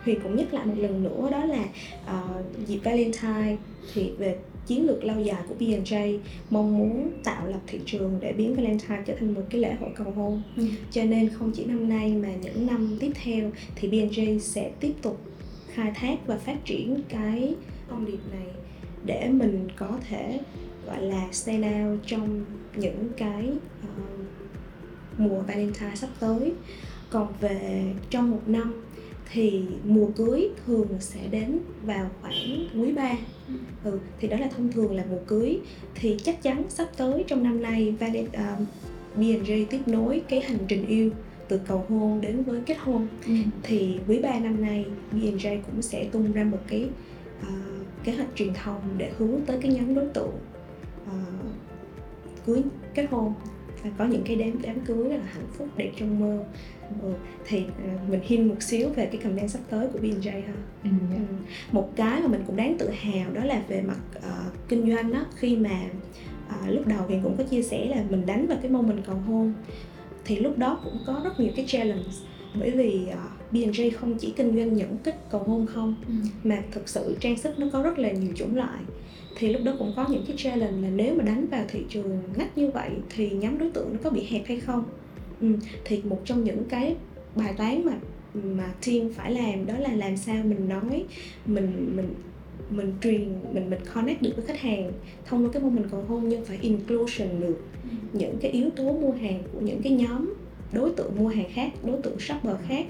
Huyền 0.04 0.20
cũng 0.22 0.36
nhắc 0.36 0.54
lại 0.54 0.66
một 0.66 0.74
lần 0.76 1.02
nữa 1.02 1.28
đó 1.30 1.44
là 1.44 1.64
uh, 2.04 2.66
dịp 2.66 2.78
Valentine 2.84 3.56
thì 3.94 4.10
về 4.18 4.36
chiến 4.66 4.86
lược 4.86 5.04
lâu 5.04 5.20
dài 5.20 5.42
của 5.48 5.54
B&J 5.60 6.18
mong 6.50 6.78
muốn 6.78 7.10
tạo 7.24 7.46
lập 7.46 7.60
thị 7.66 7.80
trường 7.86 8.18
để 8.20 8.32
biến 8.32 8.54
Valentine 8.54 9.02
trở 9.06 9.14
thành 9.20 9.34
một 9.34 9.42
cái 9.50 9.60
lễ 9.60 9.74
hội 9.80 9.90
cầu 9.96 10.12
hôn. 10.16 10.42
Ừ. 10.56 10.64
Cho 10.90 11.04
nên 11.04 11.28
không 11.28 11.52
chỉ 11.52 11.64
năm 11.64 11.88
nay 11.88 12.14
mà 12.22 12.28
những 12.42 12.66
năm 12.66 12.96
tiếp 13.00 13.12
theo 13.24 13.50
thì 13.74 13.88
B&J 13.88 14.38
sẽ 14.38 14.70
tiếp 14.80 14.92
tục 15.02 15.29
khai 15.74 15.92
thác 15.94 16.18
và 16.26 16.36
phát 16.36 16.56
triển 16.64 17.00
cái 17.08 17.54
thông 17.88 18.06
điệp 18.06 18.18
này 18.32 18.46
để 19.04 19.28
mình 19.28 19.68
có 19.76 19.98
thể 20.08 20.40
gọi 20.86 21.02
là 21.02 21.28
stand 21.32 21.64
out 21.64 21.98
trong 22.06 22.44
những 22.76 23.08
cái 23.16 23.48
uh, 23.82 24.20
mùa 25.18 25.40
Valentine 25.40 25.94
sắp 25.94 26.10
tới. 26.20 26.52
Còn 27.10 27.32
về 27.40 27.92
trong 28.10 28.30
một 28.30 28.42
năm 28.46 28.82
thì 29.32 29.62
mùa 29.84 30.06
cưới 30.16 30.48
thường 30.66 30.88
sẽ 31.00 31.20
đến 31.30 31.58
vào 31.82 32.10
khoảng 32.20 32.68
quý 32.74 32.92
3 32.92 33.12
ừ. 33.48 33.54
ừ, 33.84 33.98
thì 34.20 34.28
đó 34.28 34.36
là 34.36 34.48
thông 34.48 34.72
thường 34.72 34.96
là 34.96 35.04
mùa 35.10 35.20
cưới 35.26 35.58
thì 35.94 36.16
chắc 36.24 36.42
chắn 36.42 36.64
sắp 36.68 36.88
tới 36.96 37.24
trong 37.26 37.42
năm 37.42 37.62
nay 37.62 37.94
Valent, 38.00 38.28
uh, 38.28 38.68
B&J 39.16 39.66
tiếp 39.70 39.80
nối 39.86 40.22
cái 40.28 40.40
hành 40.40 40.58
trình 40.68 40.86
yêu 40.86 41.10
từ 41.50 41.60
cầu 41.66 41.84
hôn 41.88 42.20
đến 42.20 42.42
với 42.42 42.60
kết 42.66 42.78
hôn 42.78 43.06
ừ. 43.26 43.32
thì 43.62 43.98
quý 44.08 44.18
3 44.22 44.38
năm 44.38 44.62
nay 44.62 44.86
B&J 45.12 45.60
cũng 45.66 45.82
sẽ 45.82 46.04
tung 46.12 46.32
ra 46.32 46.44
một 46.44 46.58
cái 46.68 46.88
uh, 47.40 48.04
kế 48.04 48.12
hoạch 48.12 48.28
truyền 48.34 48.54
thông 48.54 48.80
để 48.96 49.12
hướng 49.18 49.40
tới 49.46 49.58
cái 49.62 49.72
nhóm 49.72 49.94
đối 49.94 50.06
tượng 50.06 50.34
uh, 51.02 51.12
cưới 52.46 52.62
kết 52.94 53.06
hôn 53.10 53.34
và 53.82 53.90
có 53.98 54.04
những 54.04 54.22
cái 54.24 54.36
đám 54.36 54.62
đám 54.62 54.80
cưới 54.80 55.08
rất 55.08 55.16
là 55.16 55.24
hạnh 55.32 55.46
phúc 55.58 55.68
đẹp 55.76 55.90
trong 55.96 56.20
mơ 56.20 56.44
ừ. 57.02 57.12
thì 57.46 57.64
uh, 57.64 58.08
mình 58.10 58.20
hin 58.22 58.48
một 58.48 58.62
xíu 58.62 58.88
về 58.88 59.06
cái 59.06 59.16
campaign 59.16 59.48
sắp 59.48 59.60
tới 59.70 59.88
của 59.92 59.98
B&J 59.98 60.30
ha 60.30 60.54
ừ. 60.84 60.90
Ừ. 61.10 61.34
một 61.72 61.90
cái 61.96 62.20
mà 62.20 62.28
mình 62.28 62.42
cũng 62.46 62.56
đáng 62.56 62.76
tự 62.78 62.90
hào 62.90 63.32
đó 63.32 63.44
là 63.44 63.62
về 63.68 63.82
mặt 63.82 64.00
uh, 64.16 64.68
kinh 64.68 64.94
doanh 64.94 65.12
đó 65.12 65.26
khi 65.36 65.56
mà 65.56 65.80
uh, 66.46 66.74
lúc 66.74 66.86
đầu 66.86 67.00
thì 67.08 67.14
cũng 67.22 67.36
có 67.36 67.44
chia 67.44 67.62
sẻ 67.62 67.86
là 67.86 68.04
mình 68.10 68.26
đánh 68.26 68.46
vào 68.46 68.58
cái 68.62 68.70
moment 68.70 69.04
cầu 69.06 69.16
hôn 69.16 69.52
thì 70.24 70.36
lúc 70.36 70.58
đó 70.58 70.80
cũng 70.84 70.98
có 71.06 71.20
rất 71.24 71.40
nhiều 71.40 71.52
cái 71.56 71.64
challenge 71.68 72.10
bởi 72.54 72.70
vì 72.70 73.06
uh, 73.08 73.52
B&J 73.52 73.90
không 74.00 74.18
chỉ 74.18 74.32
kinh 74.36 74.56
doanh 74.56 74.74
những 74.74 74.96
kích 75.04 75.16
cầu 75.30 75.42
hôn 75.46 75.66
không 75.66 75.94
ừ. 76.08 76.14
mà 76.44 76.62
thực 76.72 76.88
sự 76.88 77.16
trang 77.20 77.38
sức 77.38 77.58
nó 77.58 77.66
có 77.72 77.82
rất 77.82 77.98
là 77.98 78.12
nhiều 78.12 78.32
chủng 78.36 78.56
loại 78.56 78.80
thì 79.36 79.52
lúc 79.52 79.62
đó 79.64 79.72
cũng 79.78 79.92
có 79.96 80.06
những 80.10 80.24
cái 80.26 80.36
challenge 80.36 80.82
là 80.82 80.90
nếu 80.90 81.14
mà 81.14 81.24
đánh 81.24 81.46
vào 81.50 81.64
thị 81.68 81.84
trường 81.88 82.20
ngách 82.36 82.58
như 82.58 82.70
vậy 82.70 82.90
thì 83.16 83.30
nhóm 83.30 83.58
đối 83.58 83.70
tượng 83.70 83.92
nó 83.92 83.98
có 84.02 84.10
bị 84.10 84.26
hẹp 84.30 84.42
hay 84.46 84.60
không 84.60 84.84
ừ. 85.40 85.48
thì 85.84 86.02
một 86.04 86.20
trong 86.24 86.44
những 86.44 86.64
cái 86.68 86.96
bài 87.34 87.54
toán 87.56 87.84
mà 87.84 87.92
mà 88.34 88.74
team 88.86 89.12
phải 89.14 89.32
làm 89.32 89.66
đó 89.66 89.74
là 89.78 89.92
làm 89.92 90.16
sao 90.16 90.44
mình 90.44 90.68
nói 90.68 91.04
mình 91.46 91.92
mình 91.96 92.14
mình 92.70 92.92
truyền 93.02 93.28
mình 93.52 93.70
mình 93.70 93.80
connect 93.94 94.22
được 94.22 94.32
với 94.36 94.46
khách 94.46 94.60
hàng 94.60 94.92
thông 95.24 95.44
qua 95.44 95.50
cái 95.52 95.62
mô 95.62 95.68
hình 95.68 95.88
cầu 95.90 96.04
hôn 96.08 96.28
nhưng 96.28 96.44
phải 96.44 96.58
inclusion 96.60 97.28
được. 97.40 97.56
Ừ. 97.82 97.96
những 98.12 98.36
cái 98.40 98.50
yếu 98.50 98.70
tố 98.70 98.92
mua 98.92 99.12
hàng 99.12 99.42
của 99.52 99.60
những 99.60 99.82
cái 99.82 99.92
nhóm 99.92 100.34
đối 100.72 100.90
tượng 100.90 101.16
mua 101.18 101.28
hàng 101.28 101.48
khác 101.54 101.72
đối 101.84 102.02
tượng 102.02 102.18
shopper 102.20 102.56
khác 102.68 102.86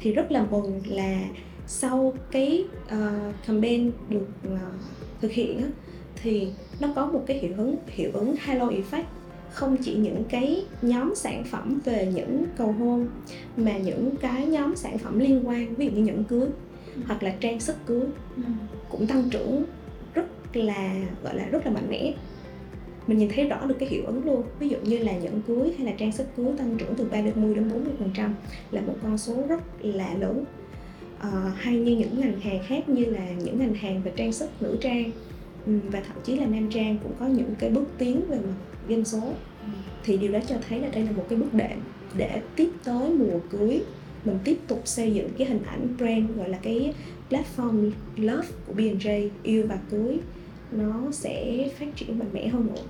thì 0.00 0.12
rất 0.12 0.32
là 0.32 0.46
mừng 0.50 0.80
là 0.86 1.28
sau 1.66 2.14
cái 2.30 2.64
uh, 2.86 3.34
campaign 3.46 3.90
được 4.08 4.26
uh, 4.46 4.60
thực 5.20 5.32
hiện 5.32 5.58
á, 5.58 5.68
thì 6.22 6.48
nó 6.80 6.88
có 6.94 7.06
một 7.06 7.24
cái 7.26 7.38
hiệu 7.38 7.52
ứng 7.56 7.76
hiệu 7.86 8.10
ứng 8.12 8.34
halo 8.38 8.66
effect. 8.66 9.02
Không 9.52 9.76
chỉ 9.76 9.94
những 9.94 10.24
cái 10.28 10.64
nhóm 10.82 11.14
sản 11.14 11.44
phẩm 11.44 11.80
về 11.84 12.12
những 12.14 12.44
cầu 12.56 12.72
hôn 12.72 13.06
mà 13.56 13.78
những 13.78 14.16
cái 14.20 14.46
nhóm 14.46 14.76
sản 14.76 14.98
phẩm 14.98 15.18
liên 15.18 15.48
quan 15.48 15.74
ví 15.74 15.86
dụ 15.86 15.92
như 15.92 16.02
nhẫn 16.02 16.24
cưới 16.24 16.48
hoặc 17.06 17.22
là 17.22 17.34
trang 17.40 17.60
sức 17.60 17.76
cưới 17.86 18.06
cũng 18.88 19.06
tăng 19.06 19.30
trưởng 19.30 19.64
rất 20.14 20.26
là 20.52 20.94
gọi 21.22 21.36
là 21.36 21.44
rất 21.44 21.66
là 21.66 21.72
mạnh 21.72 21.86
mẽ. 21.90 22.14
Mình 23.06 23.18
nhìn 23.18 23.28
thấy 23.34 23.48
rõ 23.48 23.66
được 23.66 23.74
cái 23.78 23.88
hiệu 23.88 24.02
ứng 24.06 24.24
luôn. 24.24 24.42
Ví 24.58 24.68
dụ 24.68 24.76
như 24.82 24.98
là 24.98 25.12
nhẫn 25.12 25.42
cưới 25.46 25.72
hay 25.78 25.86
là 25.86 25.92
trang 25.98 26.12
sức 26.12 26.26
cưới 26.36 26.46
tăng 26.58 26.76
trưởng 26.78 26.94
từ 26.94 27.04
30 27.04 27.54
đến 27.54 27.70
40 27.70 27.92
phần 27.98 28.10
trăm 28.14 28.34
là 28.70 28.80
một 28.80 28.94
con 29.02 29.18
số 29.18 29.42
rất 29.48 29.62
là 29.80 30.14
lớn. 30.14 30.44
Uh, 31.28 31.54
hay 31.56 31.76
như 31.76 31.96
những 31.96 32.20
ngành 32.20 32.40
hàng 32.40 32.62
khác 32.66 32.88
như 32.88 33.04
là 33.04 33.30
những 33.44 33.58
ngành 33.58 33.74
hàng 33.74 34.02
về 34.02 34.12
trang 34.16 34.32
sức 34.32 34.50
nữ 34.60 34.76
trang 34.80 35.10
và 35.66 36.00
thậm 36.00 36.16
chí 36.24 36.36
là 36.36 36.46
nam 36.46 36.70
trang 36.70 36.98
cũng 37.02 37.12
có 37.18 37.26
những 37.26 37.54
cái 37.58 37.70
bước 37.70 37.84
tiến 37.98 38.20
về 38.28 38.36
mặt 38.36 38.54
doanh 38.88 39.04
số. 39.04 39.20
Thì 40.04 40.16
điều 40.16 40.32
đó 40.32 40.38
cho 40.48 40.56
thấy 40.68 40.80
là 40.80 40.88
đây 40.88 41.04
là 41.04 41.10
một 41.12 41.26
cái 41.28 41.38
bước 41.38 41.54
đệm 41.54 41.78
để 42.16 42.40
tiếp 42.56 42.68
tới 42.84 43.10
mùa 43.10 43.38
cưới 43.50 43.82
mình 44.24 44.38
tiếp 44.44 44.58
tục 44.68 44.82
xây 44.84 45.14
dựng 45.14 45.28
cái 45.38 45.46
hình 45.46 45.62
ảnh 45.66 45.96
brand 45.96 46.36
gọi 46.36 46.48
là 46.48 46.58
cái 46.62 46.94
platform 47.30 47.90
love 48.16 48.48
của 48.66 48.74
B&J 48.74 49.28
yêu 49.42 49.66
và 49.68 49.78
cưới. 49.90 50.18
Nó 50.72 51.10
sẽ 51.12 51.68
phát 51.78 51.86
triển 51.96 52.18
mạnh 52.18 52.28
mẽ 52.32 52.48
hơn 52.48 52.66
nữa. 52.66 52.82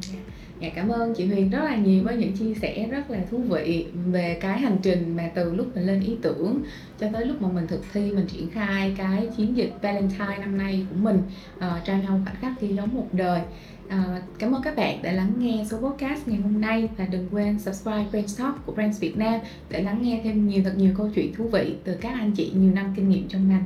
Dạ, 0.00 0.18
dạ 0.60 0.68
cảm 0.74 0.88
ơn 0.88 1.14
chị 1.14 1.26
Huyền 1.26 1.50
rất 1.50 1.64
là 1.64 1.76
nhiều 1.76 2.04
với 2.04 2.16
những 2.16 2.32
chia 2.32 2.54
sẻ 2.54 2.88
rất 2.90 3.10
là 3.10 3.18
thú 3.30 3.38
vị 3.38 3.86
về 4.06 4.38
cái 4.40 4.58
hành 4.58 4.76
trình 4.82 5.16
mà 5.16 5.30
từ 5.34 5.54
lúc 5.54 5.66
mình 5.74 5.86
lên 5.86 6.00
ý 6.00 6.16
tưởng 6.22 6.62
cho 7.00 7.06
tới 7.12 7.26
lúc 7.26 7.42
mà 7.42 7.48
mình 7.48 7.66
thực 7.66 7.80
thi 7.92 8.10
mình 8.10 8.26
triển 8.26 8.50
khai 8.50 8.94
cái 8.98 9.28
chiến 9.36 9.56
dịch 9.56 9.72
Valentine 9.82 10.38
năm 10.40 10.58
nay 10.58 10.86
của 10.90 10.96
mình. 10.96 11.22
Ờ, 11.58 11.76
uh, 11.78 11.84
trang 11.84 12.02
hồng 12.02 12.22
khoảnh 12.24 12.36
khắc 12.40 12.60
ghi 12.60 12.68
dấu 12.68 12.86
một 12.86 13.06
đời. 13.12 13.40
À, 13.88 14.22
cảm 14.38 14.52
ơn 14.52 14.62
các 14.62 14.76
bạn 14.76 15.02
đã 15.02 15.12
lắng 15.12 15.32
nghe 15.38 15.64
số 15.70 15.76
podcast 15.76 16.28
ngày 16.28 16.40
hôm 16.40 16.60
nay 16.60 16.88
và 16.96 17.06
đừng 17.06 17.28
quên 17.30 17.58
subscribe 17.58 18.06
Brand 18.10 18.40
Talk 18.40 18.66
của 18.66 18.72
Brands 18.72 19.00
Việt 19.00 19.16
Nam 19.16 19.40
để 19.70 19.82
lắng 19.82 19.98
nghe 20.02 20.20
thêm 20.24 20.48
nhiều 20.48 20.62
thật 20.64 20.72
nhiều 20.76 20.92
câu 20.96 21.10
chuyện 21.14 21.34
thú 21.34 21.48
vị 21.52 21.76
từ 21.84 21.96
các 22.00 22.12
anh 22.12 22.32
chị 22.32 22.52
nhiều 22.54 22.72
năm 22.72 22.92
kinh 22.96 23.08
nghiệm 23.08 23.28
trong 23.28 23.48
ngành. 23.48 23.64